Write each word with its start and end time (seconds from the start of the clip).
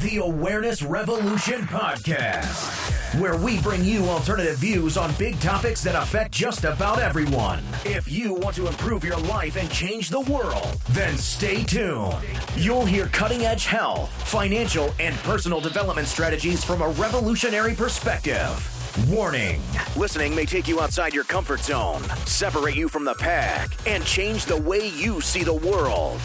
The 0.00 0.16
Awareness 0.16 0.82
Revolution 0.82 1.60
Podcast, 1.62 3.20
where 3.20 3.36
we 3.36 3.60
bring 3.60 3.84
you 3.84 4.06
alternative 4.06 4.56
views 4.56 4.96
on 4.96 5.12
big 5.18 5.38
topics 5.40 5.82
that 5.82 5.94
affect 5.94 6.32
just 6.32 6.64
about 6.64 7.00
everyone. 7.00 7.62
If 7.84 8.10
you 8.10 8.32
want 8.32 8.56
to 8.56 8.66
improve 8.66 9.04
your 9.04 9.18
life 9.18 9.56
and 9.56 9.70
change 9.70 10.08
the 10.08 10.20
world, 10.20 10.80
then 10.90 11.18
stay 11.18 11.64
tuned. 11.64 12.16
You'll 12.56 12.86
hear 12.86 13.08
cutting 13.08 13.42
edge 13.42 13.66
health, 13.66 14.10
financial, 14.26 14.94
and 14.98 15.14
personal 15.16 15.60
development 15.60 16.08
strategies 16.08 16.64
from 16.64 16.80
a 16.80 16.88
revolutionary 16.88 17.74
perspective. 17.74 18.66
Warning 19.10 19.60
listening 19.96 20.34
may 20.34 20.46
take 20.46 20.66
you 20.66 20.80
outside 20.80 21.12
your 21.12 21.24
comfort 21.24 21.60
zone, 21.60 22.02
separate 22.24 22.74
you 22.74 22.88
from 22.88 23.04
the 23.04 23.14
pack, 23.14 23.68
and 23.86 24.04
change 24.06 24.46
the 24.46 24.56
way 24.56 24.88
you 24.88 25.20
see 25.20 25.44
the 25.44 25.54
world. 25.54 26.20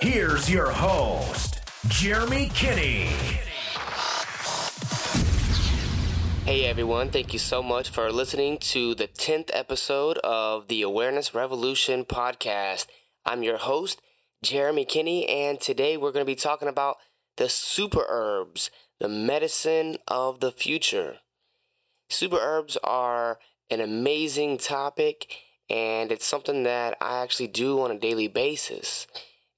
Here's 0.00 0.48
your 0.48 0.70
host, 0.70 1.57
Jeremy 1.88 2.50
Kinney. 2.54 3.08
Hey 6.44 6.64
everyone, 6.66 7.10
thank 7.10 7.32
you 7.32 7.38
so 7.38 7.62
much 7.62 7.88
for 7.88 8.12
listening 8.12 8.58
to 8.58 8.94
the 8.94 9.08
10th 9.08 9.50
episode 9.52 10.18
of 10.18 10.68
the 10.68 10.82
Awareness 10.82 11.34
Revolution 11.34 12.04
podcast. 12.04 12.86
I'm 13.24 13.42
your 13.42 13.56
host, 13.56 14.02
Jeremy 14.42 14.84
Kinney, 14.84 15.26
and 15.28 15.60
today 15.60 15.96
we're 15.96 16.12
going 16.12 16.24
to 16.24 16.30
be 16.30 16.36
talking 16.36 16.68
about 16.68 16.98
the 17.36 17.48
super 17.48 18.04
herbs, 18.06 18.70
the 19.00 19.08
medicine 19.08 19.96
of 20.06 20.40
the 20.40 20.52
future. 20.52 21.16
Super 22.10 22.38
herbs 22.38 22.76
are 22.84 23.38
an 23.70 23.80
amazing 23.80 24.58
topic, 24.58 25.34
and 25.70 26.12
it's 26.12 26.26
something 26.26 26.64
that 26.64 26.96
I 27.00 27.22
actually 27.22 27.48
do 27.48 27.80
on 27.80 27.90
a 27.90 27.98
daily 27.98 28.28
basis. 28.28 29.06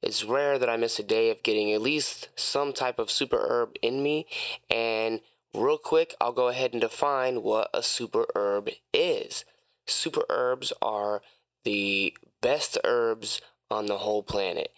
It's 0.02 0.24
rare 0.24 0.58
that 0.58 0.70
I 0.70 0.76
miss 0.76 0.98
a 0.98 1.02
day 1.02 1.30
of 1.30 1.42
getting 1.42 1.72
at 1.72 1.82
least 1.82 2.28
some 2.36 2.72
type 2.72 2.98
of 2.98 3.10
super 3.10 3.38
herb 3.38 3.76
in 3.82 4.02
me, 4.02 4.26
and 4.70 5.20
real 5.54 5.78
quick, 5.78 6.14
I'll 6.20 6.32
go 6.32 6.48
ahead 6.48 6.72
and 6.72 6.80
define 6.80 7.42
what 7.42 7.68
a 7.74 7.82
super 7.82 8.26
herb 8.34 8.70
is. 8.92 9.44
Super 9.86 10.24
herbs 10.28 10.72
are 10.80 11.22
the 11.64 12.16
best 12.40 12.78
herbs 12.84 13.40
on 13.70 13.86
the 13.86 13.98
whole 13.98 14.22
planet, 14.22 14.72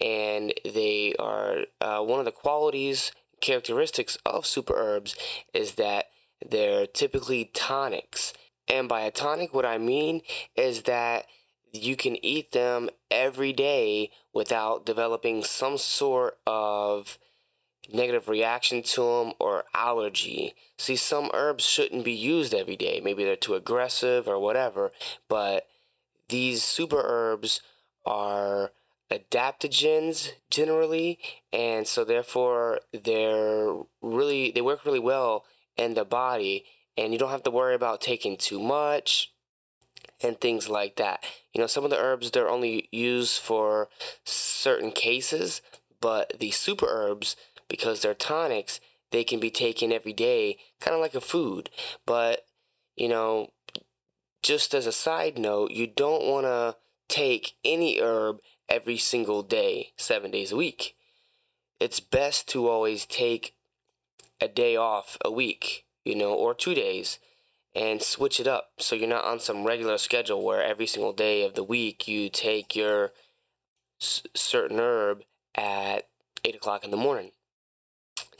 and 0.00 0.52
they 0.64 1.14
are 1.18 1.64
uh, 1.80 2.00
one 2.00 2.18
of 2.18 2.24
the 2.24 2.32
qualities, 2.32 3.12
characteristics 3.40 4.16
of 4.24 4.46
super 4.46 4.74
herbs 4.74 5.14
is 5.52 5.74
that 5.74 6.06
they're 6.44 6.86
typically 6.86 7.50
tonics. 7.52 8.32
And 8.66 8.88
by 8.88 9.02
a 9.02 9.10
tonic, 9.10 9.52
what 9.52 9.66
I 9.66 9.76
mean 9.76 10.22
is 10.56 10.82
that 10.84 11.26
you 11.74 11.96
can 11.96 12.24
eat 12.24 12.52
them 12.52 12.88
every 13.10 13.52
day 13.52 14.10
without 14.32 14.86
developing 14.86 15.42
some 15.42 15.76
sort 15.76 16.38
of 16.46 17.18
negative 17.92 18.28
reaction 18.28 18.82
to 18.82 19.02
them 19.02 19.32
or 19.40 19.64
allergy. 19.74 20.54
See, 20.78 20.96
some 20.96 21.30
herbs 21.34 21.64
shouldn't 21.64 22.04
be 22.04 22.12
used 22.12 22.54
every 22.54 22.76
day. 22.76 23.00
Maybe 23.02 23.24
they're 23.24 23.36
too 23.36 23.54
aggressive 23.54 24.28
or 24.28 24.38
whatever, 24.38 24.92
but 25.28 25.66
these 26.28 26.62
super 26.62 27.02
herbs 27.04 27.60
are 28.06 28.70
adaptogens 29.10 30.30
generally, 30.50 31.18
and 31.52 31.86
so 31.86 32.04
therefore 32.04 32.80
they're 32.92 33.74
really 34.00 34.50
they 34.50 34.62
work 34.62 34.84
really 34.84 35.00
well 35.00 35.44
in 35.76 35.94
the 35.94 36.04
body, 36.04 36.64
and 36.96 37.12
you 37.12 37.18
don't 37.18 37.30
have 37.30 37.42
to 37.42 37.50
worry 37.50 37.74
about 37.74 38.00
taking 38.00 38.36
too 38.36 38.60
much 38.60 39.32
and 40.22 40.40
things 40.40 40.68
like 40.68 40.96
that. 40.96 41.22
You 41.54 41.60
know, 41.60 41.66
some 41.68 41.84
of 41.84 41.90
the 41.90 41.98
herbs 41.98 42.30
they're 42.30 42.50
only 42.50 42.88
used 42.90 43.40
for 43.40 43.88
certain 44.24 44.90
cases, 44.90 45.62
but 46.00 46.38
the 46.40 46.50
super 46.50 46.86
herbs, 46.88 47.36
because 47.68 48.02
they're 48.02 48.14
tonics, 48.14 48.80
they 49.12 49.22
can 49.22 49.38
be 49.38 49.50
taken 49.50 49.92
every 49.92 50.12
day, 50.12 50.58
kind 50.80 50.94
of 50.94 51.00
like 51.00 51.14
a 51.14 51.20
food. 51.20 51.70
But, 52.04 52.44
you 52.96 53.08
know, 53.08 53.52
just 54.42 54.74
as 54.74 54.86
a 54.86 54.92
side 54.92 55.38
note, 55.38 55.70
you 55.70 55.86
don't 55.86 56.24
want 56.24 56.44
to 56.46 56.76
take 57.08 57.54
any 57.64 58.00
herb 58.00 58.38
every 58.68 58.98
single 58.98 59.42
day, 59.42 59.92
seven 59.96 60.32
days 60.32 60.50
a 60.50 60.56
week. 60.56 60.96
It's 61.78 62.00
best 62.00 62.48
to 62.48 62.68
always 62.68 63.06
take 63.06 63.54
a 64.40 64.48
day 64.48 64.74
off 64.74 65.16
a 65.24 65.30
week, 65.30 65.86
you 66.04 66.16
know, 66.16 66.34
or 66.34 66.54
two 66.54 66.74
days 66.74 67.18
and 67.74 68.02
switch 68.02 68.38
it 68.38 68.46
up 68.46 68.70
so 68.78 68.94
you're 68.94 69.08
not 69.08 69.24
on 69.24 69.40
some 69.40 69.64
regular 69.64 69.98
schedule 69.98 70.44
where 70.44 70.62
every 70.62 70.86
single 70.86 71.12
day 71.12 71.44
of 71.44 71.54
the 71.54 71.64
week 71.64 72.06
you 72.06 72.28
take 72.28 72.76
your 72.76 73.12
s- 74.00 74.22
certain 74.34 74.78
herb 74.78 75.22
at 75.54 76.08
8 76.44 76.54
o'clock 76.54 76.84
in 76.84 76.90
the 76.90 76.96
morning. 76.96 77.32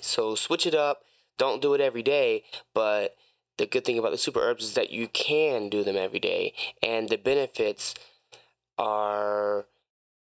So 0.00 0.34
switch 0.34 0.66
it 0.66 0.74
up. 0.74 1.04
Don't 1.38 1.62
do 1.62 1.74
it 1.74 1.80
every 1.80 2.02
day, 2.02 2.44
but 2.74 3.16
the 3.58 3.66
good 3.66 3.84
thing 3.84 3.98
about 3.98 4.12
the 4.12 4.18
super 4.18 4.40
herbs 4.40 4.64
is 4.64 4.74
that 4.74 4.90
you 4.90 5.08
can 5.08 5.68
do 5.68 5.82
them 5.82 5.96
every 5.96 6.20
day, 6.20 6.52
and 6.82 7.08
the 7.08 7.16
benefits 7.16 7.94
are 8.78 9.66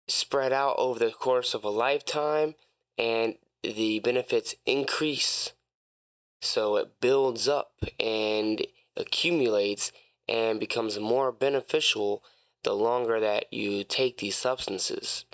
spread 0.08 0.52
out 0.52 0.76
over 0.78 0.98
the 0.98 1.10
course 1.10 1.54
of 1.54 1.64
a 1.64 1.70
lifetime, 1.70 2.54
and 2.98 3.36
the 3.62 4.00
benefits 4.00 4.54
increase. 4.66 5.52
So 6.42 6.76
it 6.76 7.00
builds 7.00 7.48
up 7.48 7.72
and 7.98 8.64
accumulates 9.00 9.90
and 10.28 10.60
becomes 10.60 10.98
more 10.98 11.32
beneficial 11.32 12.22
the 12.62 12.74
longer 12.74 13.18
that 13.18 13.52
you 13.52 13.82
take 13.82 14.18
these 14.18 14.36
substances. 14.36 15.24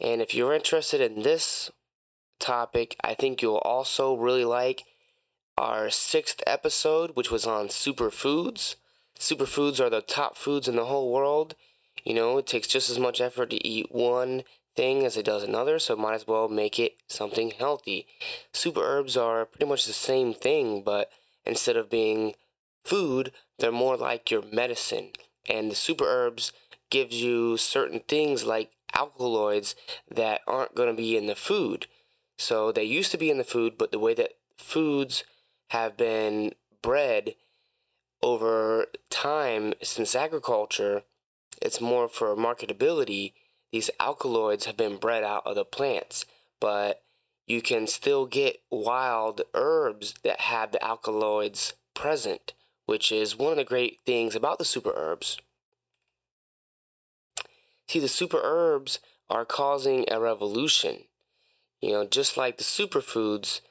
And 0.00 0.20
if 0.20 0.34
you're 0.34 0.52
interested 0.52 1.00
in 1.00 1.22
this 1.22 1.70
topic, 2.40 2.96
I 3.02 3.14
think 3.14 3.40
you'll 3.40 3.56
also 3.56 4.14
really 4.14 4.44
like 4.44 4.82
our 5.56 5.90
sixth 5.90 6.42
episode, 6.46 7.12
which 7.14 7.30
was 7.30 7.46
on 7.46 7.68
superfoods. 7.68 8.74
Superfoods 9.18 9.80
are 9.80 9.90
the 9.90 10.00
top 10.00 10.36
foods 10.36 10.66
in 10.66 10.76
the 10.76 10.86
whole 10.86 11.12
world. 11.12 11.54
You 12.04 12.14
know, 12.14 12.38
it 12.38 12.46
takes 12.46 12.66
just 12.66 12.90
as 12.90 12.98
much 12.98 13.20
effort 13.20 13.50
to 13.50 13.66
eat 13.66 13.92
one 13.92 14.42
thing 14.74 15.04
as 15.04 15.16
it 15.16 15.26
does 15.26 15.44
another, 15.44 15.78
so 15.78 15.94
might 15.94 16.14
as 16.14 16.26
well 16.26 16.48
make 16.48 16.78
it 16.78 16.96
something 17.06 17.52
healthy. 17.52 18.06
Super 18.52 18.80
herbs 18.80 19.16
are 19.16 19.44
pretty 19.44 19.66
much 19.66 19.86
the 19.86 19.92
same 19.92 20.34
thing, 20.34 20.82
but 20.82 21.10
instead 21.44 21.76
of 21.76 21.90
being 21.90 22.34
food, 22.84 23.32
they're 23.58 23.72
more 23.72 23.96
like 23.96 24.30
your 24.30 24.42
medicine. 24.52 25.10
And 25.48 25.70
the 25.70 25.74
super 25.74 26.04
herbs 26.04 26.52
gives 26.90 27.16
you 27.16 27.56
certain 27.56 28.00
things 28.00 28.44
like 28.44 28.70
alkaloids 28.94 29.74
that 30.10 30.40
aren't 30.46 30.74
going 30.74 30.88
to 30.88 30.94
be 30.94 31.16
in 31.16 31.26
the 31.26 31.34
food. 31.34 31.86
So 32.38 32.72
they 32.72 32.84
used 32.84 33.10
to 33.12 33.18
be 33.18 33.30
in 33.30 33.38
the 33.38 33.44
food, 33.44 33.78
but 33.78 33.92
the 33.92 33.98
way 33.98 34.14
that 34.14 34.36
foods 34.56 35.24
have 35.70 35.96
been 35.96 36.52
bred 36.82 37.34
over 38.22 38.86
time 39.10 39.74
since 39.82 40.14
agriculture, 40.14 41.02
it's 41.60 41.80
more 41.80 42.08
for 42.08 42.36
marketability. 42.36 43.32
These 43.72 43.90
alkaloids 43.98 44.66
have 44.66 44.76
been 44.76 44.96
bred 44.96 45.24
out 45.24 45.46
of 45.46 45.54
the 45.54 45.64
plants, 45.64 46.26
but 46.60 47.02
you 47.46 47.62
can 47.62 47.86
still 47.86 48.26
get 48.26 48.62
wild 48.70 49.40
herbs 49.54 50.14
that 50.24 50.40
have 50.42 50.72
the 50.72 50.84
alkaloids 50.84 51.74
present 51.94 52.52
which 52.92 53.10
is 53.10 53.38
one 53.38 53.52
of 53.52 53.56
the 53.56 53.64
great 53.64 54.00
things 54.04 54.36
about 54.36 54.58
the 54.58 54.66
super 54.66 54.92
herbs. 54.94 55.38
See, 57.88 58.00
the 58.00 58.06
super 58.06 58.38
herbs 58.44 58.98
are 59.30 59.46
causing 59.46 60.04
a 60.10 60.20
revolution. 60.20 61.04
You 61.80 61.92
know, 61.92 62.06
just 62.06 62.36
like 62.36 62.58
the 62.58 62.64
superfoods, 62.64 63.62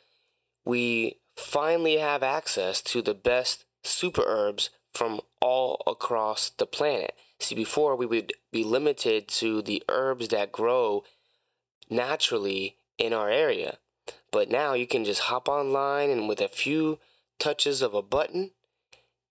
we 0.65 1.17
finally 1.35 1.99
have 1.99 2.23
access 2.23 2.81
to 2.81 3.03
the 3.03 3.13
best 3.13 3.63
super 3.83 4.23
herbs 4.25 4.71
from 4.91 5.21
all 5.39 5.83
across 5.85 6.49
the 6.49 6.65
planet. 6.65 7.13
See, 7.39 7.53
before 7.53 7.95
we 7.95 8.07
would 8.07 8.33
be 8.51 8.63
limited 8.63 9.27
to 9.27 9.61
the 9.61 9.83
herbs 9.87 10.29
that 10.29 10.51
grow 10.51 11.03
naturally 11.91 12.75
in 12.97 13.13
our 13.13 13.29
area. 13.29 13.77
But 14.31 14.49
now 14.49 14.73
you 14.73 14.87
can 14.87 15.05
just 15.05 15.29
hop 15.29 15.47
online 15.47 16.09
and 16.09 16.27
with 16.27 16.41
a 16.41 16.47
few 16.47 16.97
touches 17.37 17.83
of 17.83 17.93
a 17.93 18.01
button, 18.01 18.53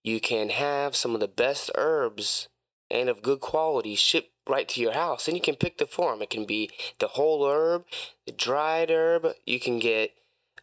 you 0.03 0.19
can 0.19 0.49
have 0.49 0.95
some 0.95 1.13
of 1.13 1.19
the 1.19 1.27
best 1.27 1.69
herbs 1.75 2.47
and 2.89 3.09
of 3.09 3.21
good 3.21 3.39
quality 3.39 3.95
shipped 3.95 4.31
right 4.47 4.67
to 4.69 4.81
your 4.81 4.93
house. 4.93 5.27
And 5.27 5.37
you 5.37 5.41
can 5.41 5.55
pick 5.55 5.77
the 5.77 5.85
form. 5.85 6.21
It 6.21 6.29
can 6.29 6.45
be 6.45 6.69
the 6.99 7.09
whole 7.09 7.45
herb, 7.45 7.85
the 8.25 8.31
dried 8.31 8.89
herb. 8.89 9.27
You 9.45 9.59
can 9.59 9.79
get 9.79 10.11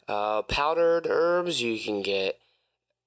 uh, 0.09 0.43
powdered 0.43 1.07
herbs. 1.09 1.63
You 1.63 1.79
can 1.79 2.03
get 2.03 2.39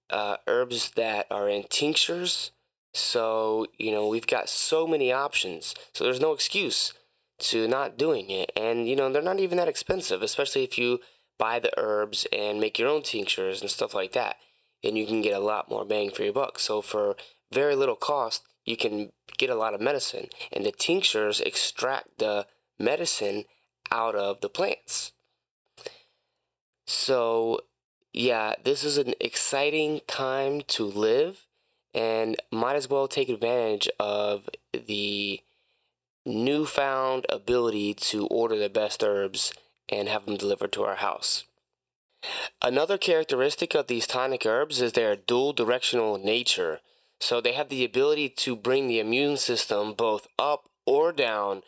uh, 0.09 0.37
herbs 0.47 0.91
that 0.91 1.27
are 1.29 1.49
in 1.49 1.63
tinctures. 1.69 2.51
So, 2.93 3.67
you 3.77 3.91
know, 3.91 4.07
we've 4.07 4.27
got 4.27 4.49
so 4.49 4.87
many 4.87 5.11
options. 5.11 5.75
So 5.93 6.03
there's 6.03 6.19
no 6.19 6.33
excuse 6.33 6.93
to 7.39 7.67
not 7.67 7.97
doing 7.97 8.29
it. 8.29 8.51
And, 8.55 8.87
you 8.87 8.95
know, 8.95 9.11
they're 9.11 9.21
not 9.21 9.39
even 9.39 9.57
that 9.57 9.67
expensive, 9.67 10.21
especially 10.21 10.63
if 10.63 10.77
you 10.77 10.99
buy 11.37 11.59
the 11.59 11.71
herbs 11.77 12.27
and 12.31 12.59
make 12.59 12.77
your 12.77 12.89
own 12.89 13.01
tinctures 13.01 13.61
and 13.61 13.69
stuff 13.69 13.93
like 13.93 14.11
that 14.13 14.37
and 14.83 14.97
you 14.97 15.05
can 15.05 15.21
get 15.21 15.33
a 15.33 15.39
lot 15.39 15.69
more 15.69 15.85
bang 15.85 16.11
for 16.11 16.23
your 16.23 16.33
buck. 16.33 16.59
So 16.59 16.81
for 16.81 17.15
very 17.51 17.75
little 17.75 17.95
cost, 17.95 18.43
you 18.65 18.77
can 18.77 19.11
get 19.37 19.49
a 19.49 19.55
lot 19.55 19.73
of 19.73 19.81
medicine, 19.81 20.27
and 20.51 20.65
the 20.65 20.71
tinctures 20.71 21.41
extract 21.41 22.19
the 22.19 22.45
medicine 22.79 23.45
out 23.91 24.15
of 24.15 24.41
the 24.41 24.49
plants. 24.49 25.11
So, 26.85 27.61
yeah, 28.13 28.53
this 28.63 28.83
is 28.83 28.97
an 28.97 29.13
exciting 29.19 30.01
time 30.07 30.61
to 30.67 30.83
live 30.85 31.47
and 31.93 32.37
might 32.51 32.75
as 32.75 32.89
well 32.89 33.07
take 33.07 33.29
advantage 33.29 33.89
of 33.99 34.49
the 34.73 35.41
newfound 36.25 37.25
ability 37.29 37.93
to 37.93 38.27
order 38.27 38.57
the 38.57 38.69
best 38.69 39.03
herbs 39.03 39.53
and 39.89 40.07
have 40.07 40.25
them 40.25 40.37
delivered 40.37 40.71
to 40.73 40.83
our 40.83 40.95
house. 40.95 41.45
Another 42.61 42.97
characteristic 42.97 43.73
of 43.75 43.87
these 43.87 44.07
tonic 44.07 44.45
herbs 44.45 44.81
is 44.81 44.93
their 44.93 45.15
dual 45.15 45.53
directional 45.53 46.17
nature. 46.17 46.79
So 47.19 47.41
they 47.41 47.53
have 47.53 47.69
the 47.69 47.85
ability 47.85 48.29
to 48.29 48.55
bring 48.55 48.87
the 48.87 48.99
immune 48.99 49.37
system 49.37 49.93
both 49.93 50.27
up 50.39 50.69
or 50.85 51.11
down 51.11 51.61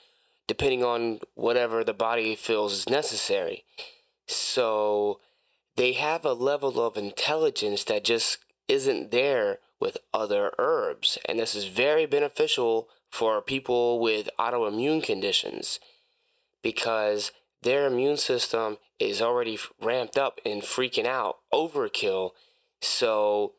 depending 0.47 0.83
on 0.83 1.19
whatever 1.35 1.83
the 1.83 1.93
body 1.93 2.35
feels 2.35 2.73
is 2.73 2.89
necessary. 2.89 3.63
So 4.27 5.19
they 5.75 5.93
have 5.93 6.25
a 6.25 6.33
level 6.33 6.85
of 6.85 6.97
intelligence 6.97 7.83
that 7.85 8.03
just 8.03 8.39
isn't 8.67 9.11
there 9.11 9.59
with 9.79 9.97
other 10.13 10.51
herbs. 10.57 11.17
And 11.25 11.39
this 11.39 11.55
is 11.55 11.65
very 11.65 12.05
beneficial 12.05 12.89
for 13.09 13.41
people 13.41 13.99
with 13.99 14.29
autoimmune 14.39 15.03
conditions 15.03 15.79
because 16.61 17.31
their 17.61 17.85
immune 17.85 18.17
system 18.17 18.77
is 18.99 19.21
already 19.21 19.57
ramped 19.81 20.17
up 20.17 20.39
and 20.45 20.61
freaking 20.61 21.05
out, 21.05 21.37
overkill. 21.53 22.31
So 22.81 23.53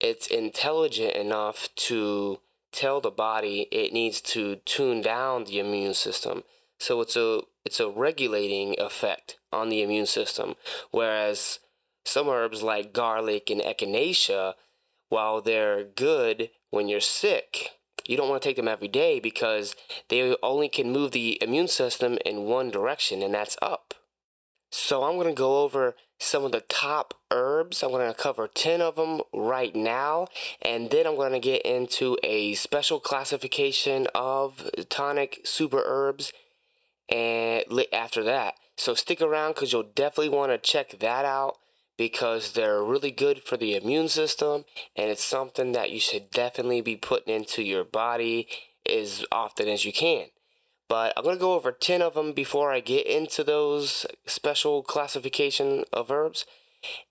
it's 0.00 0.26
intelligent 0.26 1.14
enough 1.14 1.68
to 1.76 2.40
tell 2.72 3.00
the 3.00 3.10
body 3.10 3.68
it 3.70 3.92
needs 3.92 4.20
to 4.20 4.56
tune 4.64 5.02
down 5.02 5.44
the 5.44 5.58
immune 5.58 5.94
system. 5.94 6.42
So 6.78 7.00
it's 7.00 7.16
a 7.16 7.42
it's 7.64 7.78
a 7.78 7.88
regulating 7.88 8.74
effect 8.78 9.38
on 9.52 9.68
the 9.68 9.82
immune 9.82 10.06
system. 10.06 10.56
Whereas 10.90 11.60
some 12.04 12.28
herbs 12.28 12.62
like 12.62 12.92
garlic 12.92 13.50
and 13.50 13.60
echinacea, 13.60 14.54
while 15.08 15.40
they're 15.40 15.84
good 15.84 16.50
when 16.70 16.88
you're 16.88 17.00
sick, 17.00 17.70
you 18.06 18.16
don't 18.16 18.28
want 18.28 18.42
to 18.42 18.48
take 18.48 18.56
them 18.56 18.66
every 18.66 18.88
day 18.88 19.20
because 19.20 19.76
they 20.08 20.36
only 20.42 20.68
can 20.68 20.90
move 20.90 21.12
the 21.12 21.40
immune 21.40 21.68
system 21.68 22.18
in 22.26 22.44
one 22.44 22.70
direction, 22.70 23.22
and 23.22 23.34
that's 23.34 23.56
up. 23.62 23.94
So 24.72 25.04
I'm 25.04 25.16
going 25.16 25.28
to 25.28 25.34
go 25.34 25.62
over 25.62 25.94
some 26.18 26.44
of 26.44 26.52
the 26.52 26.62
top 26.62 27.12
herbs. 27.30 27.82
I'm 27.82 27.90
going 27.90 28.10
to 28.10 28.18
cover 28.18 28.48
10 28.48 28.80
of 28.80 28.96
them 28.96 29.20
right 29.34 29.76
now, 29.76 30.28
and 30.62 30.90
then 30.90 31.06
I'm 31.06 31.14
going 31.14 31.32
to 31.32 31.38
get 31.38 31.62
into 31.62 32.16
a 32.22 32.54
special 32.54 32.98
classification 32.98 34.06
of 34.14 34.70
tonic 34.88 35.42
super 35.44 35.82
herbs 35.84 36.32
and 37.10 37.64
after 37.92 38.24
that. 38.24 38.54
So 38.76 38.94
stick 38.94 39.20
around 39.20 39.54
because 39.54 39.72
you'll 39.72 39.82
definitely 39.82 40.30
want 40.30 40.52
to 40.52 40.58
check 40.58 40.98
that 41.00 41.26
out 41.26 41.58
because 41.98 42.52
they're 42.52 42.82
really 42.82 43.10
good 43.10 43.42
for 43.42 43.58
the 43.58 43.76
immune 43.76 44.08
system 44.08 44.64
and 44.96 45.10
it's 45.10 45.22
something 45.22 45.72
that 45.72 45.90
you 45.90 46.00
should 46.00 46.30
definitely 46.30 46.80
be 46.80 46.96
putting 46.96 47.34
into 47.34 47.62
your 47.62 47.84
body 47.84 48.48
as 48.90 49.26
often 49.30 49.68
as 49.68 49.84
you 49.84 49.92
can. 49.92 50.28
But 50.88 51.12
I'm 51.16 51.24
going 51.24 51.36
to 51.36 51.40
go 51.40 51.54
over 51.54 51.72
10 51.72 52.02
of 52.02 52.14
them 52.14 52.32
before 52.32 52.72
I 52.72 52.80
get 52.80 53.06
into 53.06 53.42
those 53.42 54.06
special 54.26 54.82
classification 54.82 55.84
of 55.92 56.10
herbs. 56.10 56.44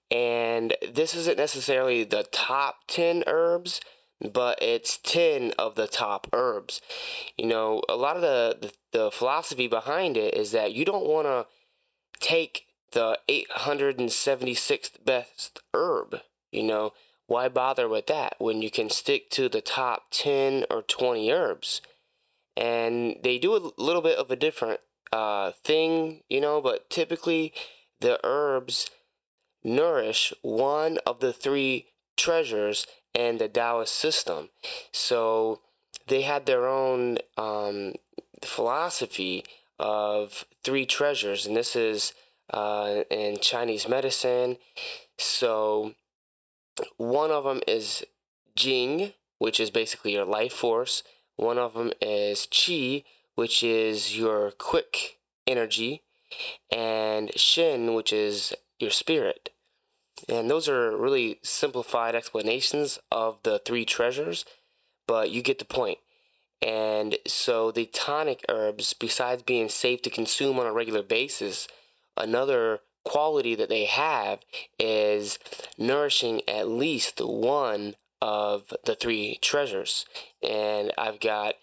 And 0.09 0.75
this 0.91 1.15
isn't 1.15 1.37
necessarily 1.37 2.03
the 2.03 2.23
top 2.31 2.79
10 2.87 3.23
herbs, 3.27 3.81
but 4.19 4.61
it's 4.61 4.97
10 4.97 5.53
of 5.57 5.75
the 5.75 5.87
top 5.87 6.27
herbs. 6.33 6.81
You 7.37 7.47
know, 7.47 7.81
a 7.89 7.95
lot 7.95 8.17
of 8.17 8.21
the, 8.21 8.57
the, 8.61 8.73
the 8.91 9.11
philosophy 9.11 9.67
behind 9.67 10.17
it 10.17 10.33
is 10.33 10.51
that 10.51 10.73
you 10.73 10.85
don't 10.85 11.07
want 11.07 11.27
to 11.27 11.47
take 12.19 12.65
the 12.91 13.19
876th 13.29 15.03
best 15.05 15.59
herb. 15.73 16.19
You 16.51 16.63
know, 16.63 16.93
why 17.27 17.47
bother 17.47 17.87
with 17.87 18.07
that 18.07 18.35
when 18.39 18.61
you 18.61 18.69
can 18.69 18.89
stick 18.89 19.29
to 19.31 19.47
the 19.47 19.61
top 19.61 20.07
10 20.11 20.65
or 20.69 20.81
20 20.81 21.31
herbs? 21.31 21.81
And 22.57 23.17
they 23.23 23.37
do 23.37 23.55
a 23.55 23.71
little 23.81 24.01
bit 24.01 24.17
of 24.17 24.29
a 24.29 24.35
different 24.35 24.81
uh, 25.11 25.51
thing, 25.63 26.21
you 26.29 26.41
know, 26.41 26.61
but 26.61 26.89
typically 26.89 27.53
the 27.99 28.19
herbs 28.23 28.89
nourish 29.63 30.33
one 30.41 30.97
of 31.05 31.19
the 31.19 31.33
three 31.33 31.87
treasures 32.17 32.85
in 33.13 33.37
the 33.37 33.47
Taoist 33.47 33.95
system. 33.95 34.49
So 34.91 35.61
they 36.07 36.21
had 36.21 36.45
their 36.45 36.67
own 36.67 37.19
um, 37.37 37.93
philosophy 38.43 39.43
of 39.79 40.45
three 40.63 40.85
treasures, 40.85 41.45
and 41.45 41.55
this 41.55 41.75
is 41.75 42.13
uh, 42.53 43.03
in 43.09 43.37
Chinese 43.39 43.87
medicine. 43.87 44.57
So 45.17 45.93
one 46.97 47.31
of 47.31 47.43
them 47.43 47.61
is 47.67 48.03
Jing, 48.55 49.13
which 49.39 49.59
is 49.59 49.69
basically 49.69 50.13
your 50.13 50.25
life 50.25 50.53
force. 50.53 51.03
One 51.35 51.57
of 51.57 51.73
them 51.73 51.91
is 52.01 52.47
Qi, 52.51 53.03
which 53.35 53.63
is 53.63 54.17
your 54.17 54.51
quick 54.51 55.19
energy, 55.47 56.03
and 56.71 57.31
Shen, 57.35 57.93
which 57.93 58.13
is 58.13 58.53
your 58.79 58.91
spirit. 58.91 59.49
And 60.29 60.49
those 60.49 60.69
are 60.69 60.95
really 60.95 61.39
simplified 61.41 62.15
explanations 62.15 62.99
of 63.11 63.39
the 63.43 63.59
three 63.59 63.85
treasures, 63.85 64.45
but 65.07 65.31
you 65.31 65.41
get 65.41 65.59
the 65.59 65.65
point. 65.65 65.97
And 66.61 67.17
so 67.25 67.71
the 67.71 67.87
tonic 67.87 68.45
herbs, 68.47 68.93
besides 68.93 69.41
being 69.41 69.67
safe 69.67 70.01
to 70.03 70.09
consume 70.11 70.59
on 70.59 70.67
a 70.67 70.73
regular 70.73 71.01
basis, 71.01 71.67
another 72.15 72.81
quality 73.03 73.55
that 73.55 73.69
they 73.69 73.85
have 73.85 74.39
is 74.77 75.39
nourishing 75.77 76.41
at 76.47 76.67
least 76.67 77.19
one 77.19 77.95
of 78.21 78.73
the 78.85 78.95
three 78.95 79.39
treasures. 79.41 80.05
And 80.41 80.91
I've 80.97 81.19
got 81.19 81.55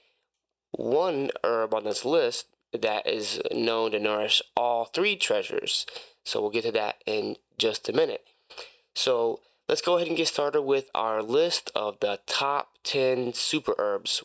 one 0.73 1.31
herb 1.45 1.75
on 1.75 1.85
this 1.85 2.05
list 2.05 2.47
that 2.73 3.07
is 3.07 3.41
known 3.53 3.93
to 3.93 3.99
nourish 3.99 4.43
all 4.57 4.85
three 4.85 5.17
treasures. 5.17 5.87
So 6.25 6.41
we'll 6.41 6.51
get 6.51 6.65
to 6.65 6.73
that 6.73 7.03
in 7.07 7.37
just 7.57 7.89
a 7.89 7.93
minute. 7.93 8.25
So 8.95 9.41
let's 9.69 9.81
go 9.81 9.97
ahead 9.97 10.09
and 10.09 10.17
get 10.17 10.29
started 10.29 10.63
with 10.63 10.91
our 10.95 11.23
list 11.23 11.71
of 11.75 12.01
the 12.01 12.21
top 12.27 12.73
10 12.85 13.33
super 13.33 13.75
herbs. 13.79 14.23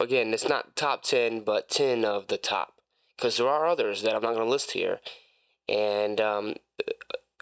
Again, 0.00 0.34
it's 0.34 0.48
not 0.48 0.74
top 0.74 1.02
10, 1.04 1.44
but 1.44 1.68
10 1.68 2.04
of 2.04 2.26
the 2.26 2.36
top. 2.36 2.74
Because 3.16 3.36
there 3.36 3.48
are 3.48 3.66
others 3.66 4.02
that 4.02 4.14
I'm 4.14 4.22
not 4.22 4.34
going 4.34 4.46
to 4.46 4.50
list 4.50 4.72
here. 4.72 4.98
And 5.68 6.20
um, 6.20 6.54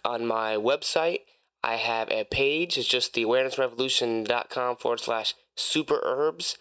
on 0.05 0.27
my 0.27 0.57
website, 0.57 1.21
I 1.65 1.77
have 1.77 2.11
a 2.11 2.25
page. 2.25 2.77
It's 2.77 2.89
just 2.89 3.15
the 3.15 3.25
awarenessrevolution.com 3.25 4.77
forward 4.77 5.01
slash 5.01 5.35
super 5.55 6.01
herbs. 6.03 6.59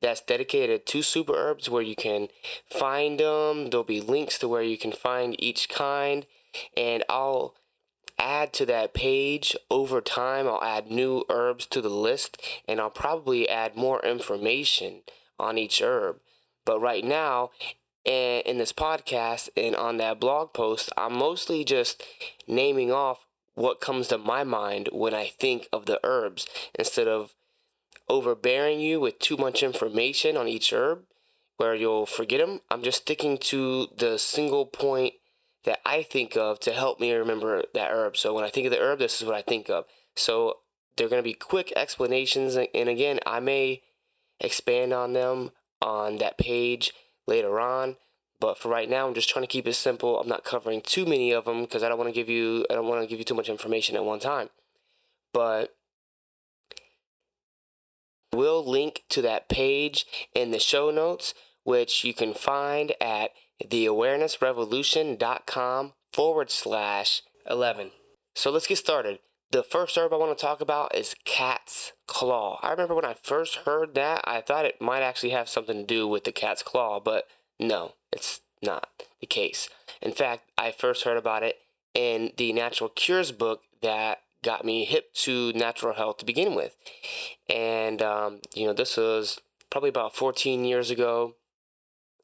That's 0.00 0.20
dedicated 0.20 0.84
to 0.86 1.02
super 1.02 1.34
herbs 1.34 1.70
where 1.70 1.82
you 1.82 1.94
can 1.94 2.28
find 2.68 3.20
them. 3.20 3.70
There'll 3.70 3.84
be 3.84 4.00
links 4.00 4.38
to 4.38 4.48
where 4.48 4.62
you 4.62 4.76
can 4.76 4.92
find 4.92 5.36
each 5.42 5.68
kind. 5.68 6.26
And 6.76 7.04
I'll 7.08 7.54
add 8.18 8.52
to 8.54 8.66
that 8.66 8.94
page 8.94 9.56
over 9.70 10.00
time. 10.00 10.46
I'll 10.46 10.62
add 10.62 10.90
new 10.90 11.24
herbs 11.30 11.66
to 11.66 11.80
the 11.80 11.88
list 11.88 12.40
and 12.68 12.80
I'll 12.80 12.90
probably 12.90 13.48
add 13.48 13.76
more 13.76 14.00
information 14.04 15.02
on 15.38 15.56
each 15.56 15.80
herb. 15.80 16.20
But 16.64 16.80
right 16.80 17.04
now, 17.04 17.50
eh, 18.04 18.40
in 18.40 18.58
this 18.58 18.72
podcast 18.72 19.48
and 19.56 19.74
on 19.74 19.96
that 19.96 20.20
blog 20.20 20.52
post, 20.52 20.92
I'm 20.96 21.16
mostly 21.16 21.64
just 21.64 22.02
naming 22.46 22.92
off 22.92 23.26
what 23.54 23.80
comes 23.80 24.08
to 24.08 24.18
my 24.18 24.44
mind 24.44 24.88
when 24.92 25.14
I 25.14 25.26
think 25.26 25.68
of 25.72 25.86
the 25.86 26.00
herbs 26.04 26.46
instead 26.74 27.08
of 27.08 27.34
overbearing 28.08 28.80
you 28.80 29.00
with 29.00 29.18
too 29.18 29.36
much 29.36 29.62
information 29.62 30.36
on 30.36 30.48
each 30.48 30.72
herb 30.72 31.04
where 31.56 31.74
you'll 31.74 32.06
forget 32.06 32.40
them. 32.40 32.60
I'm 32.70 32.82
just 32.82 33.02
sticking 33.02 33.38
to 33.38 33.88
the 33.96 34.18
single 34.18 34.66
point 34.66 35.14
that 35.64 35.80
I 35.86 36.02
think 36.02 36.36
of 36.36 36.58
to 36.60 36.72
help 36.72 36.98
me 36.98 37.12
remember 37.12 37.62
that 37.74 37.90
herb. 37.92 38.16
So 38.16 38.34
when 38.34 38.44
I 38.44 38.50
think 38.50 38.66
of 38.66 38.72
the 38.72 38.80
herb, 38.80 38.98
this 38.98 39.20
is 39.20 39.26
what 39.26 39.36
I 39.36 39.42
think 39.42 39.68
of. 39.70 39.84
So 40.16 40.58
they're 40.96 41.08
going 41.08 41.22
to 41.22 41.28
be 41.28 41.34
quick 41.34 41.72
explanations. 41.76 42.56
And 42.56 42.88
again, 42.88 43.20
I 43.24 43.40
may 43.40 43.82
expand 44.40 44.92
on 44.92 45.12
them 45.12 45.52
on 45.80 46.18
that 46.18 46.38
page 46.38 46.92
later 47.26 47.60
on. 47.60 47.96
But 48.42 48.58
for 48.58 48.68
right 48.68 48.90
now, 48.90 49.06
I'm 49.06 49.14
just 49.14 49.28
trying 49.28 49.44
to 49.44 49.48
keep 49.48 49.68
it 49.68 49.74
simple. 49.74 50.18
I'm 50.18 50.26
not 50.26 50.42
covering 50.42 50.80
too 50.80 51.06
many 51.06 51.30
of 51.30 51.44
them 51.44 51.62
because 51.62 51.84
I 51.84 51.88
don't 51.88 51.96
want 51.96 52.08
to 52.08 52.14
give 52.14 52.28
you 52.28 52.66
I 52.68 52.74
don't 52.74 52.88
want 52.88 53.00
to 53.00 53.06
give 53.06 53.20
you 53.20 53.24
too 53.24 53.36
much 53.36 53.48
information 53.48 53.94
at 53.94 54.04
one 54.04 54.18
time. 54.18 54.48
But 55.32 55.76
we'll 58.34 58.68
link 58.68 59.04
to 59.10 59.22
that 59.22 59.48
page 59.48 60.28
in 60.34 60.50
the 60.50 60.58
show 60.58 60.90
notes, 60.90 61.34
which 61.62 62.02
you 62.02 62.12
can 62.12 62.34
find 62.34 62.94
at 63.00 63.30
theawarenessrevolution.com 63.62 65.92
forward 66.12 66.50
slash 66.50 67.22
11. 67.48 67.92
So 68.34 68.50
let's 68.50 68.66
get 68.66 68.78
started. 68.78 69.20
The 69.52 69.62
first 69.62 69.96
herb 69.96 70.12
I 70.12 70.16
want 70.16 70.36
to 70.36 70.44
talk 70.44 70.60
about 70.60 70.96
is 70.96 71.14
cat's 71.24 71.92
claw. 72.08 72.58
I 72.60 72.72
remember 72.72 72.96
when 72.96 73.04
I 73.04 73.14
first 73.14 73.54
heard 73.66 73.94
that, 73.94 74.24
I 74.24 74.40
thought 74.40 74.64
it 74.64 74.80
might 74.80 75.02
actually 75.02 75.30
have 75.30 75.48
something 75.48 75.76
to 75.76 75.84
do 75.84 76.08
with 76.08 76.24
the 76.24 76.32
cat's 76.32 76.64
claw, 76.64 76.98
but 76.98 77.28
no, 77.62 77.92
it's 78.12 78.40
not 78.62 78.88
the 79.20 79.26
case. 79.26 79.68
In 80.00 80.12
fact, 80.12 80.50
I 80.58 80.72
first 80.72 81.04
heard 81.04 81.16
about 81.16 81.42
it 81.42 81.56
in 81.94 82.32
the 82.36 82.52
Natural 82.52 82.90
Cures 82.90 83.32
book 83.32 83.62
that 83.82 84.22
got 84.42 84.64
me 84.64 84.84
hip 84.84 85.12
to 85.14 85.52
natural 85.52 85.94
health 85.94 86.18
to 86.18 86.24
begin 86.24 86.54
with. 86.54 86.76
And, 87.48 88.02
um, 88.02 88.40
you 88.54 88.66
know, 88.66 88.72
this 88.72 88.96
was 88.96 89.40
probably 89.70 89.88
about 89.88 90.16
14 90.16 90.64
years 90.64 90.90
ago. 90.90 91.34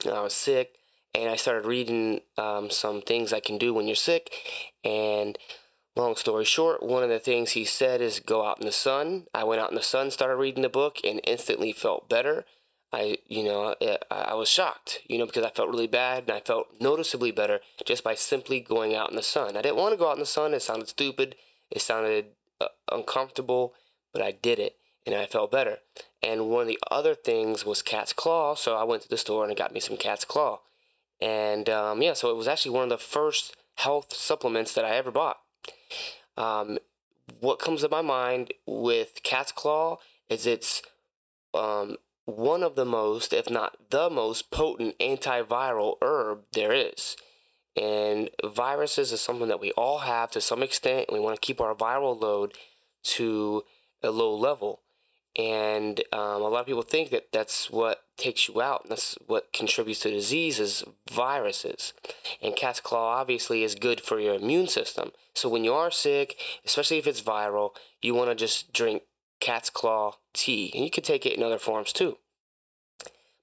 I 0.04 0.21
was 0.21 0.35
sick 0.35 0.75
and 1.14 1.30
I 1.30 1.37
started 1.37 1.66
reading 1.66 2.21
um, 2.37 2.71
some 2.71 3.00
things 3.02 3.33
I 3.33 3.40
can 3.40 3.59
do 3.59 3.73
when 3.73 3.87
you're 3.87 3.97
sick. 3.97 4.33
And 4.85 5.38
long 5.97 6.16
story 6.16 6.45
short, 6.45 6.83
one 6.83 7.02
of 7.02 7.09
the 7.09 7.18
things 7.18 7.52
he 7.52 7.64
said 7.64 8.00
is 8.00 8.21
go 8.21 8.45
out 8.47 8.61
in 8.61 8.66
the 8.66 8.73
sun. 8.73 9.26
I 9.35 9.45
went 9.45 9.61
out 9.61 9.71
in 9.71 9.76
the 9.76 9.83
sun, 9.83 10.11
started 10.11 10.37
reading 10.37 10.62
the 10.62 10.68
book, 10.68 10.99
and 11.04 11.21
instantly 11.25 11.73
felt 11.73 12.09
better. 12.09 12.45
I, 12.92 13.18
you 13.26 13.45
know, 13.45 13.75
I, 14.11 14.33
was 14.35 14.49
shocked, 14.49 15.00
you 15.07 15.18
know, 15.18 15.26
because 15.26 15.45
I 15.45 15.50
felt 15.50 15.68
really 15.68 15.87
bad 15.87 16.25
and 16.25 16.30
I 16.30 16.40
felt 16.40 16.68
noticeably 16.80 17.30
better 17.30 17.61
just 17.85 18.02
by 18.02 18.14
simply 18.14 18.61
going 18.61 18.95
out 18.95 19.11
in 19.11 19.16
the 19.16 19.23
sun. 19.23 19.57
I 19.57 19.62
didn't 19.62 19.76
want 19.76 19.92
to 19.92 19.99
go 19.99 20.09
out 20.09 20.14
in 20.14 20.21
the 20.21 20.26
sun. 20.26 20.54
It 20.54 20.62
sounded 20.62 20.88
stupid. 20.88 21.37
It 21.71 21.83
sounded 21.83 22.26
uh, 22.61 22.68
uncomfortable, 22.90 23.75
but 24.12 24.23
I 24.23 24.30
did 24.30 24.59
it 24.59 24.76
and 25.07 25.14
I 25.14 25.26
felt 25.26 25.52
better. 25.52 25.78
And 26.23 26.49
one 26.49 26.62
of 26.62 26.68
the 26.68 26.78
other 26.90 27.14
things 27.14 27.66
was 27.66 27.83
cat's 27.83 28.14
claw. 28.14 28.54
So 28.54 28.75
I 28.76 28.85
went 28.85 29.02
to 29.02 29.09
the 29.09 29.18
store 29.18 29.45
and 29.45 29.57
got 29.57 29.73
me 29.73 29.80
some 29.80 29.99
cat's 29.99 30.25
claw. 30.25 30.61
And 31.21 31.68
um, 31.68 32.00
yeah, 32.00 32.14
so 32.14 32.30
it 32.30 32.37
was 32.37 32.49
actually 32.49 32.73
one 32.73 32.85
of 32.85 32.90
the 32.90 32.99
first 32.99 33.54
health 33.76 34.14
supplements 34.14 34.73
that 34.73 34.85
I 34.85 34.97
ever 34.97 35.11
bought. 35.11 35.38
Um, 36.37 36.78
what 37.40 37.59
comes 37.59 37.83
to 37.83 37.88
my 37.88 38.02
mind 38.02 38.54
with 38.66 39.23
cat's 39.23 39.52
claw 39.52 39.99
is 40.28 40.47
it's 40.47 40.83
um, 41.52 41.97
one 42.28 42.62
of 42.62 42.75
the 42.75 42.85
most, 42.85 43.32
if 43.32 43.49
not 43.49 43.78
the 43.88 44.11
most 44.11 44.50
potent 44.50 44.99
antiviral 44.99 45.94
herb 46.02 46.40
there 46.52 46.75
is. 46.75 47.16
And 47.75 48.28
viruses 48.44 49.12
is 49.12 49.23
something 49.23 49.49
that 49.49 49.61
we 49.61 49.73
all 49.73 50.00
have 50.00 50.30
to 50.32 50.40
some 50.42 50.62
extent, 50.62 51.11
we 51.11 51.20
want 51.20 51.37
to 51.37 51.47
keep 51.47 51.58
our 51.58 51.75
viral 51.75 52.20
load 52.20 52.52
to 53.04 53.62
a 54.02 54.11
low 54.11 54.37
level. 54.37 54.82
And 55.38 56.02
um, 56.12 56.42
a 56.42 56.49
lot 56.49 56.61
of 56.61 56.66
people 56.66 56.82
think 56.82 57.08
that 57.11 57.28
that's 57.32 57.70
what 57.70 58.02
takes 58.18 58.47
you 58.47 58.61
out, 58.61 58.82
and 58.82 58.90
that's 58.90 59.16
what 59.26 59.52
contributes 59.54 60.00
to 60.00 60.11
disease 60.11 60.61
is 60.61 60.85
viruses. 61.11 61.94
And 62.42 62.56
cat's 62.56 62.80
claw 62.80 63.20
obviously 63.20 63.62
is 63.62 63.75
good 63.75 64.02
for 64.02 64.20
your 64.20 64.35
immune 64.35 64.68
system. 64.68 65.12
So 65.32 65.49
when 65.49 65.64
you 65.64 65.73
are 65.73 65.90
sick, 65.90 66.38
especially 66.66 66.99
if 66.99 67.06
it's 67.06 67.23
viral, 67.23 67.70
you 68.02 68.14
want 68.14 68.30
to 68.30 68.35
just 68.35 68.73
drink 68.75 69.04
cat's 69.40 69.70
claw 69.70 70.16
tea, 70.38 70.71
and 70.75 70.85
you 70.85 70.90
can 70.90 71.04
take 71.04 71.26
it 71.26 71.37
in 71.37 71.42
other 71.42 71.59
forms 71.59 71.92
too. 71.92 72.18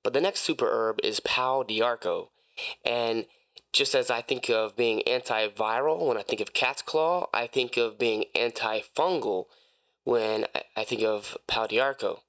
But 0.03 0.13
the 0.13 0.21
next 0.21 0.41
super 0.41 0.67
herb 0.67 0.99
is 1.03 1.19
Pau 1.19 1.63
d'Arco, 1.63 2.31
and 2.85 3.25
just 3.73 3.93
as 3.93 4.09
I 4.09 4.21
think 4.21 4.49
of 4.49 4.77
being 4.77 5.01
antiviral 5.05 6.07
when 6.07 6.17
I 6.17 6.21
think 6.21 6.41
of 6.41 6.53
cat's 6.53 6.81
claw, 6.81 7.27
I 7.33 7.47
think 7.47 7.75
of 7.77 7.99
being 7.99 8.25
antifungal 8.33 9.45
when 10.05 10.45
I 10.77 10.83
think 10.85 11.03
of 11.03 11.37
Pau 11.47 11.67
d'Arco. 11.67 12.21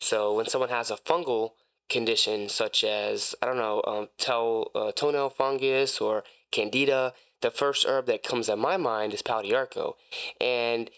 So 0.00 0.34
when 0.34 0.46
someone 0.46 0.70
has 0.70 0.90
a 0.90 0.96
fungal 0.96 1.50
condition 1.90 2.48
such 2.48 2.84
as 2.84 3.34
I 3.42 3.46
don't 3.46 3.58
know, 3.58 3.82
um, 3.86 4.08
tell, 4.18 4.70
uh, 4.74 4.92
toenail 4.92 5.30
fungus 5.30 6.00
or 6.00 6.24
candida, 6.50 7.12
the 7.42 7.50
first 7.50 7.84
herb 7.86 8.06
that 8.06 8.22
comes 8.22 8.46
to 8.46 8.56
my 8.56 8.76
mind 8.78 9.12
is 9.12 9.20
Pau 9.20 9.42
d'Arco. 9.42 9.96
And 10.40 10.90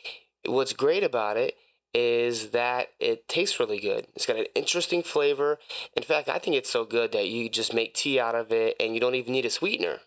what's 0.45 0.73
great 0.73 1.03
about 1.03 1.37
it 1.37 1.57
is 1.99 2.51
that 2.51 2.89
it 3.01 3.27
tastes 3.27 3.59
really 3.59 3.81
good. 3.81 4.07
It's 4.15 4.27
got 4.27 4.37
an 4.37 4.45
interesting 4.55 5.03
flavor. 5.03 5.59
In 5.97 6.03
fact, 6.03 6.29
I 6.29 6.39
think 6.39 6.55
it's 6.55 6.69
so 6.69 6.85
good 6.85 7.11
that 7.13 7.29
you 7.29 7.49
just 7.49 7.73
make 7.73 7.95
tea 7.95 8.21
out 8.21 8.35
of 8.35 8.53
it 8.53 8.77
and 8.79 8.93
you 8.93 9.01
don't 9.01 9.15
even 9.15 9.33
need 9.33 9.47
a 9.47 9.51
sweetener. 9.51 10.01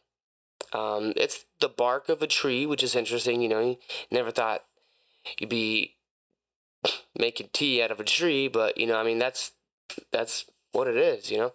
Um, 0.72 1.14
it's 1.16 1.46
the 1.62 1.68
bark 1.68 2.08
of 2.08 2.22
a 2.22 2.28
tree, 2.28 2.68
which 2.68 2.84
is 2.84 2.96
interesting. 2.96 3.42
You 3.42 3.50
know, 3.50 3.60
you 3.62 3.78
never 4.12 4.30
thought 4.30 4.66
you'd 5.40 5.50
be 5.50 5.96
making 7.18 7.50
tea 7.54 7.82
out 7.82 7.90
of 7.90 8.00
a 8.00 8.04
tree, 8.04 8.48
but 8.48 8.78
you 8.78 8.86
know, 8.86 9.00
I 9.00 9.04
mean, 9.04 9.18
that's 9.18 9.54
that's 10.12 10.46
what 10.74 10.88
it 10.88 10.96
is. 10.96 11.32
You 11.32 11.40
know, 11.40 11.54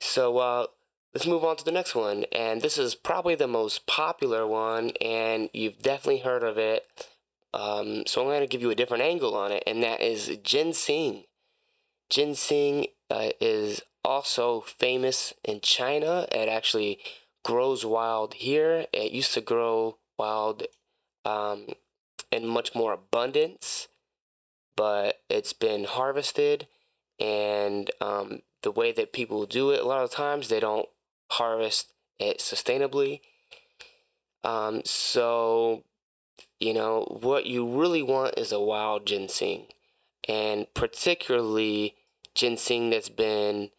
so 0.00 0.38
uh, 0.38 0.66
let's 1.14 1.28
move 1.28 1.44
on 1.44 1.54
to 1.58 1.64
the 1.64 1.70
next 1.70 1.94
one, 1.94 2.24
and 2.32 2.60
this 2.60 2.76
is 2.76 2.96
probably 2.96 3.36
the 3.36 3.46
most 3.46 3.86
popular 3.86 4.48
one, 4.48 4.90
and 5.00 5.48
you've 5.52 5.78
definitely 5.78 6.22
heard 6.22 6.42
of 6.42 6.58
it. 6.58 7.08
Um, 7.52 8.04
so 8.06 8.20
I'm 8.20 8.28
going 8.28 8.40
to 8.40 8.46
give 8.46 8.62
you 8.62 8.70
a 8.70 8.76
different 8.76 9.02
angle 9.02 9.34
on 9.34 9.52
it, 9.52 9.62
and 9.66 9.82
that 9.82 10.00
is 10.00 10.38
ginseng. 10.42 11.24
Ginseng 12.08 12.86
uh, 13.10 13.30
is 13.40 13.82
also 14.04 14.60
famous 14.60 15.34
in 15.44 15.60
China. 15.60 16.26
It 16.30 16.48
actually 16.48 17.00
grows 17.44 17.84
wild 17.84 18.34
here. 18.34 18.86
It 18.92 19.12
used 19.12 19.34
to 19.34 19.40
grow 19.40 19.98
wild 20.18 20.64
um, 21.24 21.66
in 22.30 22.46
much 22.46 22.74
more 22.74 22.92
abundance, 22.92 23.88
but 24.76 25.20
it's 25.28 25.52
been 25.52 25.84
harvested, 25.84 26.68
and 27.18 27.90
um, 28.00 28.42
the 28.62 28.70
way 28.70 28.92
that 28.92 29.12
people 29.12 29.44
do 29.46 29.70
it, 29.70 29.80
a 29.80 29.86
lot 29.86 30.04
of 30.04 30.10
times 30.10 30.48
they 30.48 30.60
don't 30.60 30.88
harvest 31.32 31.92
it 32.18 32.38
sustainably. 32.38 33.20
Um, 34.44 34.82
so 34.84 35.84
you 36.60 36.74
know, 36.74 37.18
what 37.20 37.46
you 37.46 37.66
really 37.66 38.02
want 38.02 38.38
is 38.38 38.52
a 38.52 38.60
wild 38.60 39.06
ginseng, 39.06 39.66
and 40.28 40.66
particularly 40.74 41.96
ginseng 42.34 42.90
that's 42.90 43.08
been 43.08 43.70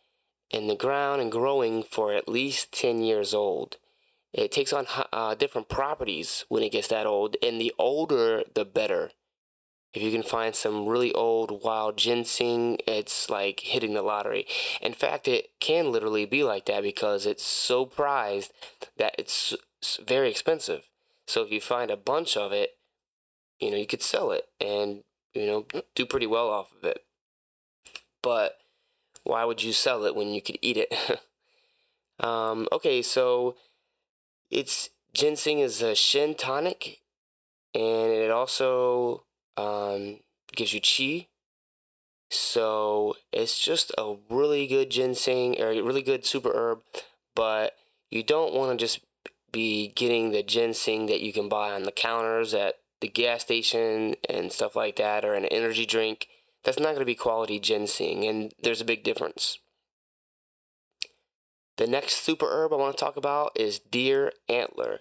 in 0.49 0.67
the 0.67 0.75
ground 0.75 1.21
and 1.21 1.31
growing 1.31 1.83
for 1.83 2.11
at 2.11 2.27
least 2.27 2.73
10 2.73 3.03
years 3.03 3.33
old. 3.33 3.77
It 4.33 4.51
takes 4.51 4.73
on 4.73 4.87
uh, 5.13 5.35
different 5.35 5.69
properties 5.69 6.45
when 6.49 6.63
it 6.63 6.71
gets 6.71 6.87
that 6.87 7.05
old, 7.05 7.37
and 7.43 7.61
the 7.61 7.73
older, 7.77 8.43
the 8.53 8.65
better. 8.65 9.11
If 9.93 10.01
you 10.01 10.11
can 10.11 10.23
find 10.23 10.55
some 10.55 10.87
really 10.87 11.13
old 11.13 11.63
wild 11.63 11.97
ginseng, 11.97 12.77
it's 12.87 13.29
like 13.29 13.59
hitting 13.59 13.93
the 13.93 14.01
lottery. 14.01 14.47
In 14.81 14.93
fact, 14.93 15.27
it 15.27 15.49
can 15.59 15.91
literally 15.91 16.25
be 16.25 16.43
like 16.43 16.65
that 16.65 16.81
because 16.81 17.25
it's 17.25 17.45
so 17.45 17.85
prized 17.85 18.53
that 18.97 19.13
it's 19.19 19.53
very 20.03 20.29
expensive. 20.29 20.83
So 21.31 21.43
if 21.43 21.51
you 21.53 21.61
find 21.61 21.89
a 21.89 21.95
bunch 21.95 22.35
of 22.35 22.51
it, 22.51 22.71
you 23.61 23.71
know, 23.71 23.77
you 23.77 23.87
could 23.87 24.01
sell 24.01 24.31
it 24.31 24.49
and, 24.59 25.01
you 25.33 25.45
know, 25.45 25.65
do 25.95 26.05
pretty 26.05 26.27
well 26.27 26.49
off 26.49 26.73
of 26.77 26.83
it. 26.83 27.05
But 28.21 28.57
why 29.23 29.45
would 29.45 29.63
you 29.63 29.71
sell 29.71 30.03
it 30.03 30.13
when 30.13 30.33
you 30.33 30.41
could 30.41 30.57
eat 30.61 30.75
it? 30.75 30.93
um, 32.19 32.67
okay, 32.73 33.01
so 33.01 33.55
it's 34.49 34.89
ginseng 35.13 35.59
is 35.59 35.81
a 35.81 35.95
Shen 35.95 36.35
tonic 36.35 36.99
and 37.73 38.11
it 38.11 38.29
also 38.29 39.23
um, 39.55 40.19
gives 40.53 40.73
you 40.73 40.81
chi. 40.81 41.27
So 42.29 43.15
it's 43.31 43.57
just 43.57 43.93
a 43.97 44.15
really 44.29 44.67
good 44.67 44.89
ginseng 44.89 45.61
or 45.61 45.69
a 45.69 45.81
really 45.81 46.01
good 46.01 46.25
super 46.25 46.51
herb, 46.53 46.81
but 47.37 47.77
you 48.09 48.21
don't 48.21 48.53
want 48.53 48.77
to 48.77 48.85
just 48.85 48.99
be 49.51 49.89
getting 49.95 50.31
the 50.31 50.43
ginseng 50.43 51.07
that 51.07 51.21
you 51.21 51.33
can 51.33 51.49
buy 51.49 51.71
on 51.71 51.83
the 51.83 51.91
counters 51.91 52.53
at 52.53 52.75
the 53.01 53.07
gas 53.07 53.41
station 53.41 54.15
and 54.29 54.51
stuff 54.51 54.75
like 54.75 54.95
that, 54.97 55.25
or 55.25 55.33
an 55.33 55.45
energy 55.45 55.85
drink. 55.85 56.27
That's 56.63 56.79
not 56.79 56.89
going 56.89 56.99
to 56.99 57.05
be 57.05 57.15
quality 57.15 57.59
ginseng, 57.59 58.25
and 58.25 58.53
there's 58.61 58.81
a 58.81 58.85
big 58.85 59.03
difference. 59.03 59.57
The 61.77 61.87
next 61.87 62.17
super 62.17 62.45
herb 62.47 62.73
I 62.73 62.75
want 62.75 62.95
to 62.95 63.03
talk 63.03 63.17
about 63.17 63.53
is 63.55 63.79
deer 63.79 64.33
antler. 64.47 64.99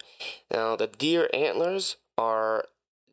Now, 0.51 0.77
the 0.77 0.87
deer 0.87 1.29
antlers 1.35 1.97
are 2.17 2.65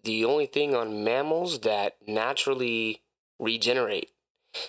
the 0.03 0.23
only 0.23 0.45
thing 0.45 0.73
on 0.73 1.03
mammals 1.03 1.59
that 1.61 1.97
naturally 2.07 3.01
regenerate. 3.39 4.11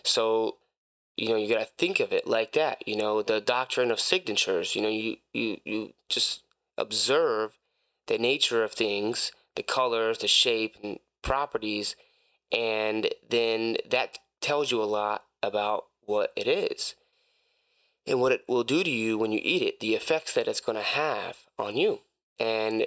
So, 0.03 0.57
you 1.17 1.29
know, 1.29 1.37
you 1.37 1.49
got 1.49 1.61
to 1.61 1.73
think 1.79 2.01
of 2.01 2.13
it 2.13 2.27
like 2.27 2.53
that. 2.55 2.87
You 2.89 2.97
know, 2.97 3.23
the 3.23 3.41
doctrine 3.41 3.93
of 3.93 4.01
signatures. 4.01 4.75
You 4.75 4.83
know, 4.83 4.89
you 4.89 5.17
you 5.33 5.59
you 5.65 5.93
just 6.09 6.43
observe 6.79 7.59
the 8.07 8.19
nature 8.19 8.65
of 8.65 8.73
things, 8.73 9.33
the 9.55 9.63
colors, 9.63 10.19
the 10.19 10.29
shape, 10.29 10.77
and 10.83 10.99
properties, 11.23 11.97
and 12.53 13.11
then 13.29 13.77
that 13.91 14.19
tells 14.41 14.71
you 14.71 14.83
a 14.83 14.85
lot 14.85 15.25
about 15.43 15.85
what 16.07 16.33
it 16.37 16.47
is 16.47 16.95
and 18.07 18.21
what 18.21 18.33
it 18.33 18.45
will 18.49 18.65
do 18.65 18.83
to 18.83 18.91
you 18.91 19.19
when 19.19 19.33
you 19.33 19.41
eat 19.43 19.63
it, 19.63 19.81
the 19.81 19.95
effects 19.95 20.33
that 20.33 20.49
it's 20.49 20.61
going 20.61 20.77
to 20.77 20.83
have 20.83 21.37
on 21.59 21.77
you. 21.77 22.01
And, 22.41 22.87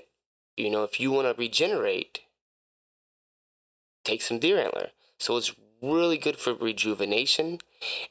you 0.58 0.70
know, 0.70 0.84
if 0.84 1.00
you 1.00 1.12
want 1.12 1.28
to 1.28 1.40
regenerate, 1.40 2.22
take 4.04 4.22
some 4.22 4.40
deer 4.40 4.60
antler. 4.60 4.90
So 5.20 5.38
it's 5.38 5.54
really 5.82 6.18
good 6.18 6.38
for 6.38 6.56
rejuvenation. 6.56 7.60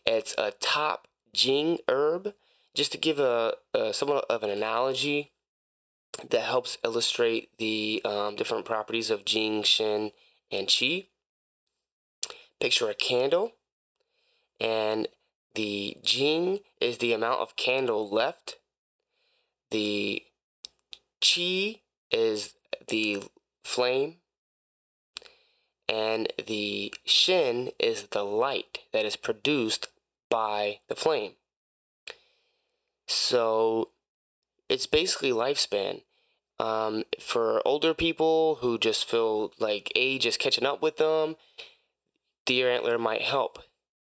It's 0.07 0.35
a 0.39 0.53
top 0.53 1.09
Jing 1.33 1.79
herb. 1.89 2.35
Just 2.73 2.93
to 2.93 2.99
give 2.99 3.19
a, 3.19 3.55
a 3.75 3.93
somewhat 3.93 4.27
of 4.31 4.45
an 4.45 4.51
analogy, 4.51 5.33
that 6.29 6.43
helps 6.43 6.79
illustrate 6.85 7.51
the 7.59 8.03
um, 8.05 8.37
different 8.37 8.65
properties 8.65 9.11
of 9.11 9.25
Jing, 9.25 9.63
Shen, 9.63 10.13
and 10.51 10.67
Qi. 10.67 11.07
Picture 12.61 12.91
a 12.91 12.95
candle, 12.95 13.53
and 14.61 15.09
the 15.55 15.97
Jing 16.03 16.61
is 16.81 16.99
the 16.99 17.13
amount 17.13 17.41
of 17.41 17.57
candle 17.57 18.09
left. 18.09 18.57
The 19.71 20.23
Qi 21.23 21.81
is 22.11 22.55
the 22.89 23.23
flame, 23.65 24.17
and 25.89 26.33
the 26.47 26.93
Shen 27.05 27.71
is 27.79 28.09
the 28.09 28.25
light 28.25 28.81
that 28.93 29.07
is 29.07 29.17
produced 29.17 29.89
by 30.29 30.81
the 30.89 30.95
flame. 30.95 31.33
So 33.07 33.91
it's 34.71 34.87
basically 34.87 35.33
lifespan. 35.33 36.03
Um, 36.61 37.05
for 37.19 37.67
older 37.67 37.95
people 37.95 38.59
who 38.61 38.79
just 38.79 39.09
feel 39.09 39.53
like 39.59 39.93
age 39.97 40.27
is 40.27 40.37
catching 40.37 40.67
up 40.67 40.83
with 40.83 40.99
them, 40.99 41.37
deer 42.47 42.71
antler 42.71 42.99
might 42.99 43.23
help. 43.23 43.59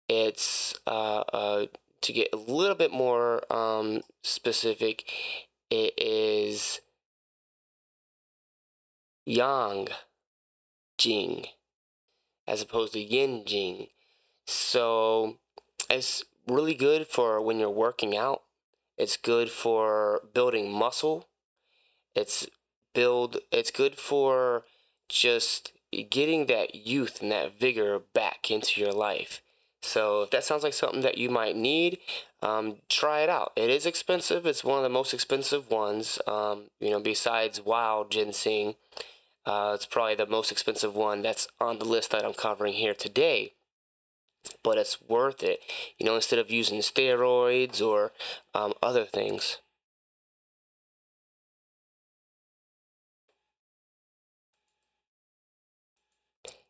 It's 0.07 0.75
uh, 0.85 1.23
uh, 1.33 1.65
to 2.01 2.13
get 2.13 2.29
a 2.33 2.37
little 2.37 2.75
bit 2.75 2.91
more 2.91 3.51
um, 3.51 4.01
specific. 4.23 5.09
It 5.69 5.93
is 5.97 6.81
yang 9.25 9.87
jing 10.97 11.45
as 12.47 12.61
opposed 12.61 12.93
to 12.93 12.99
yin 12.99 13.43
jing. 13.45 13.87
So 14.45 15.37
it's 15.89 16.23
really 16.47 16.73
good 16.73 17.07
for 17.07 17.41
when 17.41 17.59
you're 17.59 17.69
working 17.69 18.17
out. 18.17 18.41
It's 18.99 19.17
good 19.17 19.49
for 19.49 20.21
building 20.33 20.71
muscle. 20.71 21.27
It's 22.13 22.47
build 22.93 23.37
it's 23.51 23.71
good 23.71 23.95
for 23.95 24.63
just 25.07 25.71
getting 26.09 26.45
that 26.47 26.75
youth 26.75 27.21
and 27.21 27.31
that 27.31 27.57
vigor 27.57 27.99
back 28.13 28.51
into 28.51 28.81
your 28.81 28.91
life. 28.91 29.41
So 29.81 30.23
if 30.23 30.31
that 30.31 30.43
sounds 30.43 30.63
like 30.63 30.73
something 30.73 31.01
that 31.01 31.17
you 31.17 31.29
might 31.29 31.55
need, 31.55 31.99
um, 32.41 32.77
try 32.89 33.21
it 33.21 33.29
out. 33.29 33.53
It 33.55 33.69
is 33.69 33.85
expensive. 33.85 34.45
It's 34.45 34.63
one 34.63 34.77
of 34.77 34.83
the 34.83 34.89
most 34.89 35.13
expensive 35.13 35.71
ones. 35.71 36.19
Um, 36.27 36.63
you 36.81 36.89
know, 36.89 36.99
besides 36.99 37.61
wild 37.61 38.11
ginseng, 38.11 38.75
uh, 39.45 39.71
it's 39.75 39.85
probably 39.85 40.15
the 40.15 40.25
most 40.25 40.51
expensive 40.51 40.95
one 40.95 41.21
that's 41.21 41.47
on 41.61 41.79
the 41.79 41.85
list 41.85 42.11
that 42.11 42.25
I'm 42.25 42.33
covering 42.33 42.73
here 42.73 42.93
today. 42.93 43.53
But 44.63 44.77
it's 44.77 45.01
worth 45.01 45.43
it. 45.43 45.59
You 45.97 46.05
know, 46.05 46.15
instead 46.15 46.39
of 46.39 46.51
using 46.51 46.79
steroids 46.79 47.81
or 47.81 48.11
um, 48.53 48.73
other 48.81 49.05
things. 49.05 49.57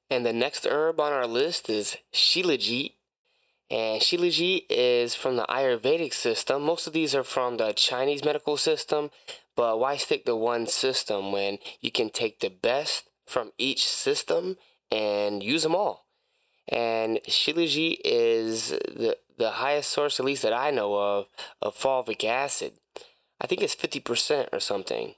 And 0.09 0.25
the 0.25 0.33
next 0.33 0.65
herb 0.65 0.99
on 0.99 1.13
our 1.13 1.27
list 1.27 1.69
is 1.69 1.97
Shilajit. 2.13 2.93
And 3.69 4.01
Shilajit 4.01 4.65
is 4.69 5.13
from 5.13 5.35
the 5.35 5.45
Ayurvedic 5.47 6.13
system. 6.13 6.63
Most 6.63 6.87
of 6.87 6.93
these 6.93 7.13
are 7.13 7.23
from 7.23 7.57
the 7.57 7.71
Chinese 7.73 8.25
medical 8.25 8.57
system, 8.57 9.11
but 9.55 9.79
why 9.79 9.97
stick 9.97 10.25
to 10.25 10.35
one 10.35 10.65
system 10.65 11.31
when 11.31 11.59
you 11.79 11.91
can 11.91 12.09
take 12.09 12.39
the 12.39 12.49
best 12.49 13.09
from 13.27 13.51
each 13.59 13.87
system 13.87 14.57
and 14.91 15.43
use 15.43 15.61
them 15.61 15.75
all? 15.75 16.08
And 16.71 17.19
Shilajit 17.27 17.97
is 18.05 18.69
the, 18.69 19.17
the 19.37 19.51
highest 19.51 19.89
source, 19.89 20.19
at 20.19 20.25
least 20.25 20.43
that 20.43 20.53
I 20.53 20.71
know 20.71 20.95
of, 20.95 21.27
of 21.61 21.75
fulvic 21.75 22.23
acid. 22.23 22.73
I 23.41 23.47
think 23.47 23.61
it's 23.61 23.75
50% 23.75 24.49
or 24.51 24.59
something. 24.59 25.15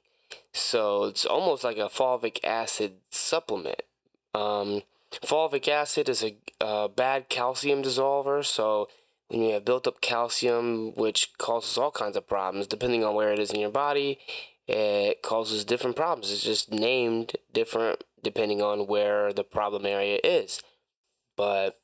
So 0.54 1.06
it's 1.06 1.26
almost 1.26 1.64
like 1.64 1.78
a 1.78 1.90
fulvic 1.90 2.44
acid 2.44 2.94
supplement. 3.10 3.82
Um, 4.34 4.84
fulvic 5.12 5.68
acid 5.68 6.08
is 6.08 6.24
a, 6.24 6.36
a 6.62 6.88
bad 6.88 7.30
calcium 7.30 7.84
dissolver, 7.84 8.46
so 8.46 8.88
when 9.28 9.42
you 9.42 9.54
have 9.54 9.66
built 9.66 9.88
up 9.88 10.02
calcium, 10.02 10.94
which 10.96 11.32
causes 11.38 11.78
all 11.78 11.92
kinds 11.92 12.18
of 12.18 12.28
problems, 12.28 12.68
depending 12.68 13.04
on 13.04 13.16
where 13.16 13.32
it 13.32 13.40
is 13.40 13.52
in 13.52 13.60
your 13.60 13.70
body, 13.70 14.20
it 14.68 15.22
causes 15.22 15.66
different 15.66 15.96
problems. 15.96 16.32
It's 16.32 16.44
just 16.44 16.72
named 16.72 17.38
different 17.54 18.04
depending 18.24 18.62
on 18.62 18.88
where 18.88 19.34
the 19.34 19.44
problem 19.44 19.86
area 19.86 20.20
is. 20.24 20.62
But 21.42 21.82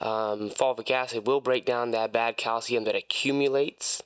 um, 0.00 0.50
fulvic 0.50 0.92
acid 0.92 1.26
will 1.26 1.40
break 1.40 1.66
down 1.66 1.90
that 1.90 2.12
bad 2.12 2.36
calcium 2.36 2.84
that 2.84 2.94
accumulates, 2.94 4.04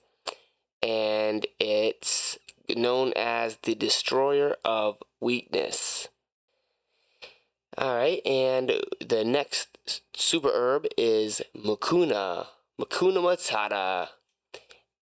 and 0.82 1.46
it's 1.60 2.38
known 2.74 3.12
as 3.14 3.58
the 3.64 3.74
destroyer 3.74 4.56
of 4.64 4.96
weakness. 5.20 6.08
All 7.76 7.94
right, 7.94 8.26
and 8.26 8.72
the 9.06 9.24
next 9.26 10.00
super 10.16 10.50
herb 10.50 10.86
is 10.96 11.42
Mucuna, 11.54 12.46
Mucuna 12.80 13.18
matata. 13.18 14.08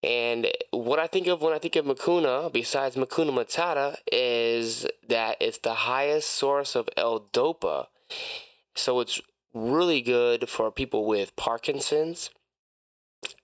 And 0.02 0.48
what 0.72 0.98
I 0.98 1.06
think 1.06 1.28
of 1.28 1.42
when 1.42 1.52
I 1.52 1.59
think 1.61 1.76
of 1.76 1.85
Mucuna, 1.85 2.52
besides 2.52 2.96
Mucuna 2.96 3.30
matata, 3.30 3.98
is 4.11 4.88
that 5.06 5.37
it's 5.40 5.59
the 5.59 5.74
highest 5.74 6.28
source 6.28 6.74
of 6.74 6.88
L-DOPA. 6.96 7.87
So 8.74 8.98
it's 9.00 9.20
really 9.52 10.00
good 10.00 10.48
for 10.48 10.70
people 10.70 11.06
with 11.06 11.36
Parkinson's. 11.36 12.30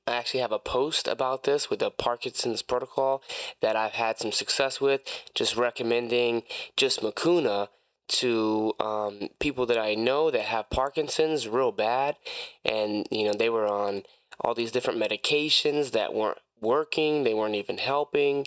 I 0.06 0.12
actually 0.12 0.40
have 0.40 0.52
a 0.52 0.58
post 0.58 1.06
about 1.08 1.44
this 1.44 1.68
with 1.68 1.80
the 1.80 1.90
Parkinson's 1.90 2.62
protocol 2.62 3.22
that 3.60 3.76
I've 3.76 3.92
had 3.92 4.18
some 4.18 4.32
success 4.32 4.80
with, 4.80 5.02
just 5.34 5.56
recommending 5.56 6.44
just 6.76 7.02
Mucuna 7.02 7.68
to 8.08 8.72
um, 8.78 9.28
people 9.40 9.66
that 9.66 9.78
I 9.78 9.94
know 9.94 10.30
that 10.30 10.42
have 10.42 10.70
Parkinson's 10.70 11.48
real 11.48 11.72
bad, 11.72 12.16
and 12.64 13.06
you 13.10 13.24
know 13.24 13.34
they 13.34 13.50
were 13.50 13.66
on 13.66 14.04
all 14.40 14.54
these 14.54 14.72
different 14.72 15.00
medications 15.00 15.90
that 15.90 16.14
weren't 16.14 16.38
working, 16.60 17.24
they 17.24 17.34
weren't 17.34 17.54
even 17.54 17.78
helping. 17.78 18.46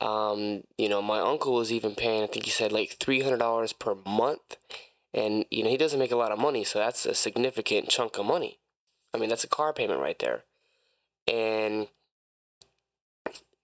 Um, 0.00 0.64
you 0.76 0.88
know, 0.88 1.00
my 1.00 1.20
uncle 1.20 1.54
was 1.54 1.72
even 1.72 1.94
paying, 1.94 2.24
I 2.24 2.26
think 2.26 2.44
he 2.44 2.50
said 2.50 2.72
like 2.72 2.96
three 2.98 3.22
hundred 3.22 3.38
dollars 3.38 3.72
per 3.72 3.94
month, 4.06 4.56
and 5.14 5.46
you 5.50 5.62
know 5.62 5.70
he 5.70 5.76
doesn't 5.76 5.98
make 5.98 6.12
a 6.12 6.16
lot 6.16 6.32
of 6.32 6.38
money, 6.38 6.64
so 6.64 6.78
that's 6.78 7.06
a 7.06 7.14
significant 7.14 7.88
chunk 7.88 8.18
of 8.18 8.26
money. 8.26 8.58
I 9.14 9.18
mean, 9.18 9.28
that's 9.28 9.44
a 9.44 9.48
car 9.48 9.72
payment 9.72 10.00
right 10.00 10.18
there, 10.18 10.42
and 11.26 11.86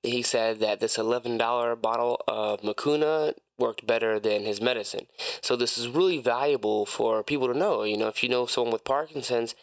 he 0.03 0.23
said 0.23 0.61
that 0.61 0.81
this 0.81 0.97
eleven 0.97 1.37
dollar 1.37 1.77
bottle 1.77 2.23
of 2.27 2.63
Mucuna 2.63 3.35
worked 3.59 3.87
better 3.87 4.19
than 4.19 4.45
his 4.45 4.61
medicine. 4.61 5.07
So 5.43 5.55
this 5.55 5.77
is 5.77 5.89
really 5.89 6.19
valuable 6.19 6.87
for 6.87 7.23
people 7.23 7.49
to 7.49 7.59
know. 7.59 7.83
You 7.83 7.99
know, 7.99 8.09
if 8.09 8.23
you 8.23 8.29
know 8.29 8.47
someone 8.47 8.73
with 8.73 8.85
Parkinson's, 8.85 9.55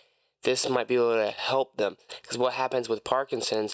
this 0.43 0.69
might 0.69 0.87
be 0.87 0.95
able 0.95 1.15
to 1.15 1.31
help 1.31 1.77
them. 1.77 1.97
Because 2.21 2.37
what 2.37 2.53
happens 2.53 2.87
with 2.87 3.03
Parkinson's, 3.03 3.73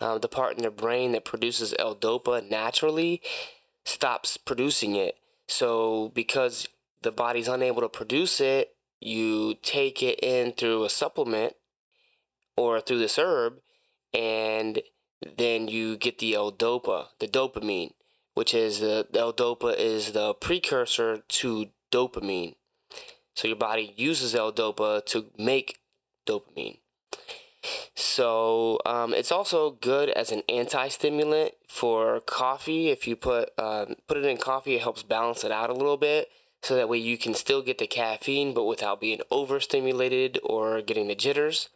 um, 0.00 0.20
the 0.20 0.28
part 0.28 0.56
in 0.56 0.62
their 0.62 0.70
brain 0.70 1.12
that 1.12 1.24
produces 1.24 1.74
L-DOPA 1.78 2.50
naturally 2.50 3.22
stops 3.84 4.36
producing 4.36 4.94
it. 4.94 5.16
So 5.48 6.12
because 6.14 6.68
the 7.02 7.12
body's 7.12 7.48
unable 7.48 7.82
to 7.82 7.88
produce 7.88 8.40
it, 8.40 8.74
you 9.00 9.54
take 9.62 10.02
it 10.02 10.20
in 10.22 10.52
through 10.52 10.84
a 10.84 10.90
supplement 10.90 11.54
or 12.56 12.80
through 12.80 12.98
this 12.98 13.18
herb, 13.18 13.54
and 14.12 14.82
then 15.36 15.68
you 15.68 15.96
get 15.96 16.18
the 16.18 16.34
L-DOPA, 16.34 17.06
the 17.18 17.28
dopamine 17.28 17.92
which 18.34 18.54
is 18.54 18.80
the 18.80 19.06
L-DOPA 19.14 19.76
is 19.76 20.12
the 20.12 20.34
precursor 20.34 21.18
to 21.28 21.66
dopamine. 21.90 22.54
So 23.34 23.48
your 23.48 23.56
body 23.56 23.94
uses 23.96 24.34
L-DOPA 24.34 25.06
to 25.06 25.26
make 25.38 25.78
dopamine. 26.26 26.78
So 27.94 28.80
um, 28.84 29.14
it's 29.14 29.30
also 29.30 29.70
good 29.70 30.08
as 30.10 30.32
an 30.32 30.42
anti-stimulant 30.48 31.52
for 31.68 32.20
coffee. 32.20 32.88
If 32.88 33.06
you 33.06 33.14
put 33.14 33.50
um, 33.56 33.94
put 34.08 34.16
it 34.16 34.24
in 34.24 34.36
coffee, 34.36 34.74
it 34.74 34.82
helps 34.82 35.04
balance 35.04 35.44
it 35.44 35.52
out 35.52 35.70
a 35.70 35.74
little 35.74 35.96
bit, 35.96 36.28
so 36.62 36.76
that 36.76 36.88
way 36.88 36.98
you 36.98 37.18
can 37.18 37.34
still 37.34 37.62
get 37.62 37.78
the 37.78 37.86
caffeine, 37.86 38.54
but 38.54 38.64
without 38.64 39.00
being 39.00 39.20
overstimulated 39.30 40.38
or 40.44 40.80
getting 40.80 41.08
the 41.08 41.14
jitters. 41.14 41.68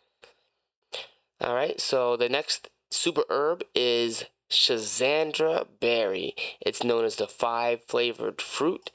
All 1.40 1.54
right. 1.54 1.80
So 1.80 2.16
the 2.16 2.28
next 2.28 2.70
super 2.90 3.24
herb 3.28 3.64
is 3.74 4.26
Schizandra 4.50 5.66
berry. 5.80 6.34
It's 6.60 6.84
known 6.84 7.04
as 7.04 7.16
the 7.16 7.26
five 7.26 7.82
flavored 7.82 8.40
fruit. 8.40 8.90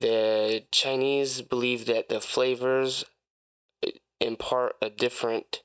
The 0.00 0.64
Chinese 0.72 1.42
believe 1.42 1.86
that 1.86 2.08
the 2.08 2.20
flavors 2.20 3.04
impart 4.20 4.76
a 4.82 4.90
different 4.90 5.62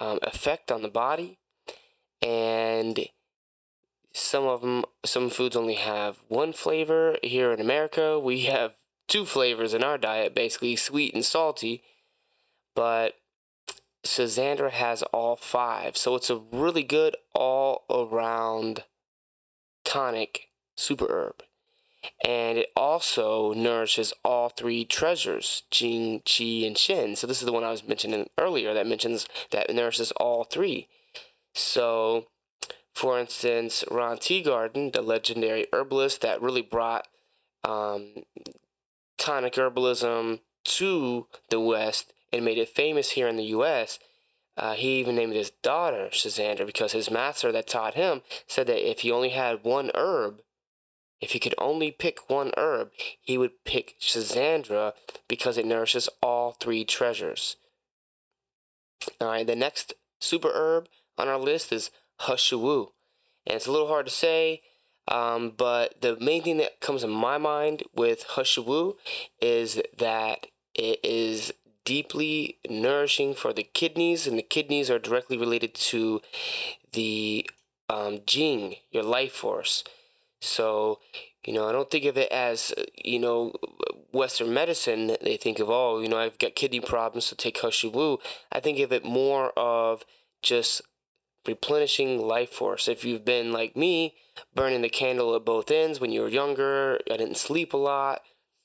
um, 0.00 0.18
effect 0.22 0.70
on 0.70 0.82
the 0.82 0.88
body, 0.88 1.38
and 2.20 3.08
some 4.12 4.44
of 4.44 4.60
them, 4.60 4.84
some 5.04 5.30
foods 5.30 5.56
only 5.56 5.74
have 5.74 6.18
one 6.28 6.52
flavor. 6.52 7.16
Here 7.22 7.52
in 7.52 7.60
America, 7.60 8.18
we 8.18 8.40
have 8.44 8.74
two 9.08 9.24
flavors 9.24 9.74
in 9.74 9.82
our 9.82 9.98
diet, 9.98 10.34
basically 10.34 10.76
sweet 10.76 11.14
and 11.14 11.24
salty. 11.24 11.82
But 12.74 13.14
Schizandra 14.04 14.70
has 14.70 15.02
all 15.04 15.36
five. 15.36 15.96
So 15.96 16.14
it's 16.14 16.30
a 16.30 16.42
really 16.52 16.82
good 16.82 17.16
all 17.34 17.84
around 17.90 18.84
tonic 19.84 20.48
super 20.76 21.06
herb. 21.08 21.42
And 22.24 22.58
it 22.58 22.72
also 22.76 23.52
nourishes 23.52 24.12
all 24.24 24.48
three 24.48 24.84
treasures, 24.84 25.62
Jing, 25.70 26.20
Qi, 26.20 26.66
and 26.66 26.76
Shen. 26.76 27.14
So 27.14 27.28
this 27.28 27.40
is 27.40 27.46
the 27.46 27.52
one 27.52 27.62
I 27.62 27.70
was 27.70 27.86
mentioning 27.86 28.28
earlier 28.36 28.74
that 28.74 28.88
mentions 28.88 29.28
that 29.50 29.72
nourishes 29.72 30.10
all 30.12 30.42
three. 30.42 30.88
So, 31.54 32.26
for 32.92 33.20
instance, 33.20 33.84
Ron 33.88 34.16
Teeguarden, 34.16 34.92
the 34.92 35.02
legendary 35.02 35.68
herbalist 35.72 36.22
that 36.22 36.42
really 36.42 36.62
brought 36.62 37.06
um, 37.62 38.24
tonic 39.18 39.54
herbalism 39.54 40.40
to 40.64 41.26
the 41.50 41.60
West 41.60 42.12
and 42.32 42.44
made 42.44 42.58
it 42.58 42.68
famous 42.68 43.10
here 43.10 43.28
in 43.28 43.36
the 43.36 43.44
U.S. 43.44 43.98
Uh, 44.56 44.74
he 44.74 44.98
even 45.00 45.16
named 45.16 45.34
his 45.34 45.50
daughter 45.62 46.08
Schisandra 46.10 46.66
because 46.66 46.92
his 46.92 47.10
master 47.10 47.52
that 47.52 47.66
taught 47.66 47.94
him 47.94 48.22
said 48.46 48.66
that 48.66 48.88
if 48.88 49.00
he 49.00 49.10
only 49.10 49.30
had 49.30 49.64
one 49.64 49.90
herb, 49.94 50.42
if 51.20 51.32
he 51.32 51.38
could 51.38 51.54
only 51.58 51.90
pick 51.90 52.28
one 52.28 52.52
herb, 52.56 52.90
he 53.20 53.38
would 53.38 53.64
pick 53.64 53.94
Schisandra 54.00 54.92
because 55.28 55.56
it 55.56 55.66
nourishes 55.66 56.08
all 56.22 56.52
three 56.52 56.84
treasures. 56.84 57.56
All 59.20 59.28
right, 59.28 59.46
the 59.46 59.56
next 59.56 59.94
super 60.20 60.50
herb 60.52 60.88
on 61.16 61.28
our 61.28 61.38
list 61.38 61.72
is 61.72 61.90
He 62.26 62.36
Shou 62.36 62.58
Wu. 62.58 62.92
And 63.46 63.56
it's 63.56 63.66
a 63.66 63.72
little 63.72 63.88
hard 63.88 64.06
to 64.06 64.12
say, 64.12 64.62
um, 65.08 65.52
but 65.56 66.00
the 66.00 66.16
main 66.20 66.42
thing 66.42 66.58
that 66.58 66.80
comes 66.80 67.02
to 67.02 67.08
my 67.08 67.38
mind 67.38 67.82
with 67.94 68.24
He 68.36 68.44
Shou 68.44 68.62
Wu 68.62 68.96
is 69.40 69.80
that 69.98 70.46
it 70.74 71.00
is 71.04 71.52
deeply 71.84 72.58
nourishing 72.68 73.34
for 73.34 73.52
the 73.52 73.64
kidneys, 73.64 74.26
and 74.26 74.38
the 74.38 74.42
kidneys 74.42 74.90
are 74.90 74.98
directly 74.98 75.36
related 75.36 75.74
to 75.74 76.20
the 76.92 77.48
um, 77.88 78.20
Jing, 78.26 78.76
your 78.90 79.02
life 79.02 79.32
force. 79.32 79.84
So, 80.40 81.00
you 81.44 81.52
know, 81.52 81.68
I 81.68 81.72
don't 81.72 81.90
think 81.90 82.04
of 82.04 82.16
it 82.16 82.30
as, 82.30 82.72
you 82.96 83.18
know, 83.18 83.52
Western 84.12 84.54
medicine. 84.54 85.16
They 85.22 85.36
think 85.36 85.58
of, 85.58 85.68
oh, 85.70 86.00
you 86.00 86.08
know, 86.08 86.18
I've 86.18 86.38
got 86.38 86.54
kidney 86.54 86.80
problems, 86.80 87.26
so 87.26 87.36
take 87.36 87.58
He 87.58 87.70
Shou 87.70 87.90
Wu. 87.90 88.18
I 88.50 88.60
think 88.60 88.78
of 88.78 88.92
it 88.92 89.04
more 89.04 89.52
of 89.56 90.04
just 90.42 90.82
replenishing 91.46 92.20
life 92.20 92.50
force. 92.50 92.88
If 92.88 93.04
you've 93.04 93.24
been 93.24 93.52
like 93.52 93.76
me, 93.76 94.14
burning 94.54 94.82
the 94.82 94.88
candle 94.88 95.34
at 95.34 95.44
both 95.44 95.70
ends 95.70 96.00
when 96.00 96.12
you 96.12 96.22
were 96.22 96.28
younger, 96.28 96.98
I 97.10 97.16
didn't 97.16 97.36
sleep 97.36 97.72
a 97.72 97.78
lot. 97.78 98.22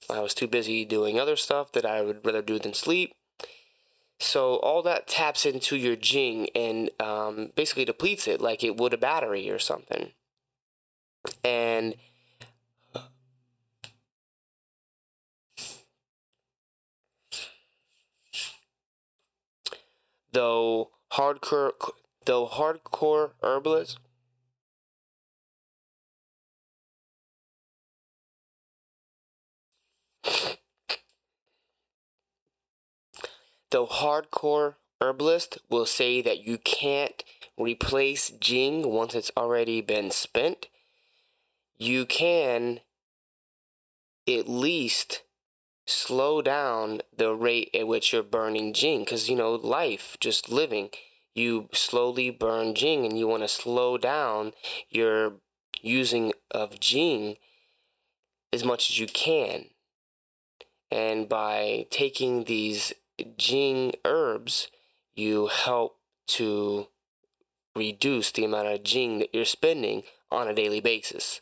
I 0.10 0.20
was 0.20 0.34
too 0.34 0.48
busy 0.48 0.86
doing 0.86 1.20
other 1.20 1.36
stuff 1.36 1.72
that 1.74 1.86
I 1.86 2.02
would 2.02 2.26
rather 2.26 2.42
do 2.42 2.60
than 2.60 2.74
sleep. 2.74 3.14
So 4.20 4.56
all 4.58 4.82
that 4.84 5.08
taps 5.08 5.46
into 5.46 5.76
your 5.76 5.96
Jing 5.96 6.50
and 6.56 6.90
um, 7.00 7.52
basically 7.56 7.86
depletes 7.86 8.28
it 8.28 8.42
like 8.42 8.64
it 8.64 8.78
would 8.78 8.94
a 8.94 8.98
battery 8.98 9.50
or 9.50 9.60
something. 9.60 10.12
And 11.44 11.96
though 20.32 20.92
hardcore 21.14 21.72
though 22.28 22.48
hardcore 22.48 23.32
herbalists 23.42 23.98
the 33.70 33.86
hardcore 33.86 34.76
herbalist 35.02 35.60
will 35.70 35.86
say 35.86 36.22
that 36.22 36.46
you 36.46 36.58
can't 36.58 37.24
replace 37.58 38.30
Jing 38.30 38.90
once 38.92 39.16
it's 39.16 39.32
already 39.36 39.82
been 39.82 40.12
spent, 40.12 40.68
you 41.78 42.06
can 42.06 42.80
at 44.28 44.48
least 44.48 45.24
slow 45.86 46.42
down 46.42 47.02
the 47.16 47.34
rate 47.34 47.70
at 47.74 47.88
which 47.88 48.12
you're 48.12 48.24
burning 48.24 48.74
Jing. 48.74 49.00
Because, 49.00 49.30
you 49.30 49.36
know, 49.36 49.54
life, 49.54 50.18
just 50.20 50.50
living, 50.50 50.90
you 51.38 51.70
slowly 51.72 52.32
burn 52.32 52.74
Jing 52.74 53.06
and 53.06 53.18
you 53.18 53.28
want 53.28 53.44
to 53.44 53.48
slow 53.48 53.98
down 53.98 54.54
your 54.90 55.34
using 55.82 56.34
of 56.50 56.80
Jing 56.80 57.36
as 58.52 58.64
much 58.64 58.90
as 58.90 59.00
you 59.00 59.06
can. 59.08 59.66
And 60.90 61.30
by 61.30 61.86
taking 61.92 62.46
these 62.46 62.94
Jing 63.38 63.94
herbs, 64.04 64.70
you 65.16 65.48
help 65.48 65.98
to 66.28 66.88
reduce 67.76 68.32
the 68.32 68.46
amount 68.46 68.70
of 68.70 68.84
Jing 68.84 69.20
that 69.20 69.30
you're 69.34 69.46
spending 69.46 70.04
on 70.32 70.48
a 70.48 70.56
daily 70.56 70.80
basis. 70.80 71.40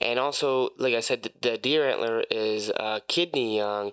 And 0.00 0.20
also, 0.20 0.70
like 0.78 0.94
I 0.94 1.00
said, 1.00 1.28
the, 1.42 1.58
deer 1.58 1.88
antler 1.88 2.22
is 2.30 2.70
uh, 2.70 3.00
kidney 3.08 3.56
yang, 3.56 3.92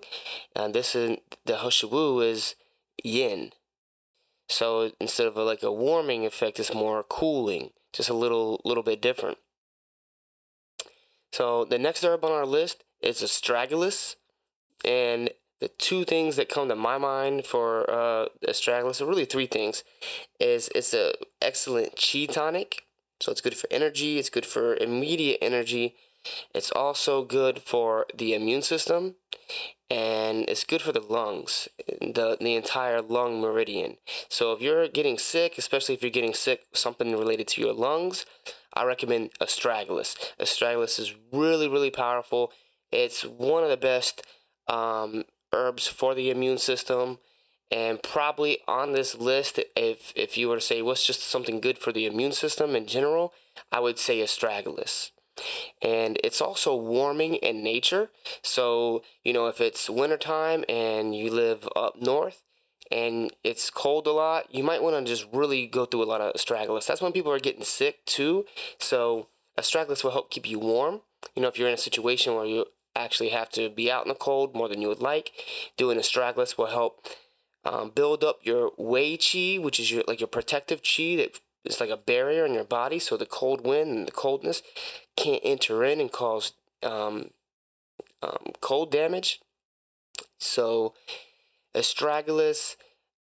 and 0.54 0.72
this 0.72 0.94
is 0.94 1.18
the 1.44 1.58
He 1.58 1.70
Shou 1.70 1.88
Wu 1.88 2.20
is 2.20 2.54
yin. 3.02 3.50
So 4.52 4.92
instead 5.00 5.26
of 5.26 5.36
a, 5.36 5.42
like 5.42 5.62
a 5.62 5.72
warming 5.72 6.26
effect, 6.26 6.60
it's 6.60 6.74
more 6.74 7.02
cooling, 7.02 7.70
just 7.92 8.10
a 8.10 8.14
little 8.14 8.60
little 8.64 8.82
bit 8.82 9.00
different. 9.00 9.38
So 11.32 11.64
the 11.64 11.78
next 11.78 12.04
herb 12.04 12.24
on 12.24 12.32
our 12.32 12.44
list 12.44 12.84
is 13.00 13.22
astragalus, 13.22 14.16
and 14.84 15.30
the 15.60 15.68
two 15.68 16.04
things 16.04 16.36
that 16.36 16.50
come 16.50 16.68
to 16.68 16.76
my 16.76 16.98
mind 16.98 17.46
for 17.46 17.90
uh, 17.90 18.26
astragalus 18.46 19.00
are 19.00 19.06
really 19.06 19.24
three 19.24 19.46
things. 19.46 19.84
Is 20.38 20.68
it's 20.74 20.92
an 20.92 21.12
excellent 21.40 21.96
chi 21.96 22.26
tonic, 22.26 22.82
so 23.20 23.32
it's 23.32 23.40
good 23.40 23.56
for 23.56 23.68
energy. 23.70 24.18
It's 24.18 24.30
good 24.30 24.46
for 24.46 24.76
immediate 24.76 25.38
energy. 25.40 25.94
It's 26.54 26.70
also 26.70 27.24
good 27.24 27.62
for 27.62 28.06
the 28.14 28.34
immune 28.34 28.62
system, 28.62 29.16
and 29.92 30.48
it's 30.48 30.64
good 30.64 30.80
for 30.80 30.92
the 30.92 31.00
lungs, 31.00 31.68
the 32.00 32.38
the 32.40 32.54
entire 32.54 33.02
lung 33.02 33.42
meridian. 33.42 33.98
So 34.30 34.52
if 34.52 34.62
you're 34.62 34.88
getting 34.88 35.18
sick, 35.18 35.58
especially 35.58 35.94
if 35.94 36.00
you're 36.00 36.10
getting 36.10 36.32
sick 36.32 36.62
something 36.72 37.12
related 37.12 37.46
to 37.48 37.60
your 37.60 37.74
lungs, 37.74 38.24
I 38.72 38.84
recommend 38.84 39.32
astragalus. 39.38 40.16
Astragalus 40.40 40.98
is 40.98 41.14
really 41.30 41.68
really 41.68 41.90
powerful. 41.90 42.52
It's 42.90 43.22
one 43.22 43.64
of 43.64 43.68
the 43.68 43.76
best 43.76 44.22
um, 44.66 45.24
herbs 45.52 45.86
for 45.86 46.14
the 46.14 46.30
immune 46.30 46.58
system. 46.58 47.18
And 47.70 48.02
probably 48.02 48.58
on 48.68 48.92
this 48.92 49.14
list, 49.14 49.58
if, 49.74 50.12
if 50.14 50.36
you 50.36 50.50
were 50.50 50.56
to 50.56 50.60
say 50.60 50.82
what's 50.82 51.06
just 51.06 51.22
something 51.22 51.58
good 51.58 51.78
for 51.78 51.90
the 51.90 52.04
immune 52.04 52.32
system 52.32 52.76
in 52.76 52.86
general, 52.86 53.32
I 53.70 53.80
would 53.80 53.98
say 53.98 54.18
astragalus. 54.18 55.10
And 55.80 56.18
it's 56.22 56.40
also 56.40 56.76
warming 56.76 57.36
in 57.36 57.62
nature. 57.62 58.10
So, 58.42 59.02
you 59.24 59.32
know, 59.32 59.46
if 59.46 59.60
it's 59.60 59.88
wintertime 59.88 60.64
and 60.68 61.14
you 61.14 61.30
live 61.30 61.68
up 61.74 62.00
north 62.00 62.42
and 62.90 63.32
it's 63.42 63.70
cold 63.70 64.06
a 64.06 64.12
lot, 64.12 64.54
you 64.54 64.62
might 64.62 64.82
want 64.82 65.06
to 65.06 65.10
just 65.10 65.26
really 65.32 65.66
go 65.66 65.84
through 65.84 66.02
a 66.02 66.04
lot 66.04 66.20
of 66.20 66.34
astragalus. 66.34 66.86
That's 66.86 67.02
when 67.02 67.12
people 67.12 67.32
are 67.32 67.40
getting 67.40 67.64
sick 67.64 68.04
too. 68.04 68.44
So, 68.78 69.28
astragalus 69.58 70.04
will 70.04 70.12
help 70.12 70.30
keep 70.30 70.48
you 70.48 70.58
warm. 70.58 71.00
You 71.34 71.42
know, 71.42 71.48
if 71.48 71.58
you're 71.58 71.68
in 71.68 71.74
a 71.74 71.78
situation 71.78 72.34
where 72.34 72.46
you 72.46 72.66
actually 72.94 73.30
have 73.30 73.50
to 73.50 73.68
be 73.68 73.90
out 73.90 74.04
in 74.04 74.08
the 74.08 74.14
cold 74.14 74.54
more 74.54 74.68
than 74.68 74.80
you 74.80 74.88
would 74.88 75.00
like. 75.00 75.32
Doing 75.76 75.98
astragalus 75.98 76.58
will 76.58 76.66
help 76.66 77.06
um, 77.64 77.90
build 77.94 78.24
up 78.24 78.40
your 78.42 78.72
wei 78.76 79.16
qi, 79.16 79.60
which 79.60 79.78
is 79.78 79.90
your 79.90 80.04
like 80.06 80.20
your 80.20 80.28
protective 80.28 80.82
qi 80.82 81.16
that 81.16 81.40
is 81.64 81.80
like 81.80 81.90
a 81.90 81.96
barrier 81.96 82.44
in 82.44 82.54
your 82.54 82.64
body, 82.64 82.98
so 82.98 83.16
the 83.16 83.26
cold 83.26 83.64
wind 83.64 83.90
and 83.90 84.08
the 84.08 84.12
coldness 84.12 84.62
can't 85.16 85.42
enter 85.44 85.84
in 85.84 86.00
and 86.00 86.10
cause 86.10 86.52
um, 86.82 87.30
um, 88.22 88.52
cold 88.60 88.90
damage. 88.90 89.40
So, 90.38 90.94
astragalus, 91.74 92.76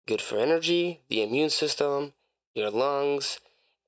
good 0.07 0.21
for 0.21 0.37
energy, 0.37 1.01
the 1.09 1.23
immune 1.23 1.49
system, 1.49 2.13
your 2.53 2.69
lungs, 2.69 3.39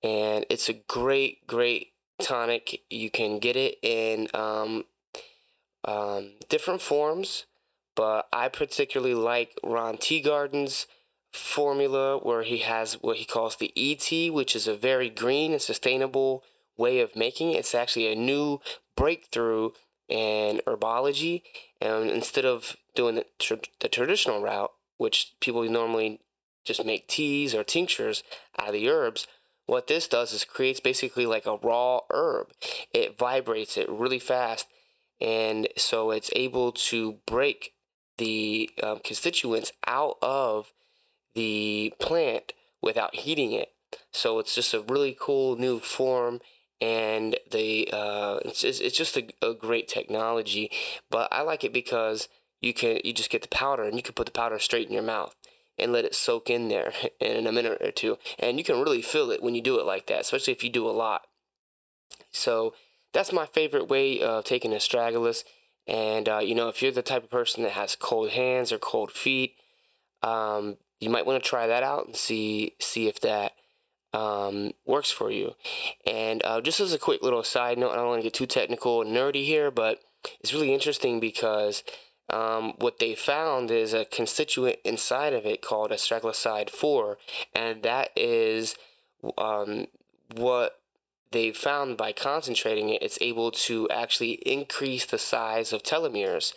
and 0.03 0.45
it's 0.49 0.69
a 0.69 0.73
great, 0.73 1.45
great 1.45 1.93
tonic. 2.19 2.81
You 2.89 3.09
can 3.09 3.39
get 3.39 3.55
it 3.55 3.77
in 3.81 4.27
um, 4.33 4.85
um, 5.85 6.33
different 6.49 6.81
forms, 6.81 7.45
but 7.95 8.27
I 8.31 8.49
particularly 8.49 9.13
like 9.13 9.57
Ron 9.63 9.97
Teeguarden's 9.97 10.87
formula 11.31 12.17
where 12.17 12.43
he 12.43 12.59
has 12.59 12.93
what 12.95 13.17
he 13.17 13.25
calls 13.25 13.55
the 13.55 13.73
ET, 13.75 14.33
which 14.33 14.55
is 14.55 14.67
a 14.67 14.75
very 14.75 15.09
green 15.09 15.51
and 15.51 15.61
sustainable 15.61 16.43
way 16.77 16.99
of 16.99 17.15
making 17.15 17.51
it. 17.51 17.57
It's 17.57 17.75
actually 17.75 18.11
a 18.11 18.15
new 18.15 18.59
breakthrough 18.95 19.71
in 20.07 20.61
herbology. 20.65 21.43
And 21.81 22.09
instead 22.09 22.45
of 22.45 22.75
doing 22.95 23.15
the, 23.15 23.25
tr- 23.37 23.55
the 23.79 23.89
traditional 23.89 24.41
route, 24.41 24.71
which 24.97 25.33
people 25.39 25.63
normally 25.63 26.19
just 26.65 26.85
make 26.85 27.07
teas 27.07 27.53
or 27.55 27.63
tinctures 27.63 28.23
out 28.57 28.67
of 28.67 28.73
the 28.73 28.89
herbs, 28.89 29.27
what 29.65 29.87
this 29.87 30.07
does 30.07 30.33
is 30.33 30.45
creates 30.45 30.79
basically 30.79 31.25
like 31.25 31.45
a 31.45 31.57
raw 31.57 31.99
herb. 32.11 32.47
It 32.93 33.17
vibrates 33.17 33.77
it 33.77 33.89
really 33.89 34.19
fast 34.19 34.67
and 35.21 35.67
so 35.75 36.11
it's 36.11 36.29
able 36.35 36.71
to 36.71 37.17
break 37.25 37.73
the 38.17 38.69
um, 38.81 38.99
constituents 39.03 39.71
out 39.87 40.17
of 40.21 40.71
the 41.35 41.93
plant 41.99 42.53
without 42.81 43.15
heating 43.15 43.51
it. 43.51 43.69
So 44.11 44.39
it's 44.39 44.55
just 44.55 44.73
a 44.73 44.81
really 44.81 45.15
cool 45.19 45.55
new 45.55 45.79
form, 45.79 46.41
and 46.79 47.37
the 47.51 47.89
uh, 47.91 48.39
it's 48.45 48.63
it's 48.63 48.97
just 48.97 49.17
a, 49.17 49.27
a 49.41 49.53
great 49.53 49.87
technology. 49.87 50.71
But 51.09 51.27
I 51.31 51.41
like 51.41 51.63
it 51.63 51.73
because 51.73 52.27
you 52.61 52.73
can 52.73 52.99
you 53.03 53.13
just 53.13 53.29
get 53.29 53.41
the 53.41 53.47
powder 53.47 53.83
and 53.83 53.95
you 53.95 54.03
can 54.03 54.13
put 54.13 54.25
the 54.25 54.31
powder 54.31 54.59
straight 54.59 54.87
in 54.87 54.93
your 54.93 55.03
mouth 55.03 55.35
and 55.77 55.91
let 55.91 56.05
it 56.05 56.13
soak 56.13 56.49
in 56.49 56.67
there 56.67 56.93
in 57.19 57.47
a 57.47 57.51
minute 57.51 57.81
or 57.81 57.91
two, 57.91 58.17
and 58.37 58.57
you 58.57 58.63
can 58.63 58.81
really 58.81 59.01
feel 59.01 59.31
it 59.31 59.41
when 59.41 59.55
you 59.55 59.61
do 59.61 59.79
it 59.79 59.85
like 59.85 60.07
that, 60.07 60.21
especially 60.21 60.53
if 60.53 60.63
you 60.63 60.69
do 60.69 60.87
a 60.87 60.91
lot. 60.91 61.23
So 62.31 62.73
that's 63.13 63.31
my 63.31 63.45
favorite 63.45 63.89
way 63.89 64.21
of 64.21 64.43
taking 64.43 64.71
astragalus. 64.71 65.43
And 65.87 66.29
uh, 66.29 66.39
you 66.39 66.53
know, 66.53 66.67
if 66.67 66.81
you're 66.81 66.91
the 66.91 67.01
type 67.01 67.23
of 67.23 67.31
person 67.31 67.63
that 67.63 67.71
has 67.71 67.95
cold 67.95 68.31
hands 68.31 68.71
or 68.71 68.77
cold 68.77 69.11
feet, 69.11 69.55
um, 70.21 70.77
you 70.99 71.09
might 71.09 71.25
want 71.25 71.41
to 71.41 71.49
try 71.49 71.67
that 71.67 71.83
out 71.83 72.05
and 72.05 72.15
see 72.15 72.75
see 72.79 73.07
if 73.07 73.19
that 73.21 73.53
um, 74.13 74.71
works 74.85 75.11
for 75.11 75.31
you. 75.31 75.53
And 76.05 76.41
uh, 76.43 76.61
just 76.61 76.79
as 76.79 76.93
a 76.93 76.99
quick 76.99 77.21
little 77.21 77.43
side 77.43 77.77
note, 77.77 77.91
I 77.91 77.95
don't 77.97 78.07
want 78.07 78.19
to 78.21 78.23
get 78.23 78.33
too 78.33 78.47
technical 78.47 79.01
and 79.01 79.15
nerdy 79.15 79.45
here, 79.45 79.71
but 79.71 79.99
it's 80.41 80.53
really 80.53 80.73
interesting 80.73 81.19
because 81.19 81.83
um, 82.29 82.73
what 82.77 82.99
they 82.99 83.15
found 83.15 83.71
is 83.71 83.93
a 83.93 84.05
constituent 84.05 84.77
inside 84.83 85.33
of 85.33 85.45
it 85.45 85.61
called 85.61 85.91
astragaloside 85.91 86.69
4, 86.69 87.17
and 87.55 87.83
that 87.83 88.09
is 88.15 88.75
um, 89.37 89.87
what 90.35 90.79
they 91.31 91.51
found 91.51 91.97
by 91.97 92.11
concentrating 92.11 92.89
it, 92.89 93.01
it's 93.01 93.17
able 93.21 93.51
to 93.51 93.87
actually 93.89 94.33
increase 94.45 95.05
the 95.05 95.17
size 95.17 95.71
of 95.71 95.83
telomeres. 95.83 96.53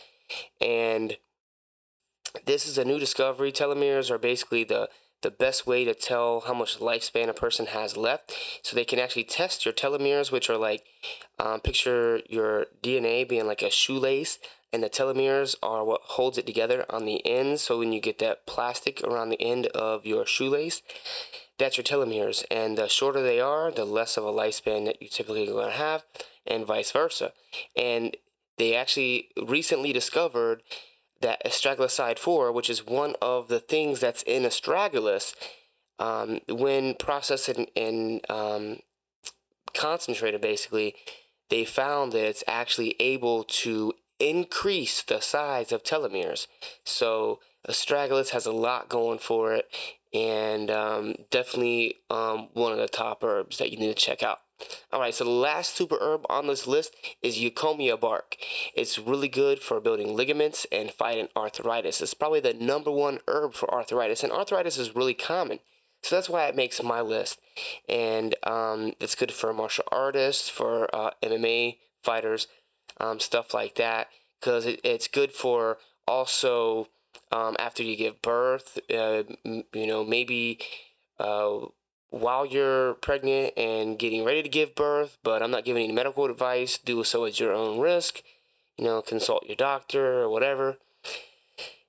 And 0.61 1.19
this 2.47 2.67
is 2.67 2.79
a 2.79 2.85
new 2.85 2.99
discovery. 2.99 3.53
Telomeres 3.53 4.11
are 4.11 4.19
basically 4.19 4.65
the 4.65 4.89
the 5.23 5.31
best 5.31 5.67
way 5.69 5.85
to 5.85 5.95
tell 5.95 6.41
how 6.41 6.53
much 6.53 6.81
lifespan 6.81 7.29
a 7.29 7.33
person 7.33 7.67
has 7.67 7.97
left. 7.97 8.35
So 8.63 8.75
they 8.75 8.85
can 8.85 8.99
actually 8.99 9.25
test 9.25 9.65
your 9.65 9.73
telomeres, 9.73 10.33
which 10.33 10.51
are 10.51 10.57
like, 10.57 10.85
um, 11.39 11.61
picture 11.61 12.21
your 12.29 12.67
DNA 12.83 13.29
being 13.29 13.47
like 13.47 13.63
a 13.63 13.71
shoelace, 13.71 14.39
and 14.73 14.83
the 14.83 14.91
telomeres 14.91 15.55
are 15.63 15.85
what 15.85 16.01
holds 16.03 16.39
it 16.39 16.47
together 16.47 16.85
on 16.91 17.05
the 17.05 17.25
end. 17.27 17.61
So 17.61 17.79
when 17.79 17.93
you 17.93 18.01
get 18.01 18.19
that 18.19 18.47
plastic 18.47 19.03
around 19.03 19.29
the 19.29 19.41
end 19.41 19.67
of 19.69 20.07
your 20.07 20.27
shoelace, 20.27 20.83
that's 21.59 21.77
your 21.77 21.85
telomeres. 21.85 22.45
And 22.51 22.77
the 22.77 22.89
shorter 22.89 23.23
they 23.23 23.39
are, 23.39 23.71
the 23.71 23.85
less 23.85 24.17
of 24.17 24.25
a 24.25 24.33
lifespan 24.33 24.87
that 24.87 25.01
you 25.01 25.09
typically 25.09 25.47
going 25.47 25.71
to 25.71 25.77
have, 25.77 26.05
and 26.47 26.67
vice 26.67 26.91
versa. 26.91 27.33
And 27.77 28.17
they 28.57 28.75
actually 28.75 29.29
recently 29.47 29.93
discovered 29.93 30.63
that 31.23 31.45
astragaloside 31.45 32.19
4, 32.19 32.53
which 32.53 32.71
is 32.71 32.87
one 32.87 33.15
of 33.23 33.49
the 33.49 33.61
things 33.61 34.01
that's 34.01 34.23
in 34.23 34.43
astragalus, 34.43 35.35
um, 35.99 36.41
when 36.49 36.95
processed 36.95 37.49
and, 37.77 38.31
um, 38.31 38.81
concentrated, 39.75 40.41
basically, 40.41 40.95
they 41.49 41.65
found 41.65 42.13
that 42.13 42.27
it's 42.27 42.45
actually 42.47 42.97
able 42.99 43.45
to 43.45 43.93
increase 44.19 45.03
the 45.03 45.21
size 45.21 45.73
of 45.73 45.83
telomeres. 45.83 46.47
So 46.85 47.41
astragalus 47.69 48.31
has 48.31 48.47
a 48.47 48.53
lot 48.53 48.89
going 48.89 49.19
for 49.19 49.53
it, 49.55 49.69
and 50.15 50.71
um, 50.71 51.15
definitely 51.31 51.97
um, 52.11 52.49
one 52.53 52.73
of 52.73 52.79
the 52.79 52.89
top 52.89 53.23
herbs 53.23 53.59
that 53.59 53.71
you 53.71 53.79
need 53.79 53.95
to 53.95 53.95
check 53.95 54.23
out. 54.23 54.39
All 54.93 55.01
right, 55.01 55.15
so 55.15 55.25
the 55.25 55.31
last 55.31 55.75
super 55.75 55.99
herb 56.01 56.27
on 56.29 56.47
this 56.47 56.67
list 56.67 56.95
is 57.23 57.39
Eucommia 57.39 57.99
bark. 57.99 58.37
It's 58.75 58.99
really 58.99 59.29
good 59.29 59.61
for 59.61 59.81
building 59.81 60.15
ligaments 60.15 60.67
and 60.71 60.91
fighting 60.91 61.29
arthritis. 61.37 62.01
It's 62.01 62.15
probably 62.15 62.41
the 62.41 62.55
number 62.55 62.91
one 62.91 63.21
herb 63.27 63.55
for 63.55 63.73
arthritis, 63.73 64.23
and 64.23 64.33
arthritis 64.33 64.79
is 64.79 64.95
really 64.95 65.15
common. 65.15 65.61
So 66.03 66.17
that's 66.17 66.29
why 66.29 66.47
it 66.47 66.57
makes 66.57 66.83
my 66.83 67.01
list. 67.01 67.41
And 67.89 68.35
um, 68.43 68.95
it's 69.01 69.15
good 69.15 69.33
for 69.33 69.53
martial 69.53 69.85
artists, 69.93 70.49
for 70.49 70.95
uh, 70.95 71.11
MMA 71.23 71.79
fighters, 72.03 72.49
um, 72.99 73.21
stuff 73.21 73.55
like 73.55 73.77
that, 73.77 74.09
because 74.41 74.67
it, 74.67 74.81
it's 74.83 75.09
good 75.09 75.33
for 75.33 75.79
also 76.07 76.89
um, 77.31 77.57
after 77.59 77.83
you 77.83 77.97
give 77.97 78.21
birth, 78.21 78.79
uh, 78.91 79.23
you 79.45 79.87
know, 79.87 80.05
maybe. 80.05 80.59
Uh, 81.21 81.67
while 82.13 82.45
you're 82.45 82.95
pregnant 82.95 83.55
and 83.57 83.99
getting 83.99 84.23
ready 84.23 84.43
to 84.43 84.49
give 84.49 84.75
birth, 84.75 85.17
but 85.25 85.43
I'm 85.43 85.51
not 85.51 85.65
giving 85.65 85.85
any 85.85 85.95
medical 85.95 86.27
advice. 86.27 86.77
Do 86.77 87.03
so 87.05 87.25
at 87.25 87.41
your 87.41 87.53
own 87.53 87.81
risk. 87.81 88.23
You 88.77 88.85
know, 88.85 89.03
consult 89.03 89.47
your 89.47 89.57
doctor 89.57 90.21
or 90.21 90.29
whatever. 90.29 90.77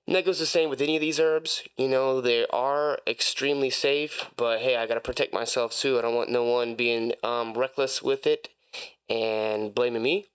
And 0.07 0.15
that 0.15 0.25
goes 0.25 0.39
the 0.39 0.45
same 0.45 0.69
with 0.69 0.81
any 0.81 0.95
of 0.95 1.01
these 1.01 1.19
herbs. 1.19 1.63
You 1.77 1.89
know, 1.89 2.21
they 2.21 2.45
are 2.47 2.99
extremely 3.05 3.69
safe, 3.69 4.29
but 4.37 4.59
hey, 4.59 4.77
I 4.77 4.87
got 4.87 4.95
to 4.95 5.01
protect 5.01 5.33
myself 5.33 5.73
too. 5.73 5.97
I 5.97 6.01
don't 6.01 6.15
want 6.15 6.29
no 6.29 6.43
one 6.43 6.75
being 6.75 7.13
um, 7.21 7.53
reckless 7.53 8.01
with 8.01 8.25
it 8.25 8.49
and 9.09 9.75
blaming 9.75 10.03
me. 10.03 10.27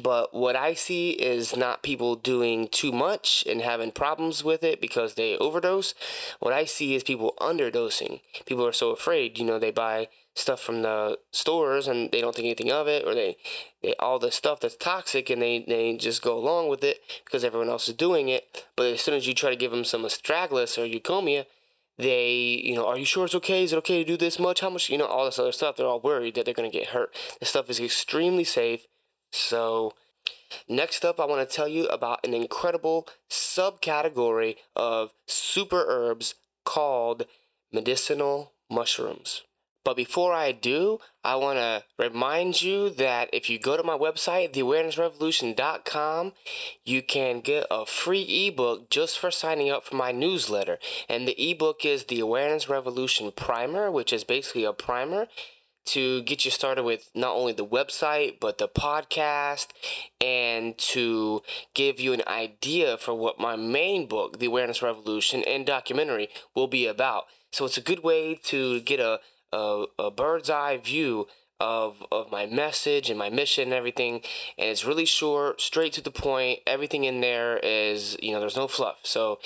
But 0.00 0.34
what 0.34 0.56
I 0.56 0.74
see 0.74 1.10
is 1.10 1.56
not 1.56 1.82
people 1.82 2.14
doing 2.14 2.68
too 2.68 2.92
much 2.92 3.44
and 3.48 3.62
having 3.62 3.92
problems 3.92 4.44
with 4.44 4.62
it 4.62 4.80
because 4.80 5.14
they 5.14 5.38
overdose. 5.38 5.94
What 6.38 6.52
I 6.52 6.64
see 6.64 6.94
is 6.94 7.02
people 7.02 7.34
underdosing. 7.40 8.20
People 8.44 8.66
are 8.66 8.72
so 8.72 8.90
afraid, 8.90 9.38
you 9.38 9.44
know, 9.44 9.58
they 9.58 9.70
buy 9.70 10.08
stuff 10.34 10.60
from 10.60 10.82
the 10.82 11.18
stores 11.32 11.88
and 11.88 12.10
they 12.12 12.20
don't 12.20 12.34
think 12.34 12.46
anything 12.46 12.70
of 12.70 12.86
it 12.88 13.04
or 13.06 13.14
they, 13.14 13.36
they 13.82 13.94
all 13.98 14.18
the 14.18 14.30
stuff 14.30 14.60
that's 14.60 14.76
toxic 14.76 15.28
and 15.28 15.42
they, 15.42 15.64
they 15.66 15.96
just 15.96 16.22
go 16.22 16.38
along 16.38 16.68
with 16.68 16.84
it 16.84 17.00
because 17.24 17.42
everyone 17.42 17.68
else 17.68 17.88
is 17.88 17.94
doing 17.94 18.28
it. 18.28 18.66
But 18.76 18.92
as 18.92 19.00
soon 19.00 19.14
as 19.14 19.26
you 19.26 19.34
try 19.34 19.50
to 19.50 19.56
give 19.56 19.70
them 19.70 19.84
some 19.84 20.02
astragalus 20.02 20.78
or 20.78 20.86
eucommia, 20.86 21.46
they, 21.98 22.32
you 22.32 22.74
know, 22.74 22.86
are 22.86 22.98
you 22.98 23.04
sure 23.04 23.24
it's 23.24 23.34
okay? 23.34 23.64
Is 23.64 23.72
it 23.72 23.78
okay 23.78 24.02
to 24.02 24.08
do 24.10 24.16
this 24.16 24.38
much? 24.38 24.60
How 24.60 24.70
much? 24.70 24.88
You 24.88 24.98
know, 24.98 25.06
all 25.06 25.26
this 25.26 25.38
other 25.38 25.52
stuff. 25.52 25.76
They're 25.76 25.86
all 25.86 26.00
worried 26.00 26.34
that 26.34 26.44
they're 26.44 26.54
going 26.54 26.70
to 26.70 26.78
get 26.78 26.88
hurt. 26.88 27.14
This 27.40 27.50
stuff 27.50 27.68
is 27.68 27.80
extremely 27.80 28.44
safe. 28.44 28.86
So, 29.30 29.94
next 30.68 31.04
up, 31.04 31.20
I 31.20 31.24
want 31.24 31.48
to 31.48 31.54
tell 31.54 31.68
you 31.68 31.86
about 31.86 32.26
an 32.26 32.34
incredible 32.34 33.08
subcategory 33.30 34.56
of 34.74 35.10
super 35.26 35.84
herbs 35.86 36.34
called 36.64 37.26
medicinal 37.72 38.52
mushrooms. 38.70 39.42
But 39.82 39.96
before 39.96 40.34
I 40.34 40.52
do, 40.52 40.98
I 41.24 41.36
want 41.36 41.58
to 41.58 41.84
remind 41.98 42.60
you 42.60 42.90
that 42.90 43.30
if 43.32 43.48
you 43.48 43.58
go 43.58 43.78
to 43.78 43.82
my 43.82 43.96
website, 43.96 44.52
theawarenessrevolution.com, 44.52 46.32
you 46.84 47.02
can 47.02 47.40
get 47.40 47.66
a 47.70 47.86
free 47.86 48.46
ebook 48.46 48.90
just 48.90 49.18
for 49.18 49.30
signing 49.30 49.70
up 49.70 49.86
for 49.86 49.96
my 49.96 50.12
newsletter. 50.12 50.78
And 51.08 51.26
the 51.26 51.50
ebook 51.50 51.86
is 51.86 52.04
the 52.04 52.20
Awareness 52.20 52.68
Revolution 52.68 53.32
Primer, 53.34 53.90
which 53.90 54.12
is 54.12 54.22
basically 54.22 54.64
a 54.64 54.74
primer 54.74 55.28
to 55.86 56.22
get 56.22 56.44
you 56.44 56.50
started 56.50 56.84
with 56.84 57.10
not 57.14 57.34
only 57.34 57.52
the 57.52 57.66
website 57.66 58.38
but 58.40 58.58
the 58.58 58.68
podcast 58.68 59.68
and 60.20 60.76
to 60.78 61.42
give 61.74 61.98
you 61.98 62.12
an 62.12 62.22
idea 62.26 62.96
for 62.98 63.14
what 63.14 63.40
my 63.40 63.56
main 63.56 64.06
book 64.06 64.38
the 64.38 64.46
awareness 64.46 64.82
revolution 64.82 65.42
and 65.44 65.66
documentary 65.66 66.28
will 66.54 66.68
be 66.68 66.86
about. 66.86 67.24
So 67.52 67.64
it's 67.64 67.78
a 67.78 67.82
good 67.82 68.02
way 68.02 68.34
to 68.44 68.80
get 68.80 69.00
a, 69.00 69.20
a, 69.52 69.84
a 69.98 70.10
bird's 70.10 70.50
eye 70.50 70.76
view 70.76 71.26
of, 71.60 72.02
of 72.10 72.32
my 72.32 72.46
message 72.46 73.10
and 73.10 73.18
my 73.18 73.28
mission 73.28 73.64
and 73.64 73.72
everything. 73.72 74.22
And 74.58 74.70
it's 74.70 74.84
really 74.84 75.04
short 75.04 75.60
straight 75.60 75.92
to 75.94 76.00
the 76.00 76.10
point. 76.10 76.60
Everything 76.66 77.04
in 77.04 77.20
there 77.20 77.58
is 77.58 78.16
you 78.22 78.32
know 78.32 78.40
there's 78.40 78.56
no 78.56 78.66
fluff. 78.66 78.98
So 79.02 79.38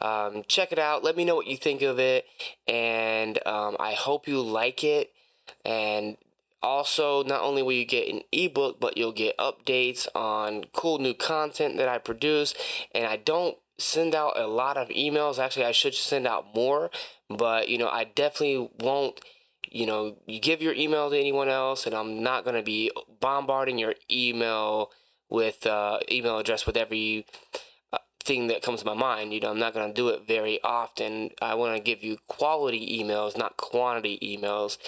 um, 0.00 0.44
check 0.46 0.72
it 0.72 0.78
out. 0.78 1.02
Let 1.02 1.16
me 1.16 1.24
know 1.24 1.34
what 1.34 1.46
you 1.46 1.56
think 1.56 1.82
of 1.82 1.98
it. 1.98 2.26
And 2.68 3.38
um, 3.46 3.76
i 3.80 3.92
hope 3.92 4.28
you 4.28 4.40
like 4.40 4.84
it 4.84 5.12
and 5.64 6.16
also, 6.62 7.24
not 7.24 7.42
only 7.42 7.62
will 7.62 7.72
you 7.72 7.84
get 7.84 8.08
an 8.08 8.22
ebook, 8.30 8.78
but 8.78 8.96
you'll 8.96 9.12
get 9.12 9.36
updates 9.36 10.06
on 10.14 10.64
cool 10.72 10.98
new 10.98 11.14
content 11.14 11.76
that 11.76 11.88
I 11.88 11.98
produce. 11.98 12.54
And 12.94 13.04
I 13.04 13.16
don't 13.16 13.56
send 13.78 14.14
out 14.14 14.38
a 14.38 14.46
lot 14.46 14.76
of 14.76 14.88
emails. 14.88 15.38
Actually, 15.38 15.64
I 15.64 15.72
should 15.72 15.94
send 15.94 16.26
out 16.26 16.54
more, 16.54 16.90
but 17.28 17.68
you 17.68 17.78
know, 17.78 17.88
I 17.88 18.04
definitely 18.04 18.70
won't. 18.78 19.20
You 19.70 19.86
know, 19.86 20.16
you 20.26 20.38
give 20.38 20.60
your 20.60 20.74
email 20.74 21.10
to 21.10 21.18
anyone 21.18 21.48
else, 21.48 21.86
and 21.86 21.94
I'm 21.94 22.22
not 22.22 22.44
going 22.44 22.56
to 22.56 22.62
be 22.62 22.90
bombarding 23.20 23.78
your 23.78 23.94
email 24.10 24.90
with 25.30 25.66
uh, 25.66 25.98
email 26.10 26.38
address 26.38 26.66
with 26.66 26.76
every 26.76 27.24
thing 28.22 28.46
that 28.48 28.62
comes 28.62 28.80
to 28.80 28.86
my 28.86 28.94
mind. 28.94 29.32
You 29.32 29.40
know, 29.40 29.50
I'm 29.50 29.58
not 29.58 29.74
going 29.74 29.88
to 29.88 29.94
do 29.94 30.08
it 30.08 30.26
very 30.26 30.60
often. 30.62 31.30
I 31.40 31.54
want 31.54 31.76
to 31.76 31.82
give 31.82 32.02
you 32.02 32.18
quality 32.28 32.98
emails, 33.02 33.36
not 33.36 33.56
quantity 33.56 34.18
emails. 34.22 34.78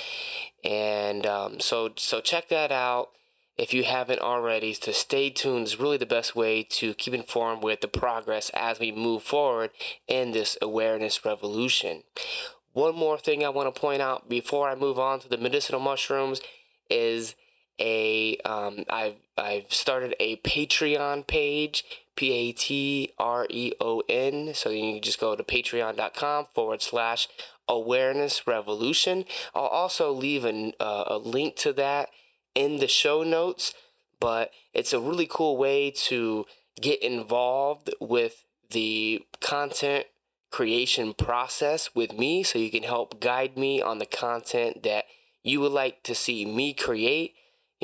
And 0.64 1.26
um, 1.26 1.60
so, 1.60 1.92
so 1.96 2.20
check 2.20 2.48
that 2.48 2.72
out 2.72 3.10
if 3.56 3.74
you 3.74 3.84
haven't 3.84 4.20
already. 4.20 4.74
To 4.74 4.92
stay 4.92 5.30
tuned 5.30 5.66
is 5.66 5.80
really 5.80 5.96
the 5.96 6.06
best 6.06 6.34
way 6.34 6.62
to 6.62 6.94
keep 6.94 7.14
informed 7.14 7.62
with 7.62 7.80
the 7.80 7.88
progress 7.88 8.50
as 8.54 8.78
we 8.78 8.92
move 8.92 9.22
forward 9.22 9.70
in 10.08 10.32
this 10.32 10.56
awareness 10.62 11.24
revolution. 11.24 12.02
One 12.72 12.96
more 12.96 13.18
thing 13.18 13.44
I 13.44 13.50
want 13.50 13.72
to 13.72 13.80
point 13.80 14.02
out 14.02 14.28
before 14.28 14.68
I 14.68 14.74
move 14.74 14.98
on 14.98 15.20
to 15.20 15.28
the 15.28 15.38
medicinal 15.38 15.80
mushrooms 15.80 16.40
is 16.90 17.36
a 17.80 18.36
um, 18.44 18.84
I've 18.88 19.16
I've 19.36 19.72
started 19.72 20.14
a 20.20 20.36
Patreon 20.36 21.26
page 21.26 21.84
P 22.16 22.32
A 22.32 22.52
T 22.52 23.12
R 23.18 23.46
E 23.50 23.72
O 23.80 24.02
N. 24.08 24.52
So 24.54 24.70
you 24.70 24.94
can 24.94 25.02
just 25.02 25.20
go 25.20 25.34
to 25.34 25.42
patreon.com 25.42 26.46
forward 26.54 26.82
slash 26.82 27.28
awareness 27.68 28.46
revolution. 28.46 29.24
I'll 29.54 29.64
also 29.64 30.12
leave 30.12 30.44
an, 30.44 30.74
uh, 30.78 31.04
a 31.06 31.18
link 31.18 31.56
to 31.56 31.72
that 31.74 32.10
in 32.54 32.78
the 32.78 32.88
show 32.88 33.22
notes, 33.22 33.74
but 34.20 34.50
it's 34.72 34.92
a 34.92 35.00
really 35.00 35.26
cool 35.28 35.56
way 35.56 35.90
to 35.90 36.46
get 36.80 37.02
involved 37.02 37.92
with 38.00 38.44
the 38.70 39.24
content 39.40 40.06
creation 40.50 41.14
process 41.14 41.94
with 41.94 42.12
me 42.12 42.42
so 42.42 42.58
you 42.58 42.70
can 42.70 42.84
help 42.84 43.20
guide 43.20 43.56
me 43.56 43.82
on 43.82 43.98
the 43.98 44.06
content 44.06 44.82
that 44.84 45.04
you 45.42 45.60
would 45.60 45.72
like 45.72 46.02
to 46.04 46.14
see 46.14 46.44
me 46.46 46.72
create 46.72 47.34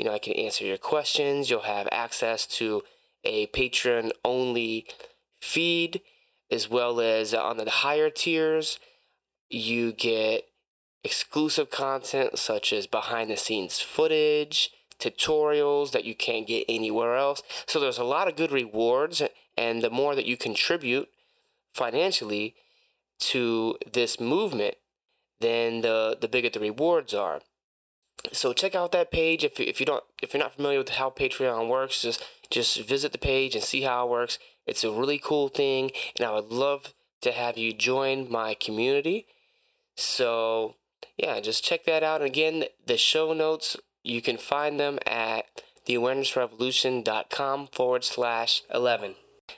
you 0.01 0.07
know, 0.07 0.15
I 0.15 0.19
can 0.19 0.33
answer 0.33 0.65
your 0.65 0.79
questions. 0.79 1.51
You'll 1.51 1.61
have 1.61 1.87
access 1.91 2.47
to 2.57 2.81
a 3.23 3.45
patron 3.45 4.11
only 4.25 4.87
feed, 5.39 6.01
as 6.49 6.67
well 6.67 6.99
as 6.99 7.35
on 7.35 7.57
the 7.57 7.69
higher 7.69 8.09
tiers, 8.09 8.79
you 9.47 9.91
get 9.91 10.45
exclusive 11.03 11.69
content 11.69 12.39
such 12.39 12.73
as 12.73 12.87
behind 12.87 13.29
the 13.29 13.37
scenes 13.37 13.79
footage, 13.79 14.71
tutorials 14.97 15.91
that 15.91 16.03
you 16.03 16.15
can't 16.15 16.47
get 16.47 16.65
anywhere 16.67 17.15
else. 17.15 17.43
So 17.67 17.79
there's 17.79 17.99
a 17.99 18.03
lot 18.03 18.27
of 18.27 18.35
good 18.35 18.51
rewards, 18.51 19.21
and 19.55 19.83
the 19.83 19.91
more 19.91 20.15
that 20.15 20.25
you 20.25 20.35
contribute 20.35 21.09
financially 21.75 22.55
to 23.19 23.77
this 23.93 24.19
movement, 24.19 24.77
then 25.41 25.81
the 25.81 26.17
the 26.19 26.27
bigger 26.27 26.49
the 26.49 26.59
rewards 26.59 27.13
are. 27.13 27.41
So 28.31 28.53
check 28.53 28.75
out 28.75 28.91
that 28.91 29.11
page 29.11 29.43
if 29.43 29.59
if 29.59 29.79
you 29.79 29.85
don't 29.85 30.03
if 30.21 30.33
you're 30.33 30.43
not 30.43 30.55
familiar 30.55 30.79
with 30.79 30.89
how 30.89 31.09
Patreon 31.09 31.67
works, 31.67 32.01
just 32.01 32.23
just 32.49 32.81
visit 32.81 33.11
the 33.11 33.17
page 33.17 33.55
and 33.55 33.63
see 33.63 33.81
how 33.81 34.05
it 34.05 34.11
works. 34.11 34.39
It's 34.65 34.83
a 34.83 34.91
really 34.91 35.17
cool 35.17 35.49
thing, 35.49 35.91
and 36.17 36.25
I 36.25 36.31
would 36.31 36.51
love 36.51 36.93
to 37.21 37.31
have 37.31 37.57
you 37.57 37.73
join 37.73 38.31
my 38.31 38.53
community. 38.53 39.27
So 39.95 40.75
yeah, 41.17 41.39
just 41.39 41.63
check 41.63 41.85
that 41.85 42.03
out. 42.03 42.21
Again, 42.21 42.65
the 42.85 42.97
show 42.97 43.33
notes 43.33 43.77
you 44.03 44.21
can 44.21 44.37
find 44.37 44.79
them 44.79 44.99
at 45.05 45.45
theawarenessrevolution.com 45.87 47.67
forward 47.67 48.03
slash 48.03 48.63
11. 48.73 49.15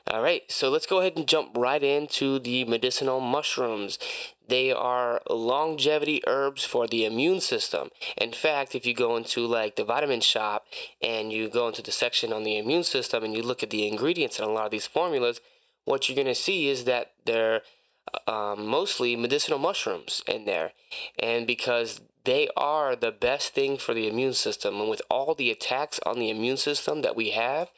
All 0.07 0.21
right, 0.21 0.43
so 0.49 0.69
let's 0.69 0.85
go 0.85 0.99
ahead 0.99 1.13
and 1.15 1.27
jump 1.27 1.55
right 1.55 1.83
into 1.83 2.39
the 2.39 2.65
medicinal 2.65 3.19
mushrooms. 3.19 3.99
They 4.47 4.71
are 4.71 5.21
longevity 5.29 6.21
herbs 6.27 6.65
for 6.65 6.87
the 6.87 7.05
immune 7.05 7.39
system. 7.39 7.89
In 8.17 8.33
fact, 8.33 8.75
if 8.75 8.85
you 8.85 8.93
go 8.93 9.15
into 9.15 9.47
like 9.47 9.75
the 9.75 9.85
vitamin 9.85 10.21
shop 10.21 10.65
and 11.01 11.31
you 11.31 11.49
go 11.49 11.67
into 11.67 11.81
the 11.81 11.91
section 11.91 12.33
on 12.33 12.43
the 12.43 12.57
immune 12.57 12.83
system 12.83 13.23
and 13.23 13.35
you 13.35 13.41
look 13.41 13.63
at 13.63 13.69
the 13.69 13.87
ingredients 13.87 14.39
in 14.39 14.45
a 14.45 14.51
lot 14.51 14.65
of 14.65 14.71
these 14.71 14.87
formulas, 14.87 15.39
what 15.85 16.07
you're 16.07 16.15
going 16.15 16.27
to 16.27 16.35
see 16.35 16.67
is 16.67 16.83
that 16.85 17.13
they're 17.25 17.61
um, 18.27 18.67
mostly 18.67 19.15
medicinal 19.15 19.59
mushrooms 19.59 20.21
in 20.27 20.45
there. 20.45 20.71
And 21.17 21.47
because 21.47 22.01
they 22.25 22.49
are 22.55 22.95
the 22.95 23.11
best 23.11 23.53
thing 23.53 23.77
for 23.77 23.93
the 23.93 24.07
immune 24.07 24.33
system, 24.33 24.79
and 24.79 24.89
with 24.89 25.01
all 25.09 25.35
the 25.35 25.51
attacks 25.51 25.99
on 26.05 26.19
the 26.19 26.29
immune 26.29 26.57
system 26.57 27.01
that 27.01 27.15
we 27.15 27.31
have, 27.31 27.69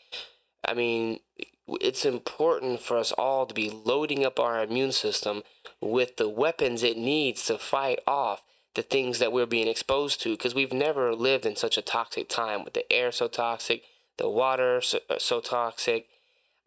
I 0.63 0.73
mean, 0.73 1.19
it's 1.67 2.05
important 2.05 2.81
for 2.81 2.97
us 2.97 3.11
all 3.11 3.45
to 3.45 3.53
be 3.53 3.69
loading 3.69 4.25
up 4.25 4.39
our 4.39 4.63
immune 4.63 4.91
system 4.91 5.43
with 5.81 6.17
the 6.17 6.29
weapons 6.29 6.83
it 6.83 6.97
needs 6.97 7.45
to 7.45 7.57
fight 7.57 7.99
off 8.07 8.41
the 8.75 8.81
things 8.81 9.19
that 9.19 9.31
we're 9.31 9.45
being 9.45 9.67
exposed 9.67 10.21
to 10.21 10.31
because 10.31 10.53
we've 10.53 10.73
never 10.73 11.15
lived 11.15 11.45
in 11.45 11.55
such 11.55 11.77
a 11.77 11.81
toxic 11.81 12.27
time 12.27 12.63
with 12.63 12.73
the 12.73 12.91
air 12.91 13.11
so 13.11 13.27
toxic, 13.27 13.83
the 14.17 14.29
water 14.29 14.81
so, 14.81 14.99
uh, 15.09 15.15
so 15.17 15.39
toxic. 15.39 16.07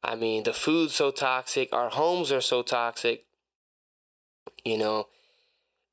I 0.02 0.14
mean, 0.14 0.44
the 0.44 0.52
food 0.52 0.90
so 0.90 1.10
toxic, 1.10 1.72
our 1.72 1.90
homes 1.90 2.32
are 2.32 2.40
so 2.40 2.62
toxic. 2.62 3.24
You 4.64 4.78
know, 4.78 5.08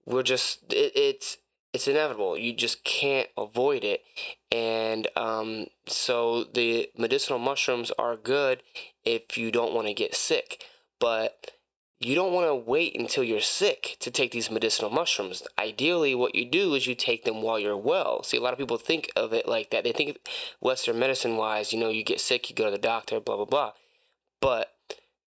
we're 0.06 0.23
just 0.23 0.71
it, 0.71 0.93
it's 0.95 1.38
it's 1.73 1.89
inevitable. 1.89 2.38
You 2.38 2.54
just 2.54 2.86
can't 2.86 3.28
avoid 3.38 3.84
it. 3.84 4.01
And 4.49 5.10
um, 5.17 5.67
so 5.88 6.45
the 6.45 6.89
medicinal 6.97 7.39
mushrooms 7.39 7.91
are 7.99 8.15
good 8.15 8.63
if 9.04 9.38
you 9.38 9.51
don't 9.51 9.73
want 9.73 9.88
to 9.88 9.93
get 9.93 10.15
sick. 10.15 10.63
But 10.99 11.51
you 11.99 12.13
don't 12.13 12.34
want 12.34 12.47
to 12.47 12.55
wait 12.55 12.99
until 12.99 13.23
you're 13.23 13.39
sick 13.39 13.95
to 13.99 14.12
take 14.12 14.31
these 14.31 14.51
medicinal 14.51 14.91
mushrooms. 14.91 15.43
Ideally, 15.58 16.13
what 16.13 16.36
you 16.36 16.45
do 16.45 16.73
is 16.73 16.88
you 16.88 16.95
take 16.95 17.23
them 17.23 17.41
while 17.41 17.58
you're 17.58 17.77
well. 17.77 18.21
See, 18.23 18.38
a 18.38 18.41
lot 18.41 18.53
of 18.53 18.60
people 18.60 18.77
think 18.77 19.12
of 19.15 19.34
it 19.34 19.47
like 19.47 19.71
that. 19.71 19.84
They 19.84 19.93
think 19.93 20.19
Western 20.60 20.99
medicine 20.99 21.38
wise, 21.38 21.71
you 21.71 21.79
know, 21.79 21.89
you 21.89 22.03
get 22.03 22.19
sick, 22.19 22.49
you 22.49 22.55
go 22.55 22.65
to 22.65 22.71
the 22.71 22.77
doctor, 22.77 23.19
blah, 23.19 23.38
blah, 23.38 23.45
blah. 23.45 23.71
But 24.41 24.73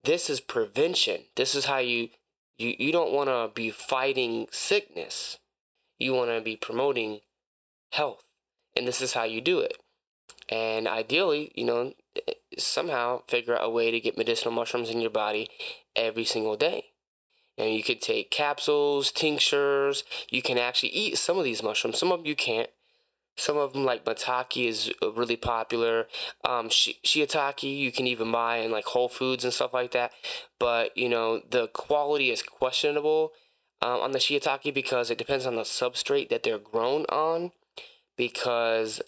this 0.03 0.29
is 0.29 0.41
prevention. 0.41 1.21
This 1.35 1.55
is 1.55 1.65
how 1.65 1.79
you 1.79 2.09
you, 2.57 2.75
you 2.77 2.91
don't 2.91 3.13
want 3.13 3.29
to 3.29 3.51
be 3.53 3.69
fighting 3.69 4.47
sickness. 4.51 5.37
You 5.99 6.13
want 6.13 6.31
to 6.31 6.41
be 6.41 6.55
promoting 6.55 7.19
health. 7.91 8.23
And 8.75 8.87
this 8.87 9.01
is 9.01 9.13
how 9.13 9.23
you 9.23 9.41
do 9.41 9.59
it. 9.59 9.77
And 10.49 10.87
ideally, 10.87 11.51
you 11.55 11.65
know, 11.65 11.93
somehow 12.57 13.21
figure 13.27 13.55
out 13.55 13.63
a 13.63 13.69
way 13.69 13.91
to 13.91 13.99
get 13.99 14.17
medicinal 14.17 14.53
mushrooms 14.53 14.89
in 14.89 15.01
your 15.01 15.09
body 15.09 15.49
every 15.95 16.25
single 16.25 16.55
day. 16.55 16.85
And 17.57 17.73
you 17.73 17.83
could 17.83 18.01
take 18.01 18.29
capsules, 18.29 19.11
tinctures. 19.11 20.03
You 20.29 20.41
can 20.41 20.57
actually 20.57 20.89
eat 20.89 21.17
some 21.17 21.37
of 21.37 21.43
these 21.43 21.63
mushrooms. 21.63 21.97
Some 21.97 22.11
of 22.11 22.19
them 22.19 22.27
you 22.27 22.35
can't. 22.35 22.69
Some 23.35 23.57
of 23.57 23.73
them, 23.73 23.85
like 23.85 24.03
maitake, 24.03 24.67
is 24.67 24.91
really 25.15 25.35
popular. 25.35 26.07
Um, 26.43 26.69
shiitake, 26.69 27.77
you 27.77 27.91
can 27.91 28.07
even 28.07 28.31
buy 28.31 28.57
in 28.57 28.71
like 28.71 28.85
Whole 28.85 29.09
Foods 29.09 29.43
and 29.43 29.53
stuff 29.53 29.73
like 29.73 29.91
that. 29.91 30.11
But 30.59 30.97
you 30.97 31.07
know, 31.07 31.41
the 31.47 31.67
quality 31.67 32.31
is 32.31 32.41
questionable 32.41 33.33
um, 33.81 33.99
on 34.01 34.11
the 34.11 34.19
shiitake 34.19 34.73
because 34.73 35.11
it 35.11 35.19
depends 35.19 35.45
on 35.45 35.55
the 35.55 35.61
substrate 35.61 36.29
that 36.29 36.43
they're 36.43 36.57
grown 36.57 37.05
on. 37.05 37.51
Because 38.17 39.01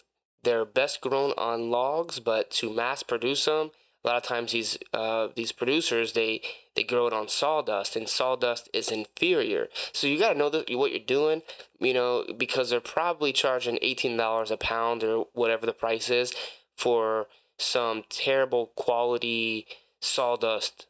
they're 0.43 0.65
best 0.65 1.01
grown 1.01 1.33
on 1.37 1.69
logs, 1.69 2.19
but 2.19 2.49
to 2.51 2.73
mass 2.73 3.03
produce 3.03 3.45
them, 3.45 3.71
a 4.03 4.07
lot 4.07 4.17
of 4.17 4.23
times 4.23 4.53
these 4.53 4.77
uh, 4.93 5.27
these 5.35 5.51
producers 5.51 6.13
they 6.13 6.41
they 6.75 6.83
grow 6.83 7.07
it 7.07 7.13
on 7.13 7.27
sawdust, 7.27 7.95
and 7.95 8.07
sawdust 8.07 8.69
is 8.73 8.89
inferior. 8.89 9.67
So 9.91 10.07
you 10.07 10.17
got 10.17 10.33
to 10.33 10.39
know 10.39 10.49
what 10.77 10.91
you're 10.91 10.99
doing, 10.99 11.41
you 11.79 11.93
know, 11.93 12.25
because 12.37 12.69
they're 12.69 12.79
probably 12.79 13.33
charging 13.33 13.77
eighteen 13.81 14.15
dollars 14.15 14.51
a 14.51 14.57
pound 14.57 15.03
or 15.03 15.25
whatever 15.33 15.65
the 15.65 15.73
price 15.73 16.09
is 16.09 16.33
for 16.77 17.27
some 17.57 18.03
terrible 18.09 18.67
quality 18.67 19.67
sawdust 19.99 20.85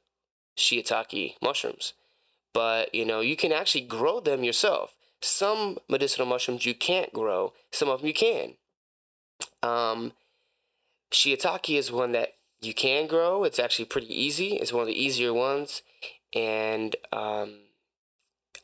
shiitake 0.55 1.33
mushrooms. 1.41 1.93
But 2.53 2.93
you 2.93 3.05
know, 3.05 3.21
you 3.21 3.35
can 3.35 3.51
actually 3.51 3.81
grow 3.81 4.19
them 4.19 4.43
yourself. 4.43 4.95
Some 5.21 5.79
medicinal 5.89 6.27
mushrooms 6.27 6.65
you 6.65 6.75
can't 6.75 7.11
grow, 7.11 7.53
some 7.71 7.89
of 7.89 8.01
them 8.01 8.07
you 8.07 8.13
can. 8.13 8.53
Um, 9.63 10.13
shiitake 11.11 11.77
is 11.77 11.91
one 11.91 12.11
that 12.13 12.35
you 12.61 12.73
can 12.73 13.07
grow. 13.07 13.43
It's 13.43 13.59
actually 13.59 13.85
pretty 13.85 14.07
easy. 14.07 14.53
It's 14.53 14.73
one 14.73 14.81
of 14.81 14.87
the 14.87 15.01
easier 15.01 15.33
ones, 15.33 15.81
and 16.33 16.95
um, 17.11 17.59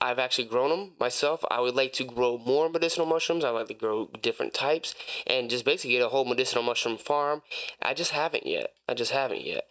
I've 0.01 0.19
actually 0.19 0.45
grown 0.45 0.69
them 0.69 0.91
myself. 0.99 1.43
I 1.49 1.61
would 1.61 1.75
like 1.75 1.93
to 1.93 2.03
grow 2.03 2.37
more 2.37 2.69
medicinal 2.69 3.07
mushrooms. 3.07 3.45
I 3.45 3.49
like 3.49 3.67
to 3.67 3.73
grow 3.73 4.09
different 4.21 4.53
types 4.53 4.93
and 5.25 5.49
just 5.49 5.65
basically 5.65 5.91
get 5.91 6.05
a 6.05 6.09
whole 6.09 6.25
medicinal 6.25 6.63
mushroom 6.63 6.97
farm. 6.97 7.41
I 7.81 7.93
just 7.93 8.11
haven't 8.11 8.45
yet. 8.45 8.71
I 8.87 8.93
just 8.93 9.11
haven't 9.11 9.45
yet. 9.45 9.65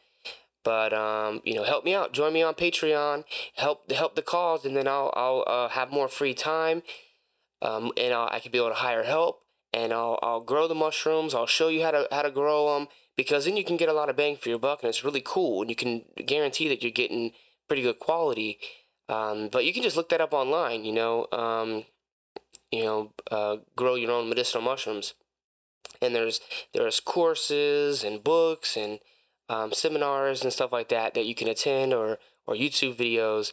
But 0.65 0.95
um, 0.95 1.43
you 1.45 1.55
know, 1.55 1.65
help 1.65 1.85
me 1.85 1.95
out. 1.95 2.15
Join 2.15 2.33
me 2.33 2.43
on 2.43 2.55
Patreon. 2.55 3.25
Help 3.57 3.93
help 3.93 4.17
the 4.17 4.23
cause, 4.23 4.65
and 4.65 4.75
then 4.75 4.89
I'll 4.89 5.13
I'll 5.15 5.45
uh, 5.47 5.69
have 5.69 5.93
more 5.93 6.09
free 6.09 6.33
time, 6.33 6.83
um, 7.61 7.93
and 7.99 8.15
I'll, 8.15 8.31
I 8.33 8.41
can 8.41 8.51
be 8.51 8.57
able 8.57 8.71
to 8.71 8.75
hire 8.75 9.03
help, 9.03 9.43
and 9.75 9.93
I'll 9.93 10.19
I'll 10.23 10.41
grow 10.41 10.69
the 10.69 10.75
mushrooms. 10.75 11.35
I'll 11.35 11.47
show 11.47 11.69
you 11.69 11.83
how 11.83 11.91
to 11.91 12.09
how 12.11 12.23
to 12.23 12.31
grow 12.31 12.75
them 12.75 12.89
because 13.17 13.45
then 13.45 13.57
you 13.57 13.65
can 13.65 13.77
get 13.77 13.89
a 13.89 13.93
lot 13.93 14.09
of 14.09 14.17
bang 14.17 14.37
for 14.37 14.49
your 14.49 14.59
buck 14.59 14.83
and 14.83 14.89
it's 14.89 15.05
really 15.05 15.23
cool 15.25 15.61
and 15.61 15.71
you 15.71 15.77
can 15.77 16.05
guarantee 16.27 16.69
that 16.69 16.83
you're 16.83 16.93
getting 16.93 17.33
pretty 17.69 17.83
good 17.83 17.99
quality 17.99 18.59
um, 19.09 19.49
but 19.51 19.65
you 19.65 19.73
can 19.73 19.83
just 19.83 19.97
look 19.97 20.09
that 20.09 20.21
up 20.21 20.33
online 20.33 20.85
you 20.85 20.93
know 20.93 21.27
um, 21.33 21.85
you 22.71 22.85
know 22.85 23.13
uh, 23.31 23.57
grow 23.77 23.95
your 23.95 24.11
own 24.11 24.29
medicinal 24.29 24.63
mushrooms 24.63 25.15
and 26.01 26.15
there's 26.15 26.41
there's 26.73 27.01
courses 27.01 28.05
and 28.05 28.25
books 28.25 28.77
and 28.77 29.01
um, 29.49 29.73
seminars 29.73 30.43
and 30.43 30.53
stuff 30.53 30.73
like 30.73 30.89
that 30.89 31.15
that 31.15 31.27
you 31.27 31.35
can 31.35 31.49
attend 31.49 31.93
or 31.93 32.19
or 32.47 32.55
youtube 32.55 32.97
videos 32.97 33.53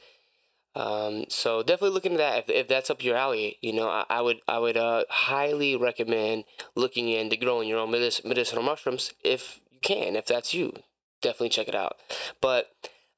um, 0.75 1.25
so 1.27 1.63
definitely 1.63 1.93
look 1.93 2.05
into 2.05 2.17
that 2.17 2.39
if, 2.39 2.49
if 2.49 2.67
that's 2.67 2.89
up 2.89 3.03
your 3.03 3.17
alley. 3.17 3.57
You 3.61 3.74
know, 3.74 3.89
I, 3.89 4.05
I 4.09 4.22
would 4.22 4.41
I 4.47 4.59
would 4.59 4.78
uh, 4.78 5.03
highly 5.09 5.76
recommend 5.76 6.45
looking 6.76 7.09
into 7.09 7.36
growing 7.36 7.67
your 7.67 7.80
own 7.80 7.91
medic- 7.91 8.26
medicinal 8.26 8.63
mushrooms 8.63 9.13
if 9.24 9.59
you 9.72 9.80
can. 9.82 10.15
If 10.15 10.26
that's 10.26 10.53
you, 10.53 10.74
definitely 11.22 11.49
check 11.49 11.67
it 11.67 11.76
out. 11.76 11.97
But 12.39 12.67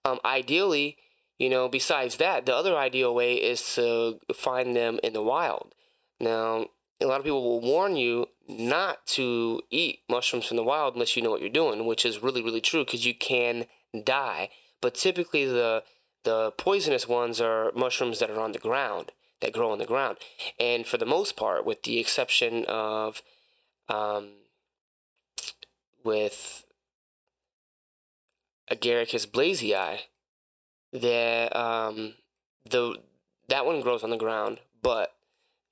um, 0.04 0.20
ideally, 0.26 0.98
you 1.38 1.50
know, 1.50 1.70
besides 1.70 2.18
that, 2.18 2.46
the 2.46 2.56
other 2.56 2.76
ideal 2.76 3.14
way 3.14 3.36
is 3.36 3.76
to 3.76 4.20
find 4.34 4.76
them 4.76 5.00
in 5.04 5.14
the 5.14 5.22
wild. 5.22 5.76
Now, 6.20 6.68
a 7.02 7.06
lot 7.06 7.20
of 7.20 7.26
people 7.26 7.44
will 7.44 7.62
warn 7.62 7.96
you 7.96 8.28
not 8.48 9.06
to 9.08 9.62
eat 9.70 10.00
mushrooms 10.10 10.48
from 10.48 10.58
the 10.58 10.64
wild 10.64 10.96
unless 10.96 11.16
you 11.16 11.22
know 11.22 11.30
what 11.30 11.42
you're 11.42 11.50
doing, 11.50 11.86
which 11.86 12.04
is 12.04 12.24
really 12.24 12.42
really 12.42 12.62
true 12.62 12.84
because 12.84 13.06
you 13.06 13.14
can 13.14 13.66
die. 14.04 14.50
But 14.82 14.96
typically 14.96 15.46
the 15.46 15.84
the 16.24 16.52
poisonous 16.52 17.08
ones 17.08 17.42
are 17.42 17.72
mushrooms 17.76 18.20
that 18.20 18.30
are 18.30 18.40
on 18.40 18.52
the 18.52 18.60
ground, 18.60 19.12
that 19.42 19.54
grow 19.54 19.72
on 19.72 19.78
the 19.78 19.86
ground. 19.86 20.18
And 20.60 20.86
for 20.86 20.98
the 20.98 21.06
most 21.06 21.36
part, 21.36 21.66
with 21.66 21.84
the 21.84 22.00
exception 22.00 22.66
of 22.66 23.22
um, 23.90 24.30
with 26.04 26.66
Agaricus 28.72 29.28
blazei, 29.28 30.00
the 30.92 31.50
um, 31.58 32.16
the 32.70 32.98
that 33.50 33.66
one 33.66 33.82
grows 33.82 34.04
on 34.04 34.10
the 34.10 34.18
ground, 34.18 34.60
but 34.82 35.16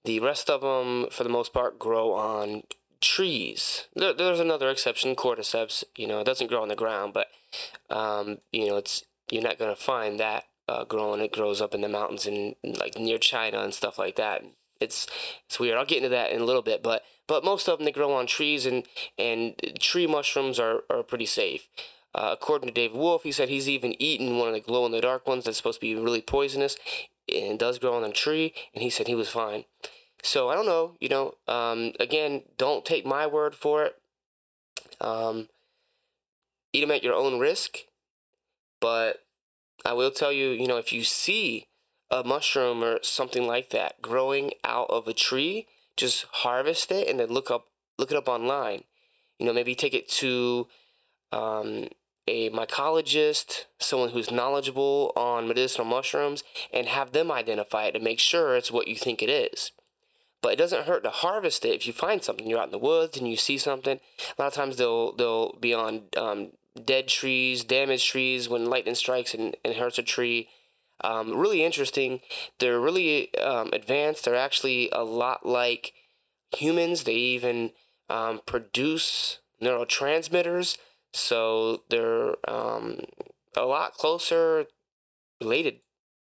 the 0.04 0.20
rest 0.20 0.50
of 0.50 0.62
them, 0.62 1.08
for 1.12 1.24
the 1.24 1.30
most 1.30 1.54
part, 1.54 1.80
grow 1.80 2.14
on 2.14 2.64
trees. 3.00 3.88
There, 3.96 4.14
there's 4.14 4.40
another 4.40 4.70
exception, 4.70 5.16
cordyceps. 5.16 5.84
You 5.96 6.08
know, 6.08 6.20
it 6.20 6.26
doesn't 6.26 6.48
grow 6.48 6.62
on 6.62 6.68
the 6.68 6.76
ground, 6.76 7.14
but 7.14 7.28
um, 7.90 8.40
you 8.52 8.68
know, 8.68 8.78
it's 8.78 9.06
you're 9.30 9.44
not 9.44 9.60
gonna 9.60 9.76
find 9.76 10.20
that 10.20 10.46
uh, 10.68 10.86
growing. 10.86 11.22
It 11.22 11.34
grows 11.34 11.62
up 11.62 11.74
in 11.74 11.82
the 11.82 11.90
mountains 11.90 12.26
and 12.26 12.56
like 12.64 12.98
near 12.98 13.18
China 13.18 13.62
and 13.62 13.74
stuff 13.74 14.00
like 14.00 14.16
that. 14.16 14.44
It's 14.80 15.08
it's 15.46 15.60
weird. 15.60 15.78
I'll 15.78 15.86
get 15.86 15.98
into 15.98 16.10
that 16.10 16.32
in 16.32 16.42
a 16.42 16.46
little 16.46 16.62
bit, 16.62 16.82
but 16.82 17.04
but 17.28 17.44
most 17.44 17.68
of 17.68 17.78
them 17.78 17.86
they 17.86 17.92
grow 17.92 18.14
on 18.14 18.28
trees 18.28 18.66
and 18.66 18.86
and 19.18 19.56
tree 19.80 20.08
mushrooms 20.08 20.60
are 20.60 20.82
are 20.90 21.04
pretty 21.04 21.26
safe. 21.26 21.68
Uh, 22.14 22.32
according 22.34 22.68
to 22.68 22.74
David 22.74 22.98
Wolfe, 22.98 23.24
he 23.24 23.32
said 23.32 23.48
he's 23.48 23.70
even 23.70 24.02
eaten 24.02 24.38
one 24.38 24.50
of 24.50 24.54
the 24.54 24.60
glow 24.60 24.86
in 24.86 24.92
the 24.92 25.00
dark 25.00 25.26
ones 25.28 25.46
that's 25.46 25.56
supposed 25.56 25.80
to 25.80 25.86
be 25.86 25.96
really 25.96 26.22
poisonous 26.22 26.76
and 27.34 27.58
does 27.58 27.80
grow 27.80 27.96
on 27.96 28.04
a 28.04 28.12
tree, 28.12 28.54
and 28.74 28.84
he 28.84 28.90
said 28.90 29.08
he 29.08 29.16
was 29.16 29.30
fine. 29.30 29.64
So 30.24 30.50
I 30.50 30.56
don't 30.56 30.66
know, 30.66 30.98
you 31.00 31.10
know, 31.10 31.36
um, 31.48 31.94
again, 32.00 32.44
don't 32.58 32.86
take 32.86 33.06
my 33.06 33.26
word 33.28 33.56
for 33.56 33.86
it. 33.86 33.96
Um, 35.00 35.48
eat 36.74 36.82
them 36.82 36.92
at 36.92 37.04
your 37.04 37.16
own 37.16 37.40
risk, 37.40 37.78
but 38.82 39.24
I 39.86 39.94
will 39.94 40.12
tell 40.12 40.34
you, 40.34 40.50
you 40.50 40.68
know, 40.68 40.78
if 40.78 40.92
you 40.92 41.04
see 41.04 41.68
a 42.10 42.24
mushroom 42.24 42.84
or 42.84 43.00
something 43.02 43.48
like 43.48 43.70
that 43.70 44.02
growing 44.02 44.52
out 44.66 44.88
of 44.90 45.08
a 45.08 45.14
tree, 45.14 45.68
just 45.96 46.26
harvest 46.32 46.92
it 46.92 47.08
and 47.08 47.20
then 47.20 47.30
look 47.30 47.50
up 47.50 47.68
look 47.98 48.12
it 48.12 48.18
up 48.18 48.28
online. 48.28 48.84
You 49.40 49.46
know, 49.46 49.54
maybe 49.54 49.76
take 49.76 49.94
it 49.94 50.10
to 50.10 50.68
um, 51.32 51.88
a 52.28 52.50
mycologist, 52.50 53.66
someone 53.80 54.10
who's 54.10 54.32
knowledgeable 54.32 55.14
on 55.16 55.48
medicinal 55.48 55.86
mushrooms, 55.86 56.44
and 56.74 56.88
have 56.88 57.12
them 57.12 57.32
identify 57.32 57.86
it 57.86 57.94
to 57.94 58.00
make 58.00 58.20
sure 58.20 58.56
it's 58.56 58.72
what 58.72 58.88
you 58.88 58.96
think 58.96 59.22
it 59.22 59.30
is. 59.30 59.72
But 60.42 60.54
it 60.54 60.58
doesn't 60.58 60.86
hurt 60.86 61.04
to 61.04 61.12
harvest 61.12 61.66
it 61.66 61.76
if 61.76 61.88
you 61.88 61.94
find 61.94 62.24
something. 62.24 62.48
You're 62.48 62.60
out 62.60 62.66
in 62.66 62.72
the 62.72 62.80
woods 62.80 63.18
and 63.18 63.30
you 63.30 63.38
see 63.38 63.58
something. 63.58 64.00
A 64.38 64.42
lot 64.42 64.48
of 64.48 64.54
times 64.54 64.78
they'll 64.78 65.16
they'll 65.16 65.54
be 65.54 65.74
on 65.74 66.04
um, 66.18 66.52
dead 66.86 67.08
trees, 67.08 67.64
damaged 67.64 68.08
trees 68.08 68.48
when 68.48 68.66
lightning 68.66 68.96
strikes 68.96 69.34
and, 69.34 69.56
and 69.64 69.76
hurts 69.76 69.98
a 69.98 70.04
tree. 70.04 70.50
Um, 71.04 71.38
really 71.38 71.64
interesting. 71.64 72.22
They're 72.60 72.80
really 72.80 73.34
um, 73.38 73.70
advanced. 73.74 74.26
They're 74.26 74.36
actually 74.36 74.90
a 74.92 75.04
lot 75.04 75.46
like 75.46 75.94
humans. 76.56 77.04
They 77.04 77.14
even 77.14 77.72
um, 78.10 78.42
produce 78.46 79.40
neurotransmitters. 79.62 80.78
So 81.14 81.84
they're 81.90 82.36
um, 82.50 83.02
a 83.56 83.66
lot 83.66 83.94
closer 83.94 84.66
related 85.42 85.80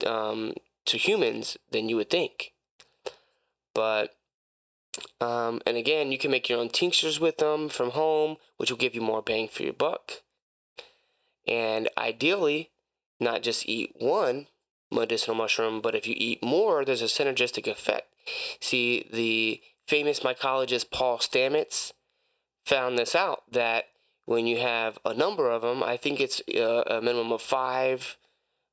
um, 0.05 0.53
to 0.85 0.97
humans 0.97 1.57
than 1.71 1.87
you 1.87 1.95
would 1.97 2.09
think. 2.09 2.53
But 3.73 4.15
um, 5.19 5.61
and 5.65 5.77
again, 5.77 6.11
you 6.11 6.17
can 6.17 6.31
make 6.31 6.49
your 6.49 6.59
own 6.59 6.69
tinctures 6.69 7.19
with 7.19 7.37
them 7.37 7.69
from 7.69 7.91
home, 7.91 8.37
which 8.57 8.71
will 8.71 8.77
give 8.77 8.95
you 8.95 9.01
more 9.01 9.21
bang 9.21 9.47
for 9.47 9.63
your 9.63 9.73
buck. 9.73 10.21
And 11.47 11.89
ideally, 11.97 12.71
not 13.19 13.43
just 13.43 13.67
eat 13.67 13.93
one 13.97 14.47
medicinal 14.91 15.35
mushroom, 15.35 15.81
but 15.81 15.95
if 15.95 16.07
you 16.07 16.15
eat 16.17 16.43
more, 16.43 16.83
there's 16.83 17.01
a 17.01 17.05
synergistic 17.05 17.67
effect. 17.67 18.13
See, 18.59 19.07
the 19.11 19.61
famous 19.87 20.21
mycologist 20.21 20.91
Paul 20.91 21.19
Stamets 21.19 21.91
found 22.65 22.97
this 22.97 23.15
out 23.15 23.43
that 23.51 23.85
when 24.25 24.47
you 24.47 24.57
have 24.57 24.97
a 25.05 25.13
number 25.13 25.51
of 25.51 25.61
them, 25.61 25.83
I 25.83 25.97
think 25.97 26.19
it's 26.19 26.41
uh, 26.55 26.83
a 26.87 27.01
minimum 27.01 27.31
of 27.31 27.41
five 27.41 28.17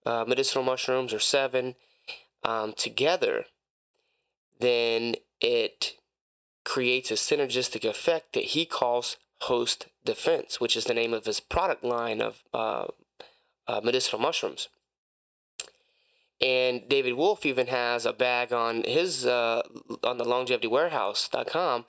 uh, 0.06 0.24
medicinal 0.26 0.64
mushrooms 0.64 1.12
or 1.12 1.18
seven 1.18 1.74
um, 2.42 2.72
together, 2.72 3.44
then 4.60 5.16
it 5.40 5.94
creates 6.64 7.10
a 7.10 7.14
synergistic 7.14 7.84
effect 7.88 8.32
that 8.32 8.44
he 8.44 8.64
calls 8.64 9.16
host 9.42 9.86
defense, 10.04 10.60
which 10.60 10.76
is 10.76 10.84
the 10.84 10.94
name 10.94 11.14
of 11.14 11.24
his 11.24 11.40
product 11.40 11.84
line 11.84 12.20
of 12.20 12.42
uh, 12.52 12.86
uh, 13.68 13.80
medicinal 13.82 14.20
mushrooms. 14.20 14.68
And 16.40 16.88
David 16.88 17.14
Wolfe 17.14 17.46
even 17.46 17.68
has 17.68 18.04
a 18.04 18.12
bag 18.12 18.52
on 18.52 18.82
his 18.82 19.24
uh, 19.24 19.62
on 20.02 20.18
the 20.18 20.24
longevitywarehouse.com 20.24 21.84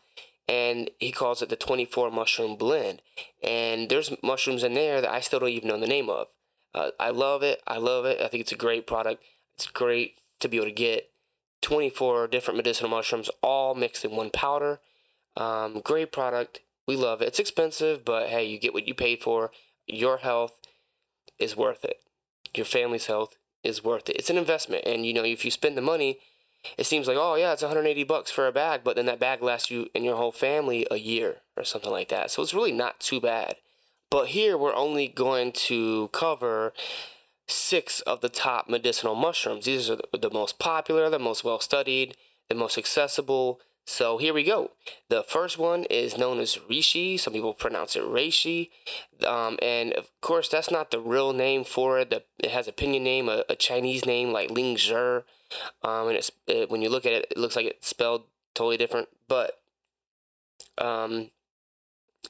and 0.47 0.91
he 0.99 1.11
calls 1.11 1.41
it 1.41 1.49
the 1.49 1.55
24 1.55 2.11
mushroom 2.11 2.55
blend. 2.55 3.01
And 3.41 3.89
there's 3.89 4.13
mushrooms 4.21 4.63
in 4.63 4.73
there 4.73 5.01
that 5.01 5.11
I 5.11 5.21
still 5.21 5.39
don't 5.39 5.49
even 5.49 5.69
know 5.69 5.79
the 5.79 5.87
name 5.87 6.09
of. 6.09 6.27
Uh, 6.75 6.91
I 6.99 7.09
love 7.09 7.43
it. 7.43 7.61
I 7.67 7.77
love 7.77 8.05
it. 8.05 8.19
I 8.21 8.27
think 8.27 8.41
it's 8.41 8.51
a 8.51 8.57
great 8.57 8.85
product. 8.85 9.23
It's 9.55 9.67
great 9.67 10.19
to 10.39 10.49
be 10.49 10.57
able 10.57 10.67
to 10.67 10.71
get 10.71 11.09
24 11.61 12.27
different 12.27 12.57
medicinal 12.57 12.89
mushrooms 12.89 13.29
all 13.41 13.73
mixed 13.73 14.03
in 14.03 14.11
one 14.11 14.29
powder. 14.29 14.79
Um, 15.37 15.81
great 15.83 16.11
product. 16.11 16.59
We 16.87 16.95
love 16.95 17.21
it. 17.21 17.29
It's 17.29 17.39
expensive, 17.39 18.03
but 18.03 18.29
hey, 18.29 18.45
you 18.45 18.59
get 18.59 18.73
what 18.73 18.87
you 18.87 18.93
paid 18.93 19.21
for. 19.21 19.51
Your 19.87 20.17
health 20.17 20.59
is 21.39 21.55
worth 21.55 21.85
it. 21.85 21.97
Your 22.55 22.65
family's 22.65 23.07
health 23.07 23.35
is 23.63 23.83
worth 23.83 24.09
it. 24.09 24.17
It's 24.17 24.29
an 24.29 24.37
investment, 24.37 24.83
and 24.85 25.05
you 25.05 25.13
know 25.13 25.23
if 25.23 25.45
you 25.45 25.51
spend 25.51 25.77
the 25.77 25.81
money, 25.81 26.19
it 26.77 26.85
seems 26.85 27.07
like 27.07 27.17
oh 27.17 27.35
yeah, 27.35 27.53
it's 27.53 27.61
180 27.61 28.03
bucks 28.03 28.31
for 28.31 28.47
a 28.47 28.51
bag, 28.51 28.81
but 28.83 28.95
then 28.95 29.05
that 29.05 29.19
bag 29.19 29.41
lasts 29.41 29.71
you 29.71 29.87
and 29.95 30.03
your 30.03 30.17
whole 30.17 30.31
family 30.31 30.85
a 30.91 30.97
year 30.97 31.37
or 31.55 31.63
something 31.63 31.91
like 31.91 32.09
that. 32.09 32.31
So 32.31 32.41
it's 32.41 32.53
really 32.53 32.71
not 32.71 32.99
too 32.99 33.21
bad. 33.21 33.55
But 34.09 34.27
here 34.27 34.57
we're 34.57 34.75
only 34.75 35.07
going 35.07 35.53
to 35.53 36.09
cover 36.09 36.73
six 37.47 37.99
of 38.01 38.21
the 38.21 38.29
top 38.29 38.69
medicinal 38.69 39.15
mushrooms. 39.15 39.65
These 39.65 39.89
are 39.89 39.97
the 40.11 40.29
most 40.29 40.59
popular, 40.59 41.09
the 41.09 41.19
most 41.19 41.43
well 41.43 41.59
studied, 41.59 42.15
the 42.49 42.55
most 42.55 42.77
accessible. 42.77 43.59
So 43.85 44.17
here 44.17 44.33
we 44.33 44.43
go. 44.43 44.71
The 45.09 45.23
first 45.23 45.57
one 45.57 45.83
is 45.85 46.17
known 46.17 46.39
as 46.39 46.57
reishi. 46.69 47.19
Some 47.19 47.33
people 47.33 47.53
pronounce 47.53 47.95
it 47.95 48.03
reishi. 48.03 48.69
Um, 49.27 49.59
and 49.61 49.91
of 49.93 50.09
course, 50.21 50.47
that's 50.47 50.71
not 50.71 50.91
the 50.91 50.99
real 50.99 51.33
name 51.33 51.63
for 51.63 51.99
it. 51.99 52.13
it 52.39 52.51
has 52.51 52.67
a 52.67 52.71
pinyin 52.71 53.01
name, 53.01 53.27
a, 53.27 53.43
a 53.49 53.55
Chinese 53.55 54.05
name 54.05 54.31
like 54.31 54.49
Ling 54.49 54.77
Zhi. 54.77 55.23
Um, 55.83 56.07
and 56.07 56.29
it, 56.47 56.69
when 56.69 56.81
you 56.81 56.89
look 56.89 57.05
at 57.05 57.11
it, 57.11 57.27
it 57.31 57.37
looks 57.37 57.55
like 57.55 57.65
it's 57.65 57.87
spelled 57.87 58.23
totally 58.53 58.77
different. 58.77 59.09
But 59.27 59.59
um, 60.77 61.31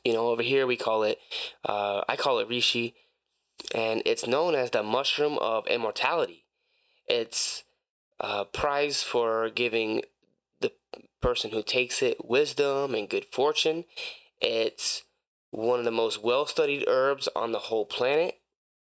you 0.04 0.14
know, 0.14 0.28
over 0.28 0.42
here 0.42 0.68
we 0.68 0.76
call 0.76 1.04
it, 1.04 1.20
uh, 1.66 2.02
I 2.10 2.16
call 2.16 2.40
it 2.40 2.50
reishi, 2.50 2.94
and 3.74 4.02
it's 4.06 4.28
known 4.28 4.56
as 4.56 4.72
the 4.72 4.84
mushroom 4.84 5.38
of 5.40 5.68
immortality. 5.68 6.46
It's 7.08 7.64
uh, 8.20 8.46
prized 8.46 9.06
for 9.06 9.50
giving 9.50 10.02
person 11.24 11.52
who 11.52 11.64
takes 11.64 12.04
it 12.04 12.26
wisdom 12.26 12.94
and 12.94 13.10
good 13.10 13.26
fortune. 13.32 13.86
It's 14.42 15.04
one 15.50 15.80
of 15.80 15.86
the 15.86 15.92
most 15.92 16.24
well 16.24 16.46
studied 16.46 16.84
herbs 16.88 17.30
on 17.36 17.52
the 17.52 17.60
whole 17.60 17.86
planet, 17.86 18.40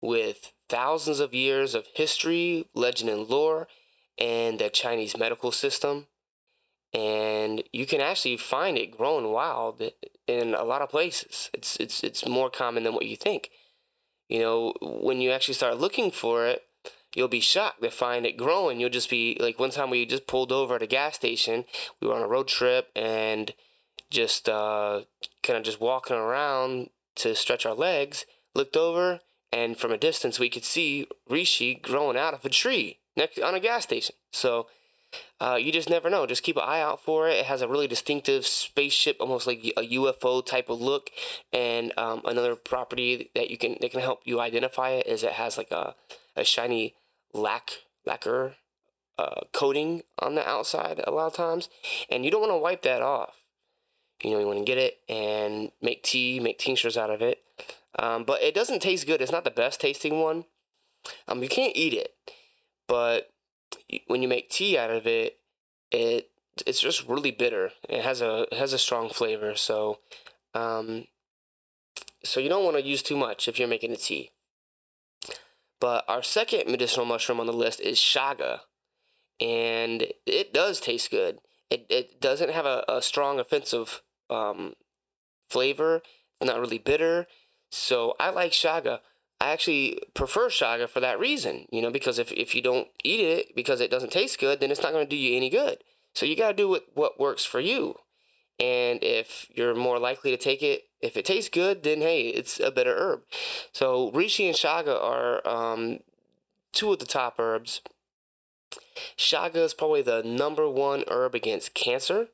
with 0.01 0.53
thousands 0.69 1.21
of 1.21 1.35
years 1.35 1.75
of 1.75 1.87
history, 1.95 2.67
legend, 2.75 3.11
and 3.11 3.29
lore 3.29 3.69
and 4.19 4.59
the 4.59 4.71
Chinese 4.71 5.17
medical 5.17 5.53
system. 5.53 6.07
And 6.93 7.65
you 7.73 7.87
can 7.87 8.01
actually 8.01 8.37
find 8.37 8.79
it 8.79 8.97
growing 8.97 9.33
wild 9.33 9.83
in 10.27 10.55
a 10.55 10.65
lot 10.65 10.83
of 10.83 10.91
places. 10.91 11.51
It's 11.53 11.77
it's 11.77 12.05
it's 12.05 12.27
more 12.27 12.51
common 12.51 12.85
than 12.85 12.95
what 12.95 13.07
you 13.07 13.17
think. 13.17 13.51
You 14.29 14.39
know, 14.41 14.75
when 14.81 15.21
you 15.21 15.31
actually 15.31 15.55
start 15.55 15.79
looking 15.79 16.11
for 16.11 16.47
it, 16.47 16.63
you'll 17.15 17.29
be 17.29 17.41
shocked 17.41 17.83
to 17.83 17.91
find 17.91 18.27
it 18.27 18.37
growing. 18.37 18.81
You'll 18.81 18.91
just 18.91 19.11
be 19.11 19.37
like 19.41 19.59
one 19.59 19.71
time 19.71 19.91
we 19.91 20.07
just 20.07 20.27
pulled 20.27 20.53
over 20.53 20.75
at 20.75 20.83
a 20.83 20.87
gas 20.87 21.15
station. 21.17 21.65
We 22.01 22.09
were 22.09 22.15
on 22.15 22.23
a 22.23 22.29
road 22.29 22.49
trip 22.49 22.89
and 22.95 23.53
just 24.11 24.49
uh, 24.49 25.03
kind 25.43 25.57
of 25.57 25.65
just 25.65 25.81
walking 25.81 26.17
around 26.17 26.91
to 27.17 27.35
stretch 27.35 27.67
our 27.67 27.75
legs. 27.75 28.27
Looked 28.55 28.77
over 28.77 29.21
and 29.53 29.77
from 29.77 29.93
a 29.93 29.99
distance 29.99 30.39
we 30.39 30.51
could 30.51 30.65
see 30.65 31.07
reishi 31.31 31.81
growing 31.81 32.17
out 32.17 32.35
of 32.35 32.45
a 32.45 32.49
tree 32.49 32.99
next 33.17 33.39
on 33.39 33.55
a 33.55 33.61
gas 33.61 33.85
station. 33.85 34.15
So 34.33 34.67
uh, 35.41 35.59
you 35.61 35.73
just 35.73 35.91
never 35.91 36.11
know. 36.11 36.27
Just 36.27 36.43
keep 36.43 36.57
an 36.57 36.63
eye 36.65 36.81
out 36.81 37.01
for 37.01 37.29
it. 37.29 37.39
It 37.39 37.47
has 37.47 37.63
a 37.63 37.69
really 37.69 37.87
distinctive 37.87 38.47
spaceship, 38.47 39.17
almost 39.21 39.47
like 39.47 39.65
a 39.77 39.83
UFO 39.83 40.45
type 40.45 40.69
of 40.69 40.81
look. 40.81 41.11
And 41.53 41.93
um, 41.97 42.23
another 42.25 42.57
property 42.57 43.31
that 43.35 43.51
you 43.51 43.59
can 43.59 43.77
that 43.81 43.91
can 43.91 44.01
help 44.01 44.23
you 44.25 44.41
identify 44.41 44.91
it 44.91 45.07
is 45.07 45.23
it 45.23 45.33
has 45.33 45.57
like 45.57 45.71
a, 45.71 45.95
a 46.37 46.45
shiny 46.45 46.95
lac 47.35 47.83
lacquer 48.07 48.55
uh, 49.19 49.43
coating 49.53 50.03
on 50.19 50.35
the 50.35 50.49
outside 50.49 51.01
a 51.07 51.11
lot 51.11 51.27
of 51.27 51.35
times, 51.35 51.69
and 52.11 52.25
you 52.25 52.31
don't 52.31 52.41
want 52.41 52.53
to 52.53 52.59
wipe 52.59 52.83
that 52.83 53.03
off. 53.03 53.35
You 54.23 54.31
know, 54.31 54.39
you 54.39 54.47
want 54.47 54.61
to 54.61 54.65
get 54.65 54.79
it 54.79 55.01
and 55.09 55.71
make 55.83 56.03
tea, 56.03 56.41
make 56.41 56.59
tinctures 56.59 56.97
out 56.97 57.11
of 57.11 57.21
it. 57.21 57.43
Um, 57.99 58.25
but 58.25 58.43
it 58.43 58.55
doesn't 58.55 58.81
taste 58.81 59.07
good. 59.07 59.21
It's 59.21 59.33
not 59.33 59.45
the 59.45 59.51
best 59.51 59.81
tasting 59.81 60.21
one. 60.21 60.47
Um, 61.29 61.43
you 61.43 61.49
can't 61.49 61.77
eat 61.77 61.93
it 61.93 62.15
but 62.87 63.31
when 64.07 64.23
you 64.23 64.29
make 64.29 64.51
tea 64.51 64.77
out 64.79 64.91
of 64.91 65.07
it, 65.07 65.39
it 65.91 66.31
it's 66.67 66.81
just 66.81 67.09
really 67.09 67.31
bitter. 67.31 67.71
It 67.89 68.03
has 68.03 68.21
a 68.21 68.43
it 68.53 68.55
has 68.55 68.73
a 68.73 68.79
strong 68.79 69.09
flavor, 69.09 69.55
so 69.57 69.99
um, 70.55 71.07
so 72.23 72.41
you 72.41 72.49
don't 72.49 72.65
want 72.65 72.77
to 72.77 72.83
use 72.83 73.03
too 73.03 73.17
much 73.17 73.49
if 73.49 73.59
you're 73.59 73.69
making 73.69 73.93
a 73.93 73.97
tea. 73.97 74.31
But 75.81 76.05
our 76.09 76.23
second 76.23 76.71
medicinal 76.71 77.07
mushroom 77.07 77.41
on 77.41 77.47
the 77.47 77.53
list 77.53 77.81
is 77.81 77.99
chaga, 77.99 78.61
and 79.41 80.07
it 80.27 80.55
does 80.55 80.81
taste 80.81 81.11
good. 81.11 81.39
It 81.71 81.87
it 81.89 82.21
doesn't 82.21 82.51
have 82.51 82.67
a, 82.67 82.85
a 82.89 83.03
strong 83.03 83.39
offensive 83.39 84.03
um, 84.31 84.75
flavor. 85.51 86.03
It's 86.41 86.51
not 86.51 86.61
really 86.61 86.79
bitter. 86.79 87.27
So 87.71 88.15
I 88.21 88.31
like 88.31 88.53
chaga. 88.53 89.01
I 89.41 89.51
actually 89.51 89.99
prefer 90.15 90.49
chaga 90.49 90.89
for 90.89 91.01
that 91.01 91.19
reason, 91.19 91.67
you 91.71 91.83
know, 91.83 91.91
because 91.91 92.19
if, 92.19 92.33
if 92.33 92.55
you 92.55 92.63
don't 92.63 92.89
eat 93.03 93.21
it 93.21 93.55
because 93.55 93.81
it 93.81 93.91
doesn't 93.91 94.13
taste 94.13 94.39
good, 94.39 94.61
then 94.61 94.71
it's 94.71 94.83
not 94.83 94.93
going 94.93 95.05
to 95.05 95.11
do 95.11 95.17
you 95.17 95.37
any 95.37 95.51
good. 95.51 95.79
So 96.15 96.25
you 96.25 96.37
got 96.37 96.49
to 96.49 96.55
do 96.55 96.69
what, 96.69 96.87
what 96.95 97.21
works 97.21 97.45
for 97.45 97.61
you. 97.61 97.97
And 98.61 99.03
if 99.03 99.47
you're 99.51 99.75
more 99.75 99.99
likely 99.99 100.31
to 100.31 100.37
take 100.37 100.63
it, 100.63 100.85
if 101.01 101.17
it 101.17 101.25
tastes 101.25 101.51
good, 101.51 101.83
then 101.83 102.01
hey, 102.01 102.29
it's 102.29 102.61
a 102.61 102.71
better 102.71 102.95
herb. 102.97 103.23
So 103.73 104.13
reishi 104.13 104.47
and 104.47 104.57
chaga 104.57 105.01
are 105.03 105.47
um, 105.47 105.99
two 106.73 106.93
of 106.93 106.99
the 106.99 107.07
top 107.07 107.35
herbs. 107.39 107.81
Chaga 109.19 109.57
is 109.57 109.75
probably 109.75 110.03
the 110.03 110.23
number 110.23 110.69
one 110.69 111.05
herb 111.09 111.35
against 111.35 111.75
cancer. 111.75 112.29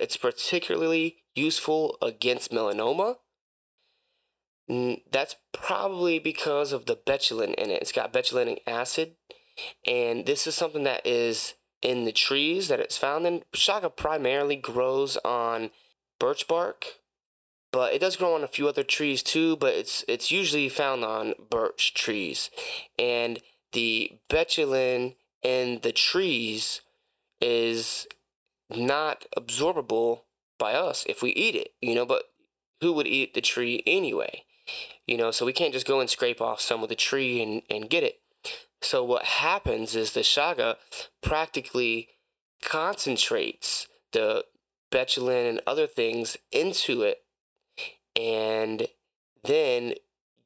It's 0.00 0.16
particularly 0.16 1.16
useful 1.34 1.98
against 2.00 2.52
melanoma. 2.52 3.16
That's 4.68 5.36
probably 5.52 6.18
because 6.18 6.72
of 6.72 6.86
the 6.86 6.96
betulin 6.96 7.54
in 7.54 7.70
it. 7.70 7.82
It's 7.82 7.92
got 7.92 8.12
betulinic 8.12 8.60
acid, 8.66 9.16
and 9.86 10.26
this 10.26 10.46
is 10.46 10.54
something 10.54 10.84
that 10.84 11.06
is 11.06 11.54
in 11.82 12.04
the 12.04 12.12
trees 12.12 12.68
that 12.68 12.80
it's 12.80 12.96
found 12.96 13.26
in. 13.26 13.42
Chaga 13.54 13.94
primarily 13.94 14.56
grows 14.56 15.16
on 15.18 15.70
birch 16.18 16.48
bark, 16.48 16.98
but 17.72 17.92
it 17.92 18.00
does 18.00 18.16
grow 18.16 18.34
on 18.34 18.44
a 18.44 18.48
few 18.48 18.68
other 18.68 18.82
trees 18.82 19.22
too. 19.22 19.56
But 19.56 19.74
it's 19.74 20.04
it's 20.08 20.30
usually 20.30 20.68
found 20.68 21.04
on 21.04 21.34
birch 21.50 21.94
trees, 21.94 22.50
and 22.98 23.40
the 23.72 24.18
betulin 24.28 25.14
in 25.42 25.80
the 25.82 25.92
trees 25.92 26.80
is 27.40 28.06
not 28.70 29.26
absorbable 29.36 30.22
by 30.58 30.74
us 30.74 31.04
if 31.08 31.22
we 31.22 31.30
eat 31.30 31.54
it, 31.54 31.72
you 31.80 31.94
know. 31.94 32.06
But 32.06 32.24
who 32.80 32.92
would 32.92 33.06
eat 33.06 33.34
the 33.34 33.40
tree 33.40 33.82
anyway? 33.86 34.44
You 35.06 35.16
know, 35.16 35.30
so 35.30 35.46
we 35.46 35.54
can't 35.54 35.72
just 35.72 35.86
go 35.86 36.00
and 36.00 36.10
scrape 36.10 36.42
off 36.42 36.60
some 36.60 36.82
of 36.82 36.90
the 36.90 36.94
tree 36.94 37.42
and, 37.42 37.62
and 37.70 37.88
get 37.88 38.02
it. 38.02 38.20
So 38.80 39.02
what 39.04 39.24
happens 39.24 39.94
is 39.96 40.12
the 40.12 40.20
chaga 40.20 40.76
practically 41.22 42.08
concentrates 42.62 43.88
the 44.12 44.44
betulin 44.90 45.48
and 45.48 45.60
other 45.66 45.86
things 45.86 46.36
into 46.52 47.02
it. 47.02 47.18
And 48.16 48.88
then 49.44 49.94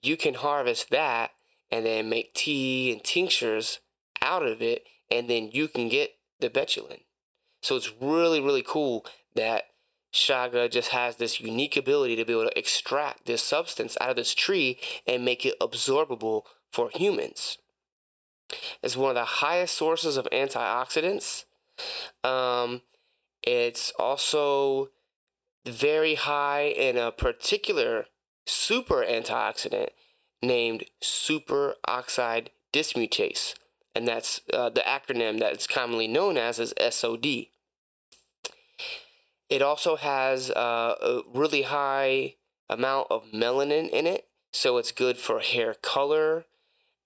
you 0.02 0.16
can 0.16 0.34
harvest 0.34 0.90
that 0.90 1.30
and 1.70 1.86
then 1.86 2.08
make 2.08 2.34
tea 2.34 2.92
and 2.92 3.02
tinctures 3.02 3.80
out 4.20 4.44
of 4.44 4.60
it. 4.60 4.84
And 5.10 5.28
then 5.28 5.50
you 5.52 5.68
can 5.68 5.88
get 5.88 6.10
the 6.40 6.50
betulin. 6.50 7.00
So 7.62 7.76
it's 7.76 7.92
really, 8.00 8.40
really 8.40 8.64
cool 8.66 9.06
that 9.34 9.64
Chaga 10.12 10.70
just 10.70 10.90
has 10.90 11.16
this 11.16 11.40
unique 11.40 11.76
ability 11.76 12.16
to 12.16 12.24
be 12.24 12.32
able 12.32 12.44
to 12.44 12.58
extract 12.58 13.24
this 13.24 13.42
substance 13.42 13.96
out 14.00 14.10
of 14.10 14.16
this 14.16 14.34
tree 14.34 14.78
and 15.06 15.24
make 15.24 15.46
it 15.46 15.58
absorbable 15.60 16.42
for 16.70 16.90
humans. 16.90 17.58
It's 18.82 18.96
one 18.96 19.11
of 19.11 19.14
the 19.14 19.24
highest 19.24 19.76
sources 19.76 20.16
of 20.16 20.28
antioxidants. 20.32 21.44
Um, 22.24 22.82
it's 23.42 23.92
also 23.98 24.90
very 25.66 26.14
high 26.14 26.64
in 26.64 26.96
a 26.96 27.12
particular 27.12 28.07
super 28.46 29.05
antioxidant 29.05 29.90
named 30.42 30.84
superoxide 31.03 32.48
dismutase, 32.72 33.55
and 33.94 34.07
that's 34.07 34.40
uh, 34.53 34.70
the 34.70 34.80
acronym 34.80 35.38
that 35.38 35.53
it's 35.53 35.66
commonly 35.66 36.09
known 36.09 36.36
as 36.36 36.59
is 36.59 36.74
SOD. 36.90 37.46
It 39.48 39.62
also 39.62 39.96
has 39.96 40.50
uh, 40.50 40.94
a 41.00 41.20
really 41.32 41.62
high 41.62 42.36
amount 42.68 43.09
of 43.11 43.30
melanin 43.32 43.88
in 43.90 44.07
it, 44.07 44.26
so 44.53 44.78
it's 44.78 44.92
good 44.92 45.18
for 45.18 45.40
hair 45.40 45.74
color, 45.74 46.46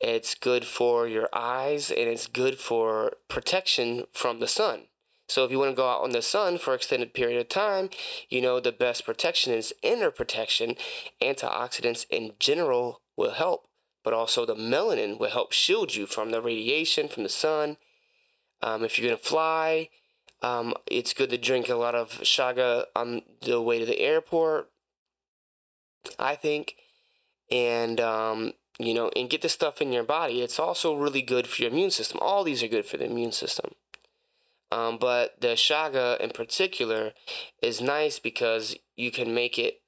it's 0.00 0.34
good 0.34 0.64
for 0.64 1.08
your 1.08 1.28
eyes 1.32 1.90
and 1.90 2.08
it's 2.08 2.26
good 2.26 2.58
for 2.58 3.14
protection 3.28 4.04
from 4.12 4.40
the 4.40 4.48
sun. 4.48 4.84
So 5.28 5.44
if 5.44 5.50
you 5.50 5.58
want 5.58 5.72
to 5.72 5.76
go 5.76 5.88
out 5.88 6.04
in 6.04 6.12
the 6.12 6.22
sun 6.22 6.58
for 6.58 6.74
extended 6.74 7.12
period 7.12 7.40
of 7.40 7.48
time, 7.48 7.90
you 8.28 8.40
know 8.40 8.60
the 8.60 8.72
best 8.72 9.04
protection 9.04 9.52
is 9.52 9.74
inner 9.82 10.10
protection. 10.10 10.76
Antioxidants 11.20 12.06
in 12.10 12.32
general 12.38 13.02
will 13.16 13.32
help, 13.32 13.68
but 14.04 14.14
also 14.14 14.46
the 14.46 14.54
melanin 14.54 15.18
will 15.18 15.30
help 15.30 15.52
shield 15.52 15.94
you 15.96 16.06
from 16.06 16.30
the 16.30 16.40
radiation 16.40 17.08
from 17.08 17.24
the 17.24 17.28
sun. 17.28 17.76
Um, 18.62 18.84
if 18.84 18.98
you're 18.98 19.08
gonna 19.08 19.18
fly, 19.18 19.88
um, 20.42 20.74
it's 20.86 21.12
good 21.12 21.30
to 21.30 21.38
drink 21.38 21.68
a 21.68 21.74
lot 21.74 21.94
of 21.94 22.20
chaga 22.20 22.84
on 22.94 23.22
the 23.42 23.60
way 23.60 23.80
to 23.80 23.86
the 23.86 23.98
airport. 23.98 24.70
I 26.20 26.36
think, 26.36 26.76
and 27.50 28.00
um, 28.00 28.52
you 28.78 28.94
know, 28.94 29.10
and 29.16 29.30
get 29.30 29.42
the 29.42 29.48
stuff 29.48 29.80
in 29.80 29.92
your 29.92 30.04
body. 30.04 30.42
It's 30.42 30.58
also 30.58 30.96
really 30.96 31.22
good 31.22 31.46
for 31.46 31.62
your 31.62 31.70
immune 31.70 31.90
system. 31.90 32.18
All 32.20 32.44
these 32.44 32.62
are 32.62 32.68
good 32.68 32.86
for 32.86 32.96
the 32.96 33.06
immune 33.06 33.32
system. 33.32 33.72
Um, 34.72 34.98
but 34.98 35.40
the 35.40 35.48
chaga 35.48 36.20
in 36.20 36.30
particular 36.30 37.12
is 37.62 37.80
nice 37.80 38.18
because 38.18 38.76
you 38.96 39.10
can 39.10 39.32
make 39.32 39.58
it 39.58 39.80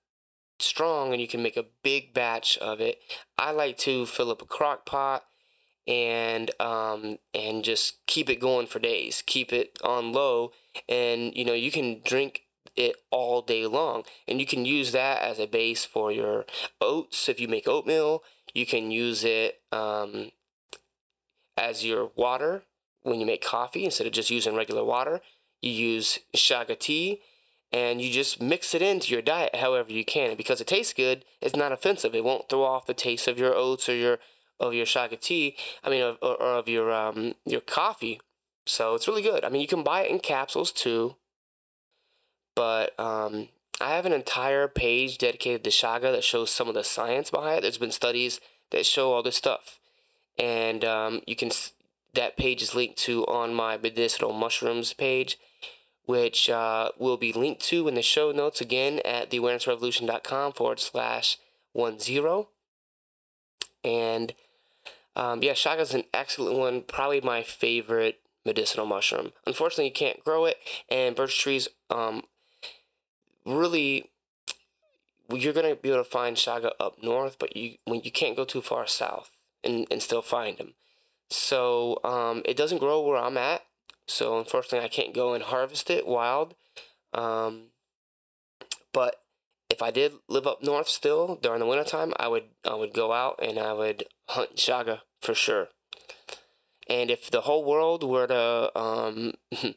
strong 0.61 1.13
and 1.13 1.21
you 1.21 1.29
can 1.29 1.43
make 1.43 1.57
a 1.57 1.67
big 1.83 2.15
batch 2.15 2.57
of 2.59 2.81
it. 2.81 2.99
I 3.37 3.51
like 3.51 3.77
to 3.79 4.07
fill 4.07 4.31
up 4.31 4.43
a 4.43 4.47
crock 4.47 4.87
pot 4.87 5.25
and 5.89 6.51
um, 6.61 7.19
and 7.35 7.65
just 7.65 8.07
keep 8.07 8.29
it 8.29 8.41
going 8.41 8.67
for 8.67 8.79
days. 8.79 9.23
Keep 9.27 9.53
it 9.53 9.79
on 9.83 10.13
low, 10.13 10.53
and 10.89 11.35
you 11.35 11.45
know 11.45 11.55
you 11.55 11.71
can 11.71 12.03
drink 12.05 12.43
it 12.77 12.97
all 13.11 13.41
day 13.43 13.67
long, 13.67 14.05
and 14.29 14.39
you 14.39 14.47
can 14.47 14.65
use 14.67 14.93
that 14.93 15.23
as 15.23 15.39
a 15.39 15.47
base 15.47 15.85
for 15.85 16.13
your 16.13 16.45
oats 16.81 17.29
if 17.29 17.41
you 17.41 17.49
make 17.49 17.67
oatmeal. 17.67 18.23
You 18.55 18.67
can 18.67 18.91
use 18.91 19.25
it 19.25 19.61
um, 19.73 20.33
as 21.57 21.85
your 21.85 22.11
water 22.17 22.63
when 23.03 23.21
you 23.21 23.27
make 23.27 23.45
coffee 23.45 23.85
instead 23.85 24.07
of 24.07 24.13
just 24.13 24.31
using 24.31 24.55
regular 24.55 24.85
water. 24.85 25.21
You 25.61 25.71
use 25.71 26.19
chaga 26.37 26.79
tea 26.79 27.21
and 27.73 28.01
you 28.01 28.11
just 28.11 28.41
mix 28.41 28.75
it 28.75 28.83
into 28.83 29.13
your 29.13 29.23
diet 29.23 29.57
however 29.57 29.93
you 29.93 30.05
can. 30.05 30.29
And 30.29 30.39
because 30.39 30.61
it 30.61 30.67
tastes 30.67 30.95
good, 30.95 31.25
it's 31.41 31.57
not 31.57 31.73
offensive. 31.73 32.15
It 32.15 32.25
won't 32.25 32.49
throw 32.49 32.65
off 32.65 32.87
the 32.87 32.95
taste 32.95 33.29
of 33.29 33.39
your 33.39 33.55
oats 33.55 33.89
or 33.89 33.95
your 33.95 34.19
of 34.61 34.75
your 34.75 34.87
chaga 34.87 35.21
tea. 35.21 35.57
I 35.85 35.91
mean, 35.91 36.03
or, 36.03 36.17
or 36.23 36.59
of 36.59 36.69
your 36.69 36.93
um 36.93 37.35
your 37.45 37.61
coffee. 37.61 38.21
So 38.67 38.95
it's 38.95 39.09
really 39.09 39.23
good. 39.23 39.45
I 39.45 39.49
mean, 39.49 39.63
you 39.63 39.69
can 39.69 39.83
buy 39.83 40.03
it 40.03 40.11
in 40.11 40.19
capsules 40.19 40.73
too. 40.73 41.17
But 42.55 42.99
um, 42.99 43.49
I 43.81 43.95
have 43.95 44.07
an 44.07 44.13
entire 44.13 44.67
page 44.67 45.19
dedicated 45.19 45.65
to 45.65 45.71
chaga 45.71 46.13
that 46.13 46.25
shows 46.25 46.51
some 46.51 46.69
of 46.69 46.75
the 46.75 46.85
science 46.85 47.31
behind 47.31 47.59
it. 47.59 47.61
There's 47.63 47.79
been 47.79 47.93
studies 47.93 48.41
that 48.71 48.87
show 48.87 49.13
all 49.13 49.23
this 49.23 49.37
stuff, 49.37 49.79
and 50.39 50.85
um, 50.85 51.21
you 51.27 51.37
can 51.37 51.51
that 52.15 52.37
page 52.37 52.63
is 52.63 52.75
linked 52.75 52.99
to 52.99 53.25
on 53.27 53.55
my 53.55 53.77
medicinal 53.77 54.33
mushrooms 54.33 54.93
page, 54.93 55.39
which 56.07 56.51
uh, 56.51 56.91
will 56.99 57.17
be 57.17 57.33
linked 57.33 57.63
to 57.63 57.87
in 57.87 57.95
the 57.95 58.03
show 58.03 58.33
notes 58.33 58.61
again 58.61 59.01
at 59.05 59.31
theawarenessrevolution.com 59.31 60.53
forward 60.53 60.81
slash 60.81 61.39
one 61.73 62.01
zero. 62.01 62.49
And 63.85 64.35
um, 65.15 65.43
yeah, 65.43 65.53
chaga 65.53 65.81
is 65.81 65.95
an 65.95 66.05
excellent 66.13 66.59
one, 66.59 66.83
probably 66.83 67.21
my 67.21 67.43
favorite 67.43 68.21
medicinal 68.45 68.87
mushroom. 68.87 69.33
Unfortunately, 69.47 69.87
you 69.87 69.93
can't 69.93 70.25
grow 70.25 70.47
it, 70.47 70.57
and 70.89 71.15
birch 71.15 71.39
trees 71.39 71.69
um, 71.91 72.23
really 73.49 74.11
you're 75.31 75.53
gonna 75.53 75.77
be 75.77 75.91
able 75.91 76.03
to 76.03 76.11
find 76.11 76.37
chaga 76.37 76.71
up 76.81 77.03
north, 77.03 77.39
but 77.39 77.57
you 77.57 77.77
when 77.85 78.01
you 78.03 78.11
can't 78.11 78.37
go 78.37 78.45
too 78.45 78.63
far 78.63 78.87
south 78.87 79.31
and, 79.63 79.87
and 79.91 80.03
still 80.03 80.23
find 80.23 80.59
them. 80.59 80.75
So 81.31 82.01
um, 82.05 82.43
it 82.45 82.57
doesn't 82.57 82.79
grow 82.79 83.01
where 83.03 83.19
I'm 83.19 83.37
at. 83.37 83.63
So 84.07 84.39
unfortunately, 84.39 84.87
I 84.87 84.89
can't 84.89 85.15
go 85.15 85.35
and 85.35 85.45
harvest 85.45 85.91
it 85.91 86.07
wild. 86.07 86.55
Um, 87.13 87.65
but 88.93 89.17
if 89.69 89.83
I 89.83 89.91
did 89.91 90.15
live 90.29 90.47
up 90.47 90.63
north 90.63 90.89
still 90.89 91.39
during 91.43 91.61
the 91.61 91.67
wintertime, 91.67 92.15
I 92.19 92.29
would 92.29 92.45
I 92.65 92.75
would 92.75 92.95
go 92.95 93.13
out 93.13 93.39
and 93.43 93.59
I 93.59 93.75
would 93.75 94.05
hunt 94.29 94.57
chaga 94.57 95.01
for 95.21 95.35
sure. 95.35 95.69
And 96.89 97.11
if 97.11 97.31
the 97.31 97.43
whole 97.43 97.65
world 97.65 98.03
were 98.03 98.27
to 98.27 98.79
um, 98.79 99.35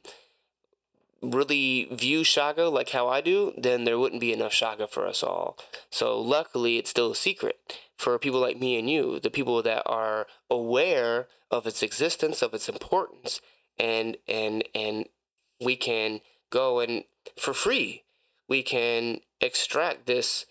really 1.21 1.87
view 1.91 2.21
Chaga 2.21 2.71
like 2.71 2.89
how 2.89 3.07
I 3.07 3.21
do, 3.21 3.53
then 3.57 3.83
there 3.83 3.99
wouldn't 3.99 4.21
be 4.21 4.33
enough 4.33 4.53
Chaga 4.53 4.89
for 4.89 5.07
us 5.07 5.23
all. 5.23 5.57
So 5.89 6.19
luckily, 6.19 6.77
it's 6.77 6.89
still 6.89 7.11
a 7.11 7.15
secret 7.15 7.79
for 7.97 8.17
people 8.17 8.39
like 8.39 8.59
me 8.59 8.77
and 8.77 8.89
you, 8.89 9.19
the 9.19 9.29
people 9.29 9.61
that 9.61 9.83
are 9.85 10.27
aware 10.49 11.27
of 11.51 11.67
its 11.67 11.83
existence, 11.83 12.41
of 12.41 12.53
its 12.53 12.67
importance, 12.67 13.41
and 13.77 14.17
and 14.27 14.63
and 14.73 15.05
we 15.59 15.75
can 15.75 16.21
go 16.49 16.79
and 16.79 17.03
for 17.37 17.53
free, 17.53 18.03
we 18.47 18.63
can 18.63 19.19
extract 19.39 20.07
this 20.07 20.45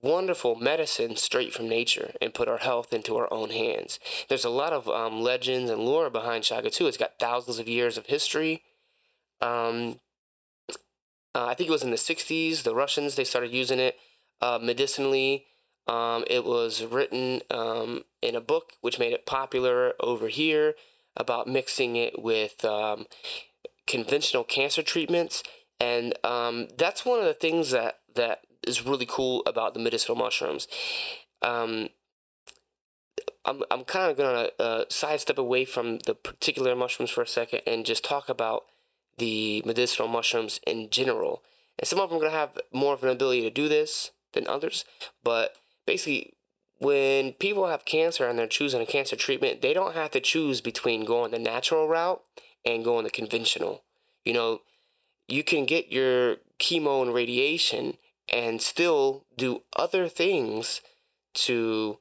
wonderful 0.00 0.54
medicine 0.54 1.16
straight 1.16 1.52
from 1.52 1.68
nature 1.68 2.12
and 2.22 2.32
put 2.32 2.48
our 2.48 2.58
health 2.58 2.92
into 2.92 3.16
our 3.16 3.32
own 3.32 3.50
hands. 3.50 3.98
There's 4.28 4.44
a 4.44 4.50
lot 4.50 4.72
of 4.72 4.88
um, 4.88 5.20
legends 5.20 5.70
and 5.70 5.80
lore 5.80 6.08
behind 6.08 6.44
Chaga 6.44 6.72
too. 6.72 6.86
It's 6.86 6.96
got 6.96 7.18
thousands 7.18 7.58
of 7.58 7.68
years 7.68 7.98
of 7.98 8.06
history 8.06 8.62
um, 9.40 10.00
uh, 11.34 11.46
I 11.46 11.54
think 11.54 11.68
it 11.68 11.72
was 11.72 11.82
in 11.82 11.90
the 11.90 11.96
60s, 11.96 12.62
the 12.62 12.74
Russians, 12.74 13.14
they 13.14 13.24
started 13.24 13.52
using 13.52 13.78
it 13.78 13.96
uh, 14.40 14.58
medicinally. 14.60 15.46
Um, 15.86 16.24
it 16.28 16.44
was 16.44 16.84
written 16.84 17.42
um, 17.50 18.04
in 18.20 18.34
a 18.34 18.40
book 18.40 18.72
which 18.80 18.98
made 18.98 19.12
it 19.12 19.26
popular 19.26 19.94
over 20.00 20.28
here 20.28 20.74
about 21.16 21.46
mixing 21.46 21.96
it 21.96 22.22
with 22.22 22.64
um, 22.64 23.06
conventional 23.86 24.44
cancer 24.44 24.82
treatments. 24.82 25.42
And 25.80 26.14
um, 26.24 26.68
that's 26.76 27.04
one 27.04 27.20
of 27.20 27.24
the 27.24 27.34
things 27.34 27.70
that, 27.70 27.98
that 28.14 28.40
is 28.66 28.84
really 28.84 29.06
cool 29.06 29.42
about 29.46 29.74
the 29.74 29.80
medicinal 29.80 30.16
mushrooms. 30.16 30.66
Um, 31.42 31.88
I'm, 33.44 33.62
I'm 33.70 33.84
kind 33.84 34.10
of 34.10 34.16
going 34.16 34.46
to 34.46 34.62
uh, 34.62 34.84
sidestep 34.88 35.38
away 35.38 35.64
from 35.64 35.98
the 36.00 36.14
particular 36.14 36.74
mushrooms 36.74 37.10
for 37.10 37.22
a 37.22 37.26
second 37.26 37.62
and 37.66 37.86
just 37.86 38.04
talk 38.04 38.28
about 38.28 38.64
the 39.18 39.62
medicinal 39.64 40.08
mushrooms 40.08 40.60
in 40.66 40.90
general. 40.90 41.42
And 41.78 41.86
some 41.86 42.00
of 42.00 42.10
them 42.10 42.18
are 42.18 42.20
going 42.20 42.32
to 42.32 42.38
have 42.38 42.58
more 42.72 42.94
of 42.94 43.02
an 43.02 43.10
ability 43.10 43.42
to 43.42 43.50
do 43.50 43.68
this 43.68 44.10
than 44.32 44.48
others. 44.48 44.84
But 45.22 45.56
basically, 45.86 46.34
when 46.78 47.32
people 47.32 47.66
have 47.66 47.84
cancer 47.84 48.26
and 48.26 48.38
they're 48.38 48.46
choosing 48.46 48.80
a 48.80 48.86
cancer 48.86 49.16
treatment, 49.16 49.62
they 49.62 49.72
don't 49.72 49.94
have 49.94 50.10
to 50.12 50.20
choose 50.20 50.60
between 50.60 51.04
going 51.04 51.30
the 51.30 51.38
natural 51.38 51.88
route 51.88 52.22
and 52.64 52.84
going 52.84 53.04
the 53.04 53.10
conventional. 53.10 53.82
You 54.24 54.32
know, 54.32 54.60
you 55.26 55.42
can 55.42 55.66
get 55.66 55.92
your 55.92 56.36
chemo 56.58 57.02
and 57.02 57.14
radiation 57.14 57.98
and 58.32 58.60
still 58.60 59.24
do 59.36 59.62
other 59.76 60.08
things 60.08 60.80
to 61.34 61.98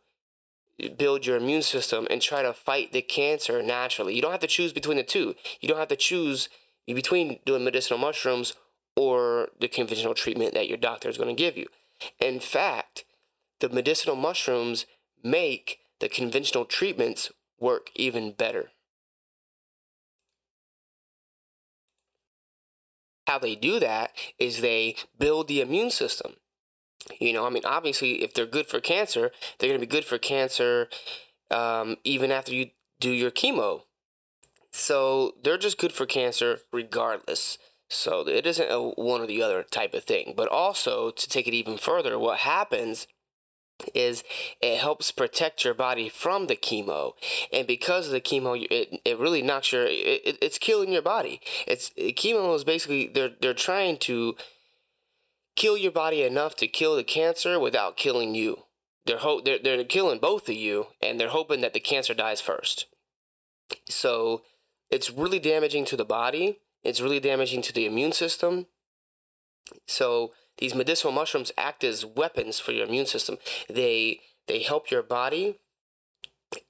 build 0.97 1.25
your 1.25 1.37
immune 1.37 1.63
system 1.63 2.07
and 2.09 2.21
try 2.21 2.41
to 2.41 2.53
fight 2.53 2.91
the 2.91 3.01
cancer 3.01 3.63
naturally. 3.63 4.15
You 4.15 4.21
don't 4.21 4.31
have 4.31 4.41
to 4.41 4.47
choose 4.47 4.73
between 4.73 4.97
the 4.97 5.03
two. 5.03 5.35
You 5.59 5.67
don't 5.67 5.79
have 5.79 5.87
to 5.87 5.95
choose 5.95 6.49
between 6.95 7.39
doing 7.45 7.63
medicinal 7.63 7.99
mushrooms 7.99 8.53
or 8.95 9.49
the 9.59 9.67
conventional 9.67 10.13
treatment 10.13 10.53
that 10.53 10.67
your 10.67 10.77
doctor 10.77 11.09
is 11.09 11.17
going 11.17 11.35
to 11.35 11.41
give 11.41 11.57
you. 11.57 11.67
In 12.19 12.39
fact, 12.39 13.03
the 13.59 13.69
medicinal 13.69 14.15
mushrooms 14.15 14.85
make 15.23 15.79
the 15.99 16.09
conventional 16.09 16.65
treatments 16.65 17.31
work 17.59 17.89
even 17.95 18.31
better. 18.31 18.69
How 23.27 23.39
they 23.39 23.55
do 23.55 23.79
that 23.79 24.11
is 24.39 24.61
they 24.61 24.95
build 25.19 25.47
the 25.47 25.59
immune 25.59 25.91
system. 25.91 26.35
You 27.19 27.33
know, 27.33 27.45
I 27.45 27.49
mean, 27.49 27.65
obviously, 27.65 28.23
if 28.23 28.33
they're 28.33 28.45
good 28.45 28.67
for 28.67 28.79
cancer, 28.79 29.31
they're 29.59 29.69
going 29.69 29.79
to 29.79 29.85
be 29.85 29.91
good 29.91 30.05
for 30.05 30.17
cancer 30.17 30.87
um, 31.51 31.97
even 32.03 32.31
after 32.31 32.53
you 32.53 32.71
do 32.99 33.11
your 33.11 33.31
chemo. 33.31 33.81
So 34.77 35.33
they're 35.43 35.57
just 35.57 35.79
good 35.79 35.91
for 35.91 36.05
cancer 36.05 36.59
regardless. 36.71 37.57
So 37.89 38.27
it 38.27 38.45
isn't 38.45 38.69
a 38.69 38.79
one 38.79 39.21
or 39.21 39.25
the 39.27 39.41
other 39.41 39.63
type 39.63 39.95
of 39.95 40.03
thing. 40.03 40.35
But 40.37 40.49
also, 40.49 41.09
to 41.09 41.27
take 41.27 41.47
it 41.47 41.55
even 41.55 41.77
further, 41.77 42.19
what 42.19 42.39
happens 42.39 43.07
is 43.95 44.23
it 44.61 44.77
helps 44.77 45.11
protect 45.11 45.63
your 45.63 45.73
body 45.73 46.09
from 46.09 46.47
the 46.47 46.55
chemo 46.55 47.13
and 47.53 47.67
because 47.67 48.07
of 48.07 48.11
the 48.11 48.21
chemo 48.21 48.65
it, 48.71 48.99
it 49.05 49.19
really 49.19 49.43
knocks 49.43 49.71
your 49.71 49.85
it, 49.85 50.35
it's 50.41 50.57
killing 50.57 50.91
your 50.91 51.03
body 51.03 51.39
it's 51.67 51.91
chemo 51.91 52.55
is 52.55 52.63
basically 52.63 53.05
they're 53.05 53.29
they're 53.39 53.53
trying 53.53 53.95
to 53.95 54.35
kill 55.55 55.77
your 55.77 55.91
body 55.91 56.23
enough 56.23 56.55
to 56.55 56.67
kill 56.67 56.95
the 56.95 57.03
cancer 57.03 57.59
without 57.59 57.97
killing 57.97 58.33
you 58.33 58.63
they're 59.05 59.19
ho- 59.19 59.41
they're, 59.45 59.59
they're 59.59 59.83
killing 59.83 60.17
both 60.17 60.49
of 60.49 60.55
you 60.55 60.87
and 60.99 61.19
they're 61.19 61.29
hoping 61.29 61.61
that 61.61 61.73
the 61.73 61.79
cancer 61.79 62.15
dies 62.15 62.41
first 62.41 62.87
so 63.87 64.41
it's 64.89 65.11
really 65.11 65.39
damaging 65.39 65.85
to 65.85 65.97
the 65.97 66.05
body 66.05 66.59
it's 66.87 67.01
really 67.01 67.19
damaging 67.19 67.61
to 67.63 67.73
the 67.73 67.85
immune 67.85 68.13
system. 68.13 68.67
So 69.87 70.31
these 70.57 70.73
medicinal 70.73 71.11
mushrooms 71.11 71.51
act 71.57 71.83
as 71.83 72.05
weapons 72.05 72.59
for 72.59 72.71
your 72.71 72.87
immune 72.87 73.05
system. 73.05 73.37
They 73.69 74.21
they 74.47 74.61
help 74.61 74.89
your 74.89 75.03
body 75.03 75.59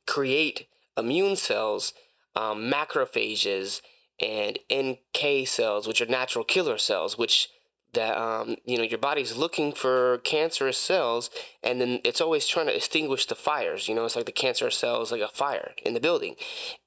create 0.08 0.68
immune 0.98 1.36
cells, 1.36 1.94
um, 2.36 2.72
macrophages, 2.72 3.82
and 4.20 4.58
NK 4.74 5.48
cells, 5.48 5.88
which 5.88 6.02
are 6.02 6.08
natural 6.08 6.44
killer 6.44 6.80
cells, 6.80 7.16
which 7.16 7.50
that 7.98 8.18
um, 8.18 8.56
you 8.64 8.78
know 8.78 8.84
your 8.84 9.00
body's 9.00 9.36
looking 9.36 9.74
for 9.74 10.20
cancerous 10.20 10.78
cells 10.78 11.30
and 11.64 11.82
then 11.82 12.00
it's 12.04 12.22
always 12.22 12.48
trying 12.48 12.68
to 12.68 12.76
extinguish 12.76 13.26
the 13.26 13.36
fires 13.36 13.88
you 13.88 13.96
know 13.96 14.06
it's 14.06 14.16
like 14.16 14.26
the 14.26 14.32
cancerous 14.32 14.78
cells 14.78 15.12
like 15.12 15.22
a 15.22 15.28
fire 15.28 15.72
in 15.84 15.94
the 15.94 16.00
building 16.00 16.36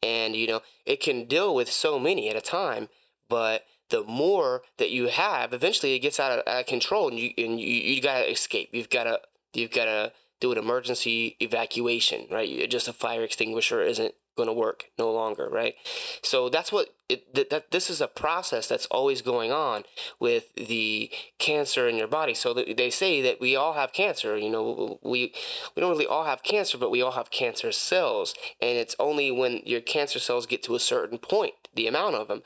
and 0.02 0.36
you 0.36 0.46
know 0.46 0.60
it 0.86 1.00
can 1.00 1.24
deal 1.24 1.54
with 1.54 1.70
so 1.70 1.98
many 1.98 2.30
at 2.30 2.36
a 2.36 2.40
time 2.40 2.88
but 3.28 3.64
the 3.90 4.04
more 4.04 4.62
that 4.78 4.90
you 4.90 5.08
have, 5.08 5.52
eventually 5.52 5.94
it 5.94 5.98
gets 5.98 6.18
out 6.18 6.32
of, 6.32 6.38
out 6.46 6.60
of 6.60 6.66
control, 6.66 7.08
and 7.08 7.18
you 7.18 7.32
and 7.36 7.60
you, 7.60 7.66
you 7.66 8.00
gotta 8.00 8.30
escape. 8.30 8.70
You've 8.72 8.88
gotta 8.88 9.20
you've 9.52 9.72
gotta 9.72 10.12
do 10.40 10.52
an 10.52 10.58
emergency 10.58 11.36
evacuation, 11.40 12.26
right? 12.30 12.68
Just 12.70 12.88
a 12.88 12.92
fire 12.92 13.22
extinguisher 13.22 13.82
isn't 13.82 14.14
going 14.40 14.54
to 14.54 14.60
work 14.66 14.86
no 14.98 15.10
longer, 15.12 15.48
right? 15.50 15.74
So 16.22 16.48
that's 16.48 16.72
what 16.72 16.88
it, 17.08 17.34
that, 17.34 17.50
that 17.50 17.70
this 17.70 17.90
is 17.90 18.00
a 18.00 18.08
process 18.08 18.66
that's 18.66 18.86
always 18.86 19.20
going 19.20 19.52
on 19.52 19.84
with 20.18 20.54
the 20.54 21.10
cancer 21.38 21.88
in 21.88 21.96
your 21.96 22.08
body. 22.08 22.32
So 22.32 22.54
they 22.54 22.90
say 22.90 23.20
that 23.20 23.40
we 23.40 23.54
all 23.54 23.74
have 23.74 23.92
cancer. 23.92 24.38
You 24.38 24.50
know, 24.50 24.98
we 25.02 25.34
we 25.74 25.80
don't 25.80 25.90
really 25.90 26.06
all 26.06 26.24
have 26.24 26.42
cancer, 26.42 26.78
but 26.78 26.90
we 26.90 27.02
all 27.02 27.12
have 27.12 27.30
cancer 27.30 27.70
cells, 27.72 28.34
and 28.60 28.78
it's 28.78 28.96
only 28.98 29.30
when 29.30 29.60
your 29.66 29.82
cancer 29.82 30.18
cells 30.18 30.46
get 30.46 30.62
to 30.64 30.74
a 30.74 30.80
certain 30.80 31.18
point, 31.18 31.54
the 31.74 31.86
amount 31.86 32.14
of 32.14 32.28
them, 32.28 32.42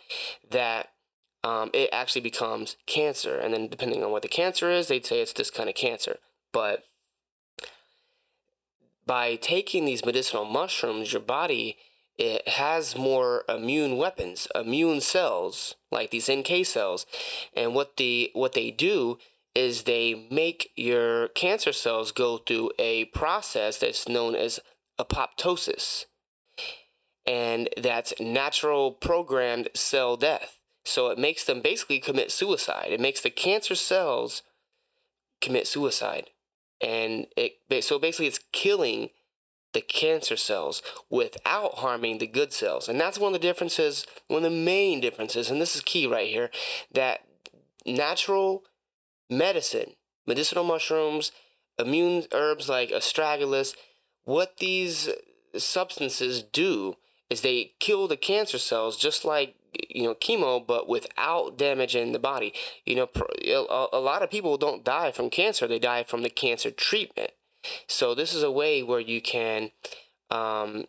that 0.50 0.88
um, 1.44 1.70
it 1.72 1.90
actually 1.92 2.22
becomes 2.22 2.76
cancer. 2.86 3.38
And 3.38 3.54
then 3.54 3.68
depending 3.68 4.02
on 4.02 4.10
what 4.10 4.22
the 4.22 4.28
cancer 4.28 4.70
is, 4.70 4.88
they'd 4.88 5.06
say 5.06 5.20
it's 5.20 5.32
this 5.32 5.50
kind 5.50 5.68
of 5.68 5.76
cancer, 5.76 6.16
but 6.52 6.84
by 9.06 9.36
taking 9.36 9.84
these 9.84 10.04
medicinal 10.04 10.44
mushrooms, 10.44 11.12
your 11.12 11.22
body 11.22 11.76
it 12.16 12.46
has 12.46 12.96
more 12.96 13.42
immune 13.48 13.96
weapons, 13.96 14.46
immune 14.54 15.00
cells 15.00 15.74
like 15.90 16.10
these 16.10 16.30
NK 16.30 16.64
cells, 16.64 17.06
and 17.54 17.74
what 17.74 17.96
the 17.96 18.30
what 18.34 18.52
they 18.52 18.70
do 18.70 19.18
is 19.54 19.82
they 19.82 20.26
make 20.30 20.70
your 20.76 21.28
cancer 21.28 21.72
cells 21.72 22.12
go 22.12 22.38
through 22.38 22.70
a 22.78 23.06
process 23.06 23.78
that's 23.78 24.08
known 24.08 24.34
as 24.34 24.60
apoptosis, 24.98 26.04
and 27.26 27.68
that's 27.76 28.12
natural 28.20 28.92
programmed 28.92 29.68
cell 29.74 30.16
death. 30.16 30.58
So 30.84 31.08
it 31.08 31.18
makes 31.18 31.44
them 31.44 31.62
basically 31.62 31.98
commit 31.98 32.30
suicide. 32.30 32.88
It 32.90 33.00
makes 33.00 33.22
the 33.22 33.30
cancer 33.30 33.74
cells 33.74 34.42
commit 35.40 35.66
suicide 35.66 36.30
and 36.84 37.26
it 37.36 37.54
so 37.82 37.98
basically 37.98 38.26
it's 38.26 38.40
killing 38.52 39.08
the 39.72 39.80
cancer 39.80 40.36
cells 40.36 40.82
without 41.10 41.76
harming 41.78 42.18
the 42.18 42.26
good 42.26 42.52
cells. 42.52 42.88
And 42.88 43.00
that's 43.00 43.18
one 43.18 43.34
of 43.34 43.40
the 43.40 43.46
differences 43.46 44.06
one 44.28 44.44
of 44.44 44.52
the 44.52 44.56
main 44.56 45.00
differences 45.00 45.50
and 45.50 45.60
this 45.60 45.74
is 45.74 45.80
key 45.80 46.06
right 46.06 46.28
here 46.28 46.50
that 46.92 47.20
natural 47.86 48.64
medicine 49.30 49.94
medicinal 50.26 50.64
mushrooms 50.64 51.32
immune 51.78 52.24
herbs 52.32 52.68
like 52.68 52.90
astragalus 52.90 53.74
what 54.24 54.58
these 54.58 55.08
substances 55.56 56.42
do 56.42 56.94
is 57.30 57.40
they 57.40 57.72
kill 57.80 58.06
the 58.06 58.16
cancer 58.16 58.58
cells 58.58 58.96
just 58.96 59.24
like 59.24 59.54
you 59.88 60.04
know 60.04 60.14
chemo 60.14 60.64
but 60.64 60.88
without 60.88 61.56
damaging 61.56 62.12
the 62.12 62.18
body. 62.18 62.52
You 62.84 62.96
know 62.96 63.08
a, 63.92 63.98
lot 63.98 64.22
of 64.22 64.30
people 64.30 64.56
don't 64.56 64.84
die 64.84 65.12
from 65.12 65.30
cancer. 65.30 65.66
They 65.66 65.78
die 65.78 66.04
from 66.04 66.22
the 66.22 66.30
cancer 66.30 66.70
treatment. 66.70 67.30
So 67.86 68.14
this 68.14 68.34
is 68.34 68.42
a 68.42 68.50
way 68.50 68.82
where 68.82 69.00
you 69.00 69.22
can 69.22 69.70
um, 70.30 70.84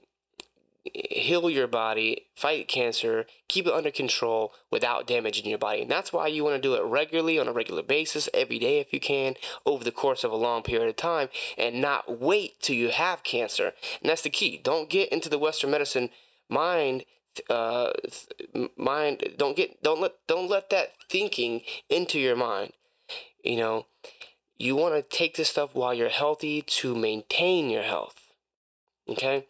heal 0.93 1.49
your 1.49 1.67
body 1.67 2.27
fight 2.35 2.67
cancer 2.67 3.25
keep 3.47 3.65
it 3.65 3.73
under 3.73 3.89
control 3.89 4.53
without 4.71 5.07
damaging 5.07 5.49
your 5.49 5.57
body. 5.57 5.81
And 5.81 5.89
that's 5.89 6.13
why 6.13 6.27
you 6.27 6.43
want 6.43 6.55
to 6.55 6.61
do 6.61 6.75
it 6.75 6.83
regularly 6.83 7.39
on 7.39 7.47
a 7.47 7.53
regular 7.53 7.81
basis 7.81 8.29
every 8.33 8.59
day 8.59 8.79
if 8.79 8.93
you 8.93 8.99
can 8.99 9.35
over 9.65 9.83
the 9.83 9.91
course 9.91 10.23
of 10.23 10.31
a 10.31 10.35
long 10.35 10.61
period 10.61 10.89
of 10.89 10.95
time 10.95 11.29
and 11.57 11.81
not 11.81 12.19
wait 12.19 12.59
till 12.61 12.75
you 12.75 12.89
have 12.89 13.23
cancer. 13.23 13.73
And 14.01 14.09
that's 14.09 14.21
the 14.21 14.29
key. 14.29 14.59
Don't 14.63 14.89
get 14.89 15.09
into 15.09 15.29
the 15.29 15.39
western 15.39 15.71
medicine 15.71 16.09
mind 16.49 17.05
uh, 17.49 17.91
mind 18.77 19.33
don't 19.37 19.55
get 19.55 19.81
don't 19.83 20.01
let 20.01 20.13
don't 20.27 20.49
let 20.49 20.69
that 20.69 20.93
thinking 21.09 21.61
into 21.89 22.19
your 22.19 22.35
mind. 22.35 22.73
You 23.43 23.57
know 23.57 23.85
you 24.57 24.75
want 24.75 24.95
to 24.95 25.17
take 25.17 25.35
this 25.35 25.49
stuff 25.49 25.75
while 25.75 25.93
you're 25.93 26.09
healthy 26.09 26.61
to 26.61 26.95
maintain 26.95 27.69
your 27.69 27.83
health 27.83 28.25
okay? 29.09 29.45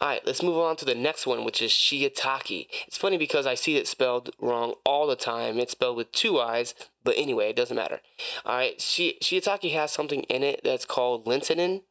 All 0.00 0.08
right 0.08 0.20
let's 0.26 0.42
move 0.42 0.58
on 0.58 0.76
to 0.76 0.84
the 0.84 0.94
next 0.94 1.26
one 1.26 1.44
which 1.44 1.62
is 1.62 1.70
shiitake. 1.70 2.68
It's 2.86 2.98
funny 2.98 3.16
because 3.16 3.46
i 3.46 3.54
see 3.54 3.76
it 3.76 3.86
spelled 3.86 4.30
wrong 4.40 4.74
all 4.84 5.06
the 5.06 5.16
time. 5.16 5.58
It's 5.58 5.72
spelled 5.72 5.96
with 5.96 6.12
two 6.12 6.40
eyes 6.40 6.74
but 7.04 7.14
anyway 7.16 7.50
it 7.50 7.56
doesn't 7.56 7.76
matter. 7.76 8.00
All 8.44 8.56
right 8.56 8.80
Shi- 8.80 9.18
shiitake 9.22 9.72
has 9.72 9.92
something 9.92 10.22
in 10.24 10.42
it 10.42 10.60
that's 10.62 10.84
called 10.84 11.24
lentinan, 11.24 11.82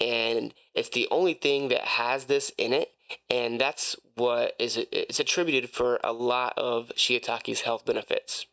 and 0.00 0.54
it's 0.74 0.90
the 0.90 1.08
only 1.10 1.34
thing 1.34 1.68
that 1.68 1.82
has 1.82 2.24
this 2.26 2.52
in 2.58 2.72
it 2.72 2.91
and 3.28 3.60
that's 3.60 3.96
what 4.14 4.54
is 4.58 4.76
it's 4.90 5.20
attributed 5.20 5.70
for 5.70 5.98
a 6.04 6.12
lot 6.12 6.54
of 6.56 6.92
shiitake's 6.96 7.62
health 7.62 7.84
benefits. 7.84 8.46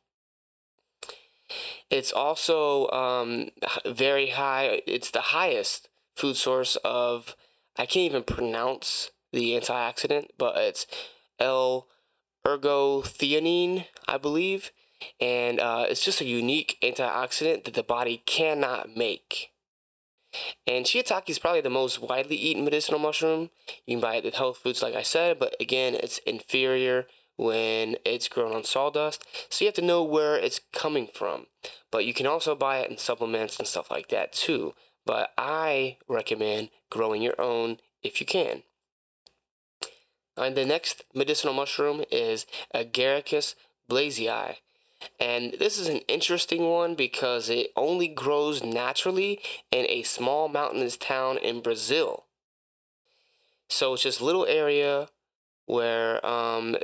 It's 1.89 2.11
also 2.11 2.89
um, 2.91 3.49
very 3.85 4.29
high. 4.29 4.81
It's 4.85 5.11
the 5.11 5.21
highest 5.21 5.89
food 6.15 6.35
source 6.35 6.75
of, 6.83 7.35
I 7.77 7.85
can't 7.85 8.05
even 8.05 8.23
pronounce 8.23 9.11
the 9.31 9.53
antioxidant, 9.53 10.27
but 10.37 10.57
it's 10.57 10.85
L 11.39 11.87
ergothioneine, 12.45 13.85
I 14.07 14.17
believe. 14.17 14.71
And 15.19 15.59
uh, 15.59 15.85
it's 15.89 16.03
just 16.03 16.21
a 16.21 16.25
unique 16.25 16.77
antioxidant 16.83 17.63
that 17.63 17.73
the 17.73 17.83
body 17.83 18.21
cannot 18.25 18.95
make. 18.95 19.51
And 20.67 20.85
shiitake 20.85 21.29
is 21.29 21.39
probably 21.39 21.61
the 21.61 21.69
most 21.69 22.01
widely 22.01 22.35
eaten 22.35 22.63
medicinal 22.63 22.99
mushroom. 22.99 23.49
You 23.85 23.95
can 23.95 24.01
buy 24.01 24.15
it 24.15 24.25
at 24.25 24.35
health 24.35 24.57
foods, 24.57 24.81
like 24.81 24.95
I 24.95 25.01
said, 25.01 25.39
but 25.39 25.55
again, 25.59 25.95
it's 25.95 26.19
inferior 26.19 27.07
when 27.37 27.95
it's 28.05 28.27
grown 28.27 28.53
on 28.53 28.63
sawdust. 28.63 29.25
So 29.49 29.63
you 29.63 29.67
have 29.67 29.75
to 29.75 29.81
know 29.81 30.03
where 30.03 30.35
it's 30.35 30.59
coming 30.73 31.07
from. 31.13 31.47
But 31.91 32.05
you 32.05 32.13
can 32.13 32.27
also 32.27 32.53
buy 32.53 32.79
it 32.79 32.91
in 32.91 32.97
supplements 32.97 33.57
and 33.57 33.67
stuff 33.67 33.89
like 33.89 34.09
that 34.09 34.33
too. 34.33 34.73
But 35.05 35.31
I 35.37 35.97
recommend 36.07 36.69
growing 36.89 37.21
your 37.21 37.39
own 37.39 37.77
if 38.03 38.19
you 38.19 38.27
can. 38.27 38.63
And 40.37 40.55
the 40.55 40.65
next 40.65 41.03
medicinal 41.15 41.53
mushroom 41.53 42.03
is 42.11 42.45
Agaricus 42.75 43.55
blazei. 43.89 44.57
And 45.19 45.53
this 45.59 45.77
is 45.77 45.87
an 45.87 45.99
interesting 46.07 46.69
one 46.69 46.95
because 46.95 47.49
it 47.49 47.71
only 47.75 48.07
grows 48.07 48.63
naturally 48.63 49.39
in 49.71 49.85
a 49.87 50.03
small 50.03 50.47
mountainous 50.47 50.97
town 50.97 51.37
in 51.37 51.61
Brazil. 51.61 52.25
So 53.69 53.93
it's 53.93 54.03
just 54.03 54.21
little 54.21 54.45
area 54.45 55.09
where 55.65 56.25
um, 56.25 56.77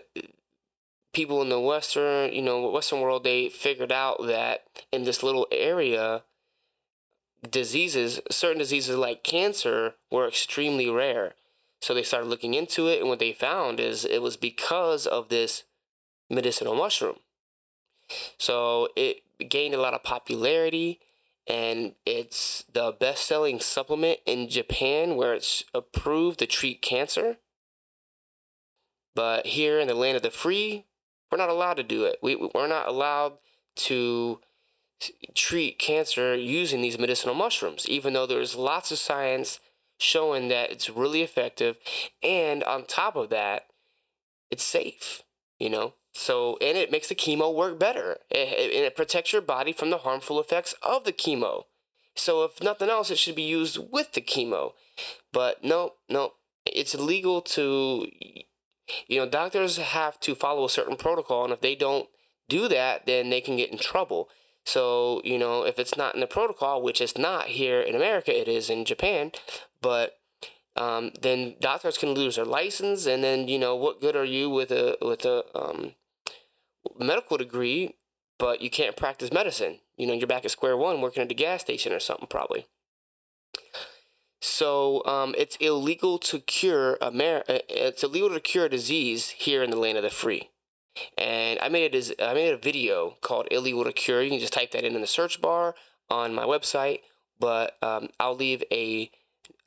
people 1.13 1.41
in 1.41 1.49
the 1.49 1.59
western, 1.59 2.31
you 2.31 2.41
know, 2.41 2.69
western 2.69 3.01
world 3.01 3.23
they 3.23 3.49
figured 3.49 3.91
out 3.91 4.25
that 4.27 4.65
in 4.91 5.03
this 5.03 5.23
little 5.23 5.47
area 5.51 6.23
diseases, 7.49 8.21
certain 8.29 8.59
diseases 8.59 8.95
like 8.95 9.23
cancer 9.23 9.95
were 10.11 10.27
extremely 10.27 10.89
rare. 10.89 11.33
So 11.81 11.93
they 11.93 12.03
started 12.03 12.27
looking 12.27 12.53
into 12.53 12.87
it 12.87 12.99
and 12.99 13.09
what 13.09 13.19
they 13.19 13.33
found 13.33 13.79
is 13.79 14.05
it 14.05 14.21
was 14.21 14.37
because 14.37 15.05
of 15.05 15.29
this 15.29 15.63
medicinal 16.29 16.75
mushroom. 16.75 17.17
So 18.37 18.89
it 18.95 19.21
gained 19.49 19.73
a 19.73 19.81
lot 19.81 19.93
of 19.93 20.03
popularity 20.03 20.99
and 21.47 21.93
it's 22.05 22.65
the 22.71 22.91
best 22.91 23.25
selling 23.25 23.59
supplement 23.59 24.19
in 24.25 24.49
Japan 24.49 25.15
where 25.15 25.33
it's 25.33 25.63
approved 25.73 26.39
to 26.39 26.47
treat 26.47 26.81
cancer. 26.81 27.37
But 29.13 29.45
here 29.45 29.79
in 29.79 29.87
the 29.87 29.93
land 29.93 30.17
of 30.17 30.23
the 30.23 30.31
free, 30.31 30.85
we're 31.31 31.37
not 31.37 31.49
allowed 31.49 31.77
to 31.77 31.83
do 31.83 32.05
it. 32.05 32.17
We, 32.21 32.35
we're 32.35 32.67
not 32.67 32.87
allowed 32.87 33.33
to 33.75 34.39
treat 35.33 35.77
cancer 35.77 36.35
using 36.35 36.81
these 36.81 36.97
medicinal 36.97 37.35
mushrooms, 37.35 37.87
even 37.87 38.13
though 38.13 38.25
there's 38.25 38.55
lots 38.55 38.91
of 38.91 38.97
science 38.97 39.59
showing 39.97 40.47
that 40.49 40.71
it's 40.71 40.89
really 40.89 41.21
effective. 41.21 41.77
And 42.23 42.63
on 42.63 42.85
top 42.85 43.15
of 43.15 43.29
that, 43.29 43.67
it's 44.49 44.63
safe, 44.63 45.23
you 45.59 45.69
know? 45.69 45.93
So, 46.17 46.57
and 46.61 46.77
it 46.77 46.91
makes 46.91 47.09
the 47.09 47.15
chemo 47.15 47.53
work 47.53 47.77
better. 47.77 48.19
It, 48.29 48.47
it, 48.47 48.73
and 48.73 48.85
it 48.85 48.95
protects 48.95 49.33
your 49.33 49.41
body 49.41 49.73
from 49.73 49.89
the 49.89 49.97
harmful 49.99 50.39
effects 50.39 50.73
of 50.81 51.03
the 51.03 51.11
chemo. 51.11 51.63
So, 52.15 52.45
if 52.45 52.63
nothing 52.63 52.89
else, 52.89 53.11
it 53.11 53.17
should 53.17 53.35
be 53.35 53.43
used 53.43 53.77
with 53.91 54.13
the 54.13 54.21
chemo. 54.21 54.71
But 55.33 55.61
no, 55.61 55.95
no, 56.09 56.31
it's 56.65 56.95
illegal 56.95 57.41
to, 57.41 58.07
you 59.07 59.19
know, 59.19 59.27
doctors 59.27 59.75
have 59.75 60.17
to 60.21 60.35
follow 60.35 60.63
a 60.63 60.69
certain 60.69 60.95
protocol. 60.95 61.43
And 61.43 61.51
if 61.51 61.59
they 61.59 61.75
don't 61.75 62.07
do 62.47 62.69
that, 62.69 63.05
then 63.05 63.29
they 63.29 63.41
can 63.41 63.57
get 63.57 63.73
in 63.73 63.77
trouble. 63.77 64.29
So, 64.63 65.21
you 65.25 65.37
know, 65.37 65.63
if 65.63 65.77
it's 65.77 65.97
not 65.97 66.15
in 66.15 66.21
the 66.21 66.27
protocol, 66.27 66.81
which 66.81 67.01
is 67.01 67.17
not 67.17 67.47
here 67.47 67.81
in 67.81 67.93
America, 67.93 68.35
it 68.35 68.47
is 68.47 68.69
in 68.69 68.85
Japan, 68.85 69.33
but 69.81 70.17
um, 70.77 71.11
then 71.21 71.55
doctors 71.59 71.97
can 71.97 72.09
lose 72.09 72.37
their 72.37 72.45
license, 72.45 73.05
and 73.05 73.23
then 73.23 73.47
you 73.47 73.57
know 73.57 73.75
what 73.75 74.01
good 74.01 74.15
are 74.15 74.25
you 74.25 74.49
with 74.49 74.71
a 74.71 74.97
with 75.01 75.23
a 75.23 75.43
um, 75.55 75.93
medical 76.97 77.37
degree, 77.37 77.95
but 78.37 78.61
you 78.61 78.69
can't 78.69 78.95
practice 78.95 79.31
medicine. 79.31 79.79
You 79.97 80.07
know, 80.07 80.13
you're 80.13 80.27
back 80.27 80.45
at 80.45 80.51
square 80.51 80.77
one 80.77 81.01
working 81.01 81.23
at 81.23 81.31
a 81.31 81.35
gas 81.35 81.61
station 81.61 81.93
or 81.93 81.99
something, 81.99 82.27
probably. 82.27 82.67
So 84.41 85.03
um, 85.05 85.33
it's 85.37 85.55
illegal 85.57 86.19
to 86.19 86.39
cure 86.39 86.97
Amer- 87.01 87.43
uh, 87.47 87.59
It's 87.67 88.03
illegal 88.03 88.29
to 88.29 88.39
cure 88.39 88.65
a 88.65 88.69
disease 88.69 89.29
here 89.29 89.63
in 89.63 89.71
the 89.71 89.77
land 89.77 89.97
of 89.97 90.03
the 90.03 90.09
free. 90.09 90.49
And 91.17 91.59
I 91.61 91.69
made 91.69 91.95
a 91.95 92.23
I 92.23 92.33
made 92.33 92.53
a 92.53 92.57
video 92.57 93.15
called 93.21 93.47
"Illegal 93.51 93.83
to 93.83 93.91
Cure." 93.91 94.21
You 94.21 94.29
can 94.29 94.39
just 94.39 94.53
type 94.53 94.71
that 94.71 94.83
in 94.83 94.95
in 94.95 95.01
the 95.01 95.07
search 95.07 95.41
bar 95.41 95.75
on 96.09 96.33
my 96.33 96.43
website. 96.43 96.99
But 97.39 97.75
um, 97.81 98.09
I'll 98.19 98.35
leave 98.35 98.63
a 98.71 99.11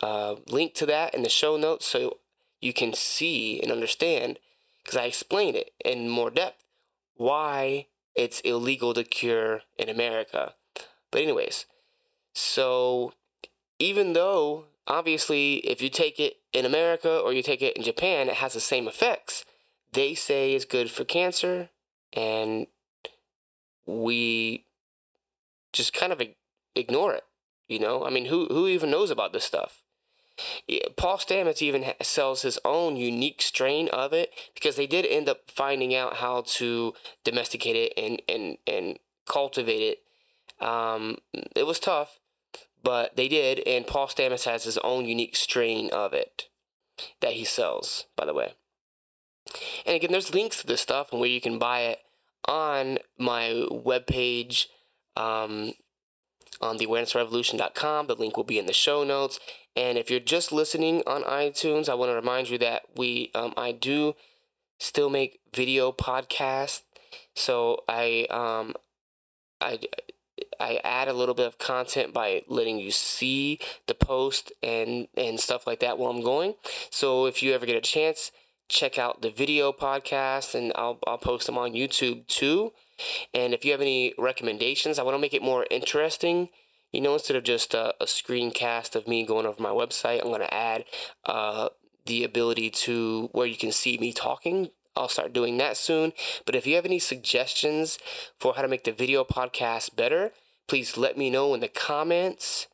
uh, 0.01 0.37
link 0.49 0.75
to 0.75 0.87
that 0.87 1.15
in 1.15 1.23
the 1.23 1.29
show 1.29 1.57
notes 1.57 1.87
so 1.87 2.19
you 2.61 2.73
can 2.73 2.95
see 2.95 3.61
and 3.61 3.71
understand 3.71 4.39
because 4.83 4.97
I 4.97 5.05
explain 5.05 5.55
it 5.55 5.73
in 5.85 6.09
more 6.09 6.31
depth 6.31 6.65
why 7.19 7.87
it's 8.15 8.41
illegal 8.41 8.95
to 8.95 9.05
cure 9.05 9.63
in 9.77 9.91
America. 9.91 10.55
But, 11.11 11.23
anyways, 11.23 11.67
so 12.35 13.13
even 13.79 14.15
though 14.15 14.65
obviously 14.87 15.57
if 15.57 15.83
you 15.83 15.91
take 15.91 16.19
it 16.19 16.39
in 16.53 16.65
America 16.65 17.19
or 17.19 17.33
you 17.33 17.43
take 17.43 17.61
it 17.61 17.77
in 17.77 17.83
Japan, 17.83 18.29
it 18.29 18.37
has 18.37 18.55
the 18.55 18.61
same 18.61 18.89
effects, 18.89 19.45
they 19.93 20.15
say 20.15 20.55
it's 20.55 20.65
good 20.65 20.91
for 20.91 21.05
cancer, 21.05 21.69
and 22.13 22.67
we 23.87 24.65
just 25.73 25.93
kind 25.93 26.13
of 26.13 26.23
ignore 26.75 27.15
it. 27.15 27.25
You 27.69 27.79
know, 27.79 28.05
I 28.05 28.11
mean, 28.11 28.27
who 28.27 28.47
who 28.47 28.67
even 28.67 28.91
knows 28.91 29.11
about 29.11 29.33
this 29.33 29.45
stuff? 29.45 29.83
Paul 30.97 31.19
Stamets 31.19 31.63
even 31.63 31.93
sells 32.03 32.43
his 32.43 32.59
own 32.65 32.97
unique 32.97 33.43
strain 33.43 33.89
of 33.89 34.13
it 34.13 34.31
because 34.55 34.77
they 34.77 34.87
did 34.87 35.07
end 35.07 35.29
up 35.29 35.51
finding 35.51 35.95
out 35.95 36.17
how 36.17 36.43
to 36.47 36.95
domesticate 37.25 37.77
it 37.77 37.93
and 37.97 38.23
and 38.29 38.59
and 38.67 38.99
cultivate 39.27 39.83
it. 39.83 40.65
Um, 40.65 41.19
it 41.55 41.67
was 41.67 41.81
tough, 41.81 42.19
but 42.83 43.17
they 43.17 43.29
did, 43.29 43.61
and 43.67 43.87
Paul 43.87 44.09
Stamets 44.09 44.45
has 44.45 44.65
his 44.65 44.79
own 44.79 45.07
unique 45.07 45.37
strain 45.37 45.91
of 45.91 46.13
it 46.13 46.49
that 47.21 47.33
he 47.33 47.45
sells. 47.45 48.07
By 48.17 48.25
the 48.25 48.35
way, 48.35 48.55
and 49.87 49.97
again, 49.97 50.13
there's 50.13 50.35
links 50.35 50.61
to 50.61 50.67
this 50.67 50.81
stuff 50.81 51.13
and 51.13 51.21
where 51.21 51.31
you 51.31 51.41
can 51.41 51.59
buy 51.59 51.81
it 51.81 52.01
on 52.47 52.99
my 53.19 53.67
webpage. 53.71 54.67
Um, 55.17 55.73
on 56.61 56.79
theawarenessrevolution.com. 56.79 58.07
The 58.07 58.15
link 58.15 58.37
will 58.37 58.45
be 58.45 58.59
in 58.59 58.67
the 58.67 58.73
show 58.73 59.05
notes. 59.05 59.39
And 59.77 59.97
if 59.97 60.11
you're 60.11 60.21
just 60.21 60.51
listening 60.51 61.03
on 61.07 61.23
iTunes, 61.23 61.89
I 61.89 61.95
want 61.95 62.11
to 62.11 62.15
remind 62.15 62.51
you 62.51 62.59
that 62.59 62.83
we 62.97 63.31
um, 63.35 63.55
I 63.57 63.73
do 63.73 64.15
still 64.79 65.11
make 65.11 65.41
video 65.55 65.93
podcasts. 65.93 66.83
So 67.35 67.85
I 67.89 68.27
um 68.31 68.75
I 69.61 69.79
I 70.61 70.81
add 70.85 71.09
a 71.09 71.13
little 71.13 71.35
bit 71.35 71.47
of 71.47 71.59
content 71.59 72.13
by 72.13 72.43
letting 72.49 72.79
you 72.79 72.91
see 72.91 73.59
the 73.87 73.95
post 73.95 74.53
and 74.63 75.09
and 75.17 75.39
stuff 75.39 75.67
like 75.67 75.81
that 75.81 75.99
while 75.99 76.11
I'm 76.11 76.23
going. 76.23 76.55
So 76.91 77.27
if 77.27 77.43
you 77.43 77.53
ever 77.53 77.67
get 77.67 77.77
a 77.77 77.81
chance, 77.81 78.33
check 78.69 78.99
out 78.99 79.23
the 79.23 79.31
video 79.31 79.73
podcast 79.73 80.55
and 80.55 80.73
I'll 80.75 80.99
I'll 81.07 81.19
post 81.19 81.47
them 81.47 81.59
on 81.59 81.73
YouTube 81.73 82.27
too. 82.27 82.73
And 83.35 83.55
if 83.55 83.65
you 83.65 83.73
have 83.73 83.81
any 83.81 84.15
recommendations, 84.19 84.99
I 84.99 85.03
want 85.03 85.15
to 85.15 85.21
make 85.21 85.35
it 85.35 85.43
more 85.43 85.67
interesting 85.71 86.49
you 86.93 87.01
know, 87.01 87.13
instead 87.13 87.37
of 87.37 87.45
just 87.45 87.75
a, 87.75 87.95
a 88.01 88.07
screencast 88.07 88.97
of 88.97 89.07
me 89.07 89.25
going 89.25 89.47
over 89.47 89.63
my 89.63 89.71
website, 89.71 90.21
I'm 90.21 90.29
going 90.29 90.41
to 90.41 90.55
add 90.55 90.85
uh, 91.27 91.69
the 92.07 92.25
ability 92.25 92.71
to 92.71 93.29
where 93.33 93.47
you 93.47 93.57
can 93.57 93.73
see 93.73 93.99
me 93.99 94.13
talking. 94.13 94.71
I'll 94.97 95.09
start 95.09 95.33
doing 95.33 95.59
that 95.59 95.77
soon. 95.77 96.13
But 96.47 96.55
if 96.55 96.67
you 96.67 96.75
have 96.77 96.87
any 96.87 96.99
suggestions 96.99 97.99
for 98.39 98.55
how 98.55 98.63
to 98.63 98.69
make 98.69 98.85
the 98.85 98.93
video 98.93 99.23
podcast 99.23 99.95
better, 99.97 100.33
please 100.67 100.97
let 100.97 101.17
me 101.17 101.31
know 101.31 101.55
in 101.55 101.61
the 101.61 101.69
comments 101.69 102.69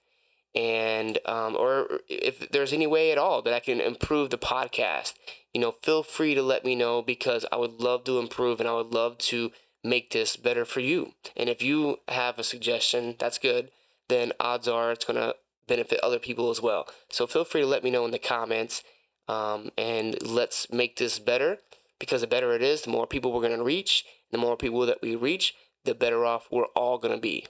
and 0.54 1.18
um, 1.26 1.56
or 1.56 2.00
if 2.08 2.48
there's 2.50 2.72
any 2.72 2.86
way 2.86 3.10
at 3.10 3.18
all 3.18 3.42
that 3.42 3.52
I 3.52 3.58
can 3.58 3.80
improve 3.80 4.30
the 4.30 4.38
podcast, 4.38 5.14
you 5.52 5.60
know, 5.60 5.72
feel 5.82 6.04
free 6.04 6.34
to 6.36 6.42
let 6.42 6.64
me 6.64 6.76
know 6.76 7.02
because 7.02 7.44
I 7.50 7.56
would 7.56 7.80
love 7.80 8.04
to 8.04 8.20
improve 8.20 8.60
and 8.60 8.68
I 8.68 8.74
would 8.74 8.94
love 8.94 9.18
to 9.18 9.50
make 9.84 10.10
this 10.10 10.36
better 10.36 10.64
for 10.64 10.80
you. 10.80 11.12
And 11.36 11.48
if 11.48 11.62
you 11.62 11.98
have 12.08 12.38
a 12.38 12.44
suggestion, 12.44 13.16
that's 13.18 13.38
good 13.38 13.70
then 14.08 14.32
odds 14.40 14.68
are 14.68 14.92
it's 14.92 15.04
going 15.04 15.20
to 15.20 15.34
benefit 15.66 16.00
other 16.00 16.18
people 16.18 16.50
as 16.50 16.60
well. 16.60 16.86
So 17.08 17.26
feel 17.26 17.44
free 17.44 17.62
to 17.62 17.66
let 17.66 17.84
me 17.84 17.90
know 17.90 18.04
in 18.04 18.10
the 18.10 18.18
comments 18.18 18.82
um, 19.28 19.70
and 19.78 20.20
let's 20.22 20.70
make 20.70 20.96
this 20.96 21.18
better 21.18 21.58
because 21.98 22.20
the 22.20 22.26
better 22.26 22.52
it 22.52 22.62
is, 22.62 22.82
the 22.82 22.90
more 22.90 23.06
people 23.06 23.32
we're 23.32 23.40
going 23.40 23.56
to 23.56 23.64
reach. 23.64 24.04
The 24.30 24.38
more 24.38 24.56
people 24.56 24.84
that 24.86 25.00
we 25.00 25.14
reach, 25.14 25.54
the 25.84 25.94
better 25.94 26.24
off 26.24 26.48
we're 26.50 26.66
all 26.74 26.98
going 26.98 27.14
to 27.14 27.20
be. 27.20 27.46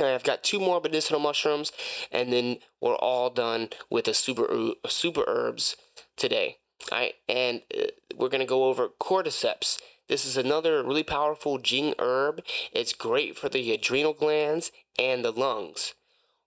And 0.00 0.08
I've 0.08 0.24
got 0.24 0.42
two 0.42 0.58
more 0.58 0.80
medicinal 0.80 1.20
mushrooms, 1.20 1.70
and 2.10 2.32
then 2.32 2.56
we're 2.80 2.96
all 2.96 3.30
done 3.30 3.68
with 3.88 4.06
the 4.06 4.14
super 4.14 4.72
super 4.88 5.22
herbs 5.28 5.76
today. 6.16 6.56
All 6.90 6.98
right, 6.98 7.14
and 7.28 7.62
uh, 7.72 7.84
we're 8.16 8.28
gonna 8.28 8.44
go 8.44 8.64
over 8.64 8.88
cordyceps. 9.00 9.78
This 10.08 10.26
is 10.26 10.36
another 10.36 10.82
really 10.82 11.02
powerful 11.02 11.58
Jing 11.58 11.94
herb. 11.98 12.42
It's 12.72 12.92
great 12.92 13.38
for 13.38 13.48
the 13.48 13.72
adrenal 13.72 14.12
glands 14.12 14.70
and 14.98 15.24
the 15.24 15.32
lungs. 15.32 15.94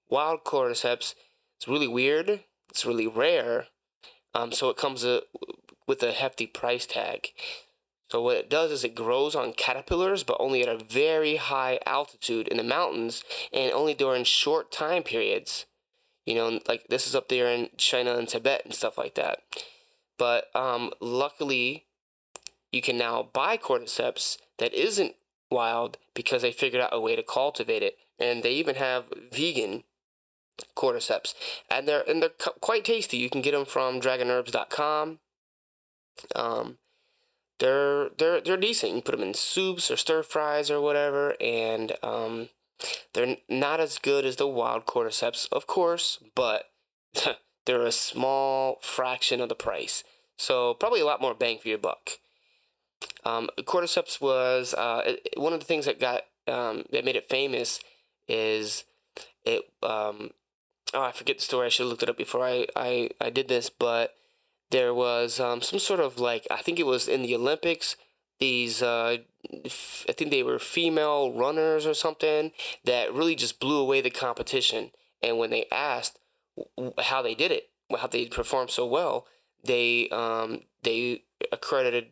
Wild 0.09 0.43
cordyceps 0.43 1.15
is 1.59 1.67
really 1.67 1.87
weird. 1.87 2.43
It's 2.69 2.85
really 2.85 3.07
rare. 3.07 3.67
Um, 4.33 4.51
so 4.51 4.69
it 4.69 4.77
comes 4.77 5.03
a, 5.03 5.23
with 5.87 6.03
a 6.03 6.11
hefty 6.11 6.45
price 6.45 6.85
tag. 6.85 7.29
So 8.09 8.21
what 8.21 8.37
it 8.37 8.49
does 8.49 8.71
is 8.71 8.83
it 8.83 8.95
grows 8.95 9.35
on 9.35 9.53
caterpillars, 9.53 10.23
but 10.23 10.37
only 10.39 10.61
at 10.61 10.69
a 10.69 10.83
very 10.83 11.37
high 11.37 11.79
altitude 11.85 12.47
in 12.47 12.57
the 12.57 12.63
mountains, 12.63 13.23
and 13.51 13.71
only 13.73 13.93
during 13.93 14.23
short 14.23 14.71
time 14.71 15.03
periods. 15.03 15.65
You 16.25 16.35
know, 16.35 16.59
like 16.67 16.87
this 16.87 17.07
is 17.07 17.15
up 17.15 17.27
there 17.27 17.47
in 17.47 17.69
China 17.77 18.15
and 18.15 18.27
Tibet 18.27 18.61
and 18.63 18.73
stuff 18.73 18.97
like 18.97 19.15
that. 19.15 19.39
But 20.17 20.55
um, 20.55 20.91
luckily, 21.01 21.86
you 22.71 22.81
can 22.81 22.97
now 22.97 23.29
buy 23.33 23.57
cordyceps 23.57 24.37
that 24.59 24.73
isn't 24.73 25.15
wild 25.49 25.97
because 26.13 26.41
they 26.41 26.51
figured 26.51 26.81
out 26.81 26.89
a 26.93 26.99
way 26.99 27.15
to 27.15 27.23
cultivate 27.23 27.83
it, 27.83 27.97
and 28.19 28.43
they 28.43 28.51
even 28.51 28.75
have 28.75 29.05
vegan 29.31 29.83
cordyceps, 30.75 31.33
and 31.69 31.87
they're 31.87 32.03
and 32.07 32.21
they're 32.21 32.29
quite 32.61 32.85
tasty. 32.85 33.17
You 33.17 33.29
can 33.29 33.41
get 33.41 33.51
them 33.51 33.65
from 33.65 34.01
dragonherbs.com. 34.01 35.19
Um, 36.35 36.77
they're 37.59 38.09
they're 38.17 38.41
they're 38.41 38.57
decent. 38.57 38.91
You 38.91 39.01
can 39.01 39.11
put 39.11 39.17
them 39.17 39.27
in 39.27 39.33
soups 39.33 39.89
or 39.89 39.97
stir 39.97 40.23
fries 40.23 40.69
or 40.69 40.81
whatever, 40.81 41.35
and 41.41 41.93
um, 42.03 42.49
they're 43.13 43.37
not 43.49 43.79
as 43.79 43.97
good 43.97 44.25
as 44.25 44.35
the 44.35 44.47
wild 44.47 44.85
cordyceps, 44.85 45.47
of 45.51 45.67
course, 45.67 46.19
but 46.35 46.65
they're 47.65 47.83
a 47.83 47.91
small 47.91 48.79
fraction 48.81 49.41
of 49.41 49.49
the 49.49 49.55
price. 49.55 50.03
So 50.37 50.75
probably 50.75 51.01
a 51.01 51.05
lot 51.05 51.21
more 51.21 51.33
bang 51.33 51.57
for 51.57 51.67
your 51.67 51.79
buck. 51.79 52.11
Um, 53.27 53.49
cordyceps 53.59 54.21
was 54.21 54.73
uh, 54.73 55.15
one 55.35 55.51
of 55.51 55.59
the 55.59 55.65
things 55.65 55.85
that 55.85 55.99
got 55.99 56.21
um, 56.47 56.85
that 56.91 57.03
made 57.03 57.17
it 57.17 57.29
famous 57.29 57.81
is 58.27 58.85
it. 59.43 59.63
Um, 59.83 60.31
oh, 60.93 61.01
I 61.01 61.11
forget 61.11 61.37
the 61.37 61.43
story. 61.43 61.65
I 61.65 61.69
should 61.69 61.83
have 61.83 61.89
looked 61.89 62.03
it 62.03 62.09
up 62.09 62.17
before 62.17 62.45
I, 62.45 62.67
I, 62.75 63.09
I 63.19 63.29
did 63.29 63.49
this, 63.49 63.69
but 63.69 64.15
there 64.71 64.93
was 64.93 65.41
um, 65.41 65.61
some 65.61 65.79
sort 65.79 65.99
of 65.99 66.19
like 66.19 66.47
I 66.49 66.61
think 66.61 66.79
it 66.79 66.85
was 66.85 67.09
in 67.09 67.21
the 67.21 67.35
Olympics. 67.35 67.97
These 68.39 68.81
uh, 68.81 69.17
f- 69.65 70.05
I 70.07 70.13
think 70.13 70.31
they 70.31 70.43
were 70.43 70.59
female 70.59 71.33
runners 71.33 71.85
or 71.85 71.93
something 71.93 72.51
that 72.85 73.13
really 73.13 73.35
just 73.35 73.59
blew 73.59 73.79
away 73.79 73.99
the 73.99 74.09
competition. 74.09 74.91
And 75.21 75.37
when 75.37 75.49
they 75.49 75.65
asked 75.69 76.19
how 77.03 77.21
they 77.21 77.35
did 77.35 77.51
it, 77.51 77.71
how 77.99 78.07
they 78.07 78.27
performed 78.27 78.69
so 78.69 78.85
well, 78.85 79.25
they 79.65 80.07
um, 80.09 80.61
they 80.83 81.23
accredited 81.51 82.11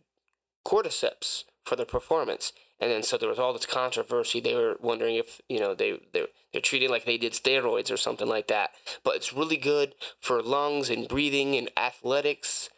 cordyceps 0.66 1.43
for 1.63 1.76
their 1.76 1.86
performance. 1.86 2.53
And 2.80 2.91
then 2.91 3.03
so 3.03 3.18
there 3.18 3.30
was 3.30 3.39
all 3.39 3.53
this 3.53 3.66
controversy. 3.66 4.39
They 4.41 4.55
were 4.55 4.78
wondering 4.82 5.16
if 5.16 5.39
you 5.47 5.59
know 5.59 5.74
they 5.74 5.99
they 6.13 6.26
they're 6.51 6.61
treating 6.61 6.89
like 6.89 7.05
they 7.05 7.18
did 7.18 7.34
steroids 7.34 7.91
or 7.91 7.97
something 7.97 8.28
like 8.28 8.47
that. 8.47 8.72
But 9.03 9.16
it's 9.16 9.34
really 9.34 9.57
good 9.57 9.95
for 10.20 10.41
lungs 10.41 10.89
and 10.89 11.07
breathing 11.07 11.55
and 11.55 11.70
athletics. 11.78 12.70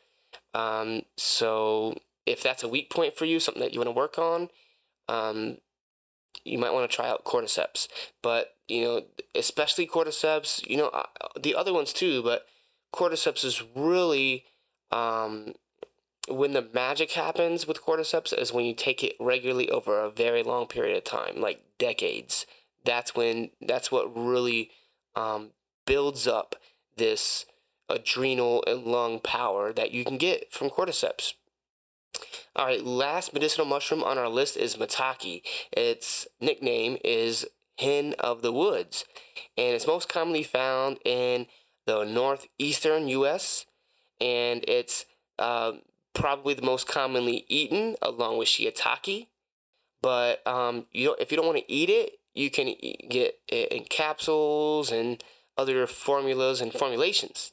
Um, 0.53 1.03
so 1.17 1.95
if 2.25 2.43
that's 2.43 2.63
a 2.63 2.67
weak 2.67 2.91
point 2.91 3.15
for 3.15 3.25
you, 3.25 3.39
something 3.39 3.61
that 3.61 3.73
you 3.73 3.79
want 3.79 3.88
to 3.88 3.91
work 3.91 4.19
on, 4.19 4.49
um, 5.07 5.57
you 6.43 6.59
might 6.59 6.73
want 6.73 6.89
to 6.89 6.95
try 6.95 7.09
out 7.09 7.25
cordyceps. 7.25 7.88
But 8.21 8.55
you 8.67 8.83
know, 8.83 9.01
especially 9.33 9.88
cordyceps. 9.88 10.65
You 10.67 10.77
know, 10.77 10.88
uh, 10.89 11.05
the 11.41 11.55
other 11.55 11.73
ones 11.73 11.91
too. 11.91 12.21
But 12.21 12.45
cordyceps 12.93 13.43
is 13.43 13.63
really 13.75 14.45
um, 14.91 15.53
when 16.28 16.53
the 16.53 16.67
magic 16.73 17.11
happens 17.11 17.67
with 17.67 17.82
cordyceps 17.82 18.38
is 18.38 18.53
when 18.53 18.65
you 18.65 18.73
take 18.73 19.03
it 19.03 19.15
regularly 19.19 19.69
over 19.69 19.99
a 19.99 20.09
very 20.09 20.43
long 20.43 20.67
period 20.67 20.97
of 20.97 21.03
time, 21.03 21.39
like 21.39 21.61
decades. 21.78 22.45
That's 22.84 23.15
when 23.15 23.51
that's 23.61 23.91
what 23.91 24.15
really 24.15 24.71
um, 25.15 25.51
builds 25.86 26.28
up 26.28 26.55
this 26.95 27.45
adrenal 27.89 28.63
and 28.67 28.84
lung 28.84 29.19
power 29.19 29.71
that 29.73 29.91
you 29.91 30.03
can 30.03 30.17
get 30.17 30.51
from 30.51 30.69
cordyceps. 30.69 31.34
All 32.55 32.65
right, 32.65 32.84
last 32.84 33.34
medicinal 33.34 33.65
mushroom 33.65 34.03
on 34.03 34.17
our 34.17 34.30
list 34.30 34.57
is 34.57 34.75
maitake. 34.75 35.43
Its 35.71 36.28
nickname 36.41 36.97
is 37.03 37.45
hen 37.78 38.15
of 38.19 38.41
the 38.41 38.51
woods, 38.51 39.05
and 39.57 39.75
it's 39.75 39.88
most 39.88 40.09
commonly 40.09 40.43
found 40.43 40.97
in 41.05 41.47
the 41.86 42.03
northeastern 42.03 43.07
U.S. 43.07 43.65
and 44.19 44.63
it's 44.67 45.05
um, 45.39 45.82
probably 46.18 46.55
the 46.55 46.63
most 46.63 46.88
commonly 46.88 47.45
eaten 47.47 47.95
along 48.01 48.38
with 48.38 48.47
shiitake. 48.47 49.28
But 50.01 50.45
um, 50.47 50.86
you 50.91 51.15
if 51.20 51.32
you 51.32 51.38
don't 51.38 51.45
want 51.45 51.59
to 51.59 51.72
eat 51.72 51.89
it, 51.89 52.20
you 52.34 52.49
can 52.49 52.76
get 53.09 53.39
it 53.47 53.72
in 53.72 53.84
capsules 53.86 54.91
and 54.91 55.24
other 55.57 55.88
formulas 55.88 56.61
and 56.61 56.74
formulations. 56.74 57.51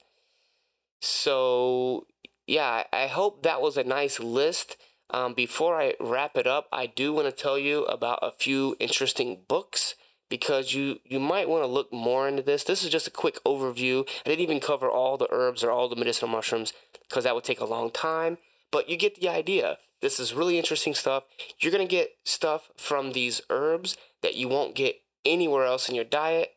So 1.00 2.06
yeah, 2.46 2.84
I 2.92 3.06
hope 3.06 3.42
that 3.42 3.60
was 3.60 3.76
a 3.76 3.84
nice 3.84 4.18
list. 4.18 4.76
Um, 5.10 5.34
before 5.34 5.80
I 5.80 5.94
wrap 6.00 6.36
it 6.36 6.46
up, 6.46 6.66
I 6.72 6.86
do 6.86 7.12
want 7.12 7.26
to 7.26 7.42
tell 7.42 7.58
you 7.58 7.84
about 7.84 8.18
a 8.22 8.32
few 8.32 8.76
interesting 8.80 9.40
books 9.46 9.94
because 10.30 10.74
you 10.74 11.00
you 11.04 11.20
might 11.20 11.48
want 11.48 11.62
to 11.62 11.68
look 11.68 11.92
more 11.92 12.26
into 12.26 12.42
this. 12.42 12.64
This 12.64 12.82
is 12.82 12.90
just 12.90 13.06
a 13.06 13.10
quick 13.10 13.38
overview. 13.44 14.08
I 14.24 14.30
didn't 14.30 14.42
even 14.42 14.60
cover 14.60 14.88
all 14.88 15.16
the 15.16 15.28
herbs 15.30 15.62
or 15.62 15.70
all 15.70 15.88
the 15.88 15.96
medicinal 15.96 16.30
mushrooms 16.30 16.72
because 17.06 17.24
that 17.24 17.34
would 17.34 17.44
take 17.44 17.60
a 17.60 17.66
long 17.66 17.90
time. 17.90 18.38
But 18.70 18.88
you 18.88 18.96
get 18.96 19.20
the 19.20 19.28
idea. 19.28 19.78
This 20.00 20.20
is 20.20 20.34
really 20.34 20.58
interesting 20.58 20.94
stuff. 20.94 21.24
You're 21.58 21.72
going 21.72 21.86
to 21.86 21.90
get 21.90 22.10
stuff 22.24 22.70
from 22.76 23.12
these 23.12 23.40
herbs 23.48 23.96
that 24.22 24.34
you 24.34 24.48
won't 24.48 24.74
get 24.74 24.96
anywhere 25.24 25.64
else 25.64 25.88
in 25.88 25.94
your 25.94 26.04
diet. 26.04 26.50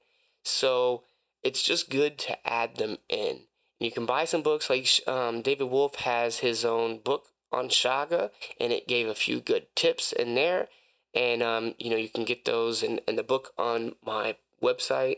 So 0.43 1.03
it's 1.43 1.63
just 1.63 1.89
good 1.89 2.17
to 2.19 2.47
add 2.47 2.75
them 2.75 2.97
in. 3.07 3.41
You 3.79 3.91
can 3.91 4.05
buy 4.05 4.25
some 4.25 4.41
books 4.41 4.69
like 4.69 4.87
um, 5.07 5.41
David 5.41 5.65
Wolfe 5.65 5.95
has 5.95 6.39
his 6.39 6.65
own 6.65 6.99
book 6.99 7.27
on 7.51 7.69
chaga, 7.69 8.31
and 8.59 8.73
it 8.73 8.87
gave 8.87 9.07
a 9.07 9.15
few 9.15 9.39
good 9.39 9.67
tips 9.75 10.11
in 10.11 10.35
there. 10.35 10.67
And 11.13 11.41
um, 11.41 11.75
you 11.77 11.89
know 11.89 11.95
you 11.95 12.09
can 12.09 12.25
get 12.25 12.45
those 12.45 12.83
in, 12.83 12.99
in 13.07 13.15
the 13.15 13.23
book 13.23 13.51
on 13.57 13.93
my 14.05 14.35
website. 14.61 15.17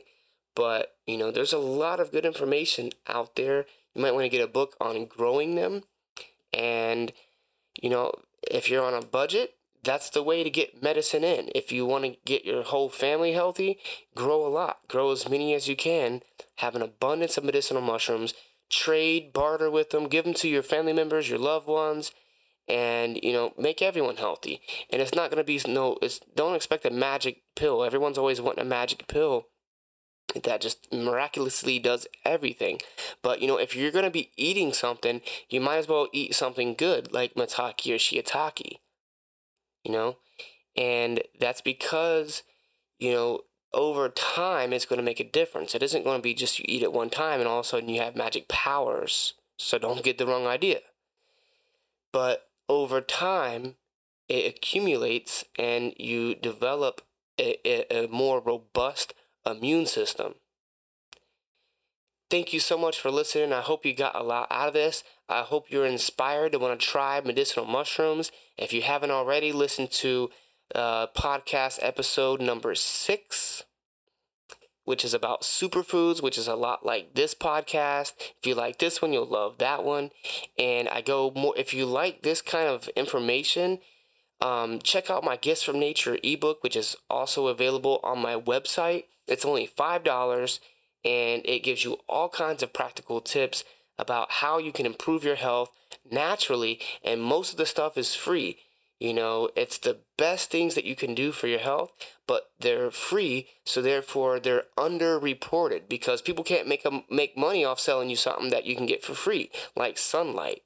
But 0.56 0.96
you 1.08 1.18
know 1.18 1.32
there's 1.32 1.54
a 1.54 1.58
lot 1.58 2.00
of 2.00 2.12
good 2.12 2.26
information 2.26 2.92
out 3.08 3.36
there. 3.36 3.66
You 3.96 4.02
might 4.02 4.14
want 4.14 4.26
to 4.26 4.30
get 4.30 4.44
a 4.44 4.48
book 4.48 4.76
on 4.80 5.06
growing 5.06 5.56
them 5.56 5.84
and, 6.60 7.14
you 7.82 7.90
know, 7.90 8.12
if 8.52 8.70
you're 8.70 8.84
on 8.84 8.94
a 8.94 9.06
budget, 9.06 9.56
that's 9.82 10.10
the 10.10 10.22
way 10.22 10.44
to 10.44 10.50
get 10.50 10.84
medicine 10.84 11.24
in. 11.24 11.50
If 11.56 11.72
you 11.72 11.86
want 11.86 12.04
to 12.04 12.18
get 12.26 12.44
your 12.44 12.64
whole 12.64 12.90
family 12.90 13.32
healthy, 13.32 13.80
grow 14.14 14.46
a 14.46 14.50
lot. 14.50 14.80
Grow 14.90 15.12
as 15.12 15.30
many 15.30 15.54
as 15.54 15.70
you 15.70 15.78
can. 15.78 16.22
Have 16.58 16.76
an 16.76 16.82
abundance 16.82 17.38
of 17.38 17.46
medicinal 17.46 17.82
mushrooms. 17.82 18.34
Trade, 18.70 19.32
barter 19.32 19.72
with 19.72 19.92
them. 19.92 20.10
Give 20.10 20.26
them 20.26 20.34
to 20.36 20.50
your 20.50 20.64
family 20.64 20.92
members, 20.92 21.30
your 21.30 21.40
loved 21.40 21.68
ones, 21.68 22.12
and 22.68 23.18
you 23.24 23.32
know 23.32 23.54
make 23.58 23.82
everyone 23.82 24.18
healthy. 24.18 24.62
And 24.92 25.02
it's 25.02 25.16
not 25.16 25.32
gonna 25.32 25.46
be 25.46 25.60
no. 25.66 25.98
It's 26.02 26.20
don't 26.36 26.56
expect 26.56 26.86
a 26.86 26.92
magic 26.92 27.42
pill. 27.56 27.84
Everyone's 27.84 28.18
always 28.18 28.42
wanting 28.42 28.62
a 28.62 28.68
magic 28.68 29.08
pill 29.08 29.46
that 30.44 30.62
just 30.62 30.92
miraculously 30.92 31.80
does 31.80 32.08
everything. 32.26 32.80
But 33.22 33.42
you 33.42 33.48
know, 33.48 33.58
if 33.58 33.76
you're 33.76 33.92
gonna 33.92 34.10
be 34.10 34.32
eating 34.38 34.74
something, 34.74 35.22
you 35.50 35.62
might 35.62 35.78
as 35.78 35.88
well 35.88 36.08
eat 36.14 36.36
something 36.36 36.76
good 36.76 37.12
like 37.14 37.36
maitake 37.36 37.88
or 37.88 37.98
shiitake. 37.98 38.80
You 39.84 39.92
know, 39.92 40.18
and 40.76 41.24
that's 41.40 41.62
because 41.62 42.44
you 43.00 43.12
know 43.12 43.42
over 43.74 44.10
time 44.10 44.74
it's 44.74 44.86
to 44.86 45.04
make 45.04 45.20
a 45.20 45.30
difference. 45.30 45.76
It 45.76 45.84
isn't 45.84 46.04
to 46.04 46.20
be 46.20 46.34
just 46.34 46.60
you 46.60 46.66
eat 46.68 46.84
it 46.84 46.94
one 46.94 47.10
time 47.10 47.40
and 47.40 47.48
all 47.48 47.60
of 47.60 47.66
a 47.66 47.70
sudden 47.70 47.90
you 47.90 48.02
have 48.02 48.16
magic 48.16 48.48
powers. 48.48 49.34
So 49.58 49.78
don't 49.78 50.04
get 50.04 50.18
the 50.18 50.26
wrong 50.26 50.48
idea. 50.48 50.80
But 52.12 52.48
over 52.68 53.02
time, 53.02 53.76
it 54.28 54.56
accumulates 54.56 55.44
and 55.58 55.94
you 55.98 56.36
develop 56.36 57.02
a, 57.40 57.58
a, 57.68 58.06
a 58.06 58.08
more 58.08 58.40
robust 58.40 59.14
immune 59.46 59.86
system. 59.86 60.36
Thank 62.30 62.54
you 62.54 62.60
so 62.60 62.78
much 62.78 63.00
for 63.00 63.10
listening. 63.10 63.52
I 63.54 63.62
hope 63.62 63.86
you 63.86 63.96
got 63.96 64.16
a 64.16 64.22
lot 64.22 64.48
out 64.52 64.68
of 64.68 64.74
this. 64.76 65.04
I 65.28 65.42
hope 65.42 65.66
you're 65.70 65.86
inspired 65.86 66.52
to 66.52 66.60
want 66.60 66.80
to 66.80 66.86
try 66.86 67.20
medicinal 67.22 67.66
mushrooms. 67.66 68.32
If 68.58 68.72
you 68.72 68.84
haven't 68.84 69.10
already, 69.10 69.52
listen 69.52 69.88
to 69.88 70.30
uh, 70.76 71.08
podcast 71.08 71.80
episode 71.82 72.40
number 72.40 72.76
six, 72.76 73.64
which 74.86 75.04
is 75.04 75.16
about 75.16 75.42
superfoods, 75.42 76.22
which 76.22 76.38
is 76.38 76.48
a 76.48 76.56
lot 76.56 76.86
like 76.86 77.16
this 77.16 77.34
podcast. 77.34 78.14
If 78.20 78.46
you 78.46 78.54
like 78.54 78.78
this 78.78 79.02
one, 79.02 79.12
you'll 79.12 79.26
love 79.26 79.58
that 79.58 79.84
one. 79.84 80.12
And 80.58 80.88
I 80.88 81.02
go 81.02 81.32
more, 81.36 81.56
if 81.58 81.74
you 81.74 81.88
like 81.88 82.22
this 82.22 82.44
kind 82.44 82.68
of 82.68 82.88
information, 82.90 83.80
um, 84.42 84.80
check 84.80 85.10
out 85.10 85.24
my 85.24 85.36
Gifts 85.36 85.64
from 85.64 85.80
Nature 85.80 86.18
ebook, 86.24 86.64
which 86.64 86.76
is 86.76 86.96
also 87.10 87.48
available 87.48 88.00
on 88.04 88.20
my 88.20 88.36
website. 88.36 89.06
It's 89.28 89.46
only 89.46 89.68
$5 89.68 90.60
and 91.06 91.42
it 91.46 91.64
gives 91.64 91.84
you 91.84 91.98
all 92.08 92.30
kinds 92.30 92.64
of 92.64 92.74
practical 92.74 93.22
tips 93.22 93.64
about 93.98 94.32
how 94.32 94.58
you 94.58 94.72
can 94.72 94.86
improve 94.86 95.24
your 95.24 95.36
health 95.36 95.72
naturally. 96.10 96.80
And 97.04 97.22
most 97.22 97.52
of 97.52 97.58
the 97.58 97.66
stuff 97.66 97.98
is 97.98 98.16
free. 98.16 98.58
You 99.00 99.14
know, 99.14 99.50
it's 99.56 99.78
the 99.78 100.00
best 100.18 100.52
things 100.52 100.76
that 100.76 100.84
you 100.84 100.96
can 100.96 101.16
do 101.16 101.32
for 101.32 101.48
your 101.48 101.60
health, 101.60 101.92
but 102.28 102.52
they're 102.60 102.92
free, 102.92 103.48
so 103.64 103.82
therefore 103.82 104.42
they're 104.42 104.66
underreported 104.78 105.88
because 105.88 106.22
people 106.22 106.44
can't 106.44 106.68
make 106.68 106.84
a, 106.84 107.04
make 107.10 107.38
money 107.38 107.64
off 107.64 107.80
selling 107.80 108.10
you 108.10 108.18
something 108.18 108.50
that 108.50 108.66
you 108.66 108.76
can 108.76 108.86
get 108.86 109.02
for 109.02 109.14
free, 109.14 109.52
like 109.74 109.98
sunlight. 109.98 110.64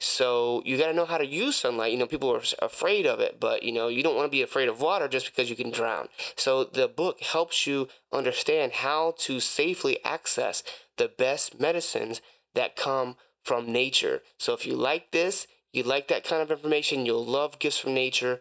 So 0.00 0.62
you 0.64 0.78
got 0.78 0.88
to 0.88 0.94
know 0.94 1.06
how 1.06 1.18
to 1.18 1.26
use 1.26 1.56
sunlight. 1.56 1.92
You 1.92 1.98
know, 1.98 2.06
people 2.06 2.32
are 2.32 2.42
afraid 2.60 3.06
of 3.06 3.18
it, 3.20 3.40
but 3.40 3.62
you 3.62 3.72
know, 3.72 3.88
you 3.88 4.02
don't 4.02 4.14
want 4.14 4.26
to 4.26 4.36
be 4.36 4.42
afraid 4.42 4.68
of 4.68 4.80
water 4.80 5.08
just 5.08 5.26
because 5.26 5.50
you 5.50 5.56
can 5.56 5.70
drown. 5.70 6.08
So 6.36 6.64
the 6.64 6.86
book 6.88 7.20
helps 7.20 7.66
you 7.66 7.88
understand 8.12 8.72
how 8.74 9.14
to 9.18 9.40
safely 9.40 9.98
access 10.04 10.62
the 10.96 11.08
best 11.08 11.58
medicines 11.60 12.20
that 12.54 12.76
come 12.76 13.16
from 13.42 13.72
nature. 13.72 14.22
So 14.38 14.52
if 14.52 14.66
you 14.66 14.76
like 14.76 15.10
this, 15.10 15.46
you 15.72 15.82
like 15.82 16.08
that 16.08 16.24
kind 16.24 16.42
of 16.42 16.50
information, 16.50 17.06
you'll 17.06 17.24
love 17.24 17.58
Gifts 17.58 17.78
from 17.78 17.94
Nature. 17.94 18.40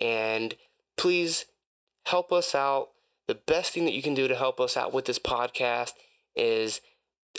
And 0.00 0.54
please 0.96 1.46
help 2.06 2.32
us 2.32 2.54
out. 2.54 2.90
The 3.26 3.34
best 3.34 3.72
thing 3.72 3.84
that 3.86 3.94
you 3.94 4.02
can 4.02 4.14
do 4.14 4.28
to 4.28 4.36
help 4.36 4.60
us 4.60 4.76
out 4.76 4.92
with 4.92 5.06
this 5.06 5.18
podcast 5.18 5.92
is 6.36 6.80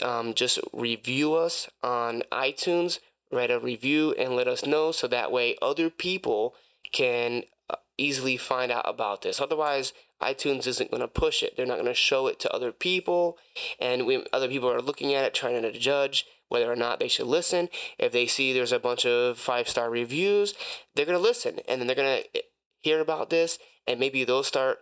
um, 0.02 0.34
just 0.34 0.58
review 0.72 1.34
us 1.34 1.68
on 1.82 2.22
iTunes, 2.32 2.98
write 3.30 3.50
a 3.50 3.58
review, 3.58 4.14
and 4.18 4.36
let 4.36 4.48
us 4.48 4.66
know 4.66 4.92
so 4.92 5.06
that 5.08 5.32
way 5.32 5.56
other 5.60 5.90
people 5.90 6.54
can 6.92 7.42
uh, 7.68 7.76
easily 7.98 8.36
find 8.36 8.70
out 8.70 8.88
about 8.88 9.22
this. 9.22 9.40
Otherwise, 9.40 9.92
iTunes 10.22 10.66
isn't 10.66 10.90
going 10.90 11.02
to 11.02 11.08
push 11.08 11.42
it. 11.42 11.56
They're 11.56 11.66
not 11.66 11.76
going 11.76 11.86
to 11.86 11.94
show 11.94 12.26
it 12.26 12.40
to 12.40 12.52
other 12.52 12.72
people, 12.72 13.38
and 13.78 14.06
we, 14.06 14.24
other 14.32 14.48
people 14.48 14.70
are 14.70 14.80
looking 14.80 15.14
at 15.14 15.24
it, 15.24 15.34
trying 15.34 15.60
to 15.60 15.72
judge 15.72 16.26
whether 16.48 16.70
or 16.70 16.76
not 16.76 17.00
they 17.00 17.08
should 17.08 17.26
listen. 17.26 17.68
If 17.98 18.12
they 18.12 18.26
see 18.26 18.52
there's 18.52 18.72
a 18.72 18.78
bunch 18.78 19.04
of 19.04 19.38
five 19.38 19.68
star 19.68 19.90
reviews, 19.90 20.54
they're 20.94 21.06
going 21.06 21.18
to 21.18 21.22
listen 21.22 21.58
and 21.68 21.80
then 21.80 21.86
they're 21.86 21.96
going 21.96 22.22
to 22.22 22.42
hear 22.80 23.00
about 23.00 23.30
this 23.30 23.58
and 23.86 23.98
maybe 23.98 24.24
they'll 24.24 24.42
start 24.42 24.78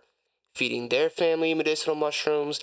feeding 0.53 0.89
their 0.89 1.09
family 1.09 1.53
medicinal 1.53 1.95
mushrooms. 1.95 2.59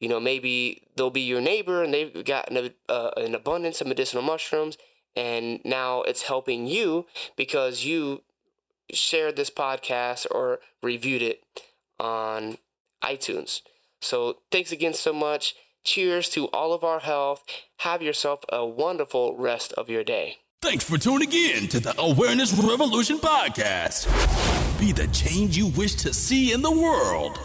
You 0.00 0.08
know, 0.08 0.20
maybe 0.20 0.88
they'll 0.96 1.10
be 1.10 1.22
your 1.22 1.40
neighbor 1.40 1.82
and 1.82 1.92
they've 1.92 2.24
got 2.24 2.50
an, 2.50 2.70
uh, 2.88 3.10
an 3.16 3.34
abundance 3.34 3.80
of 3.80 3.86
medicinal 3.86 4.22
mushrooms 4.22 4.76
and 5.16 5.60
now 5.64 6.02
it's 6.02 6.22
helping 6.22 6.66
you 6.66 7.06
because 7.36 7.84
you 7.84 8.22
shared 8.92 9.36
this 9.36 9.50
podcast 9.50 10.26
or 10.30 10.60
reviewed 10.82 11.22
it 11.22 11.42
on 11.98 12.58
iTunes. 13.02 13.62
So 14.00 14.38
thanks 14.52 14.70
again 14.72 14.94
so 14.94 15.12
much. 15.12 15.54
Cheers 15.84 16.28
to 16.30 16.46
all 16.48 16.72
of 16.72 16.84
our 16.84 17.00
health. 17.00 17.44
Have 17.78 18.02
yourself 18.02 18.44
a 18.50 18.66
wonderful 18.66 19.36
rest 19.36 19.72
of 19.74 19.88
your 19.88 20.04
day. 20.04 20.38
Thanks 20.60 20.84
for 20.84 20.98
tuning 20.98 21.32
in 21.32 21.68
to 21.68 21.80
the 21.80 21.94
Awareness 22.00 22.52
Revolution 22.52 23.18
podcast. 23.18 24.06
Be 24.80 24.92
the 24.92 25.06
change 25.08 25.56
you 25.56 25.68
wish 25.68 25.94
to 25.96 26.12
see 26.12 26.52
in 26.52 26.62
the 26.62 26.70
world. 26.70 27.38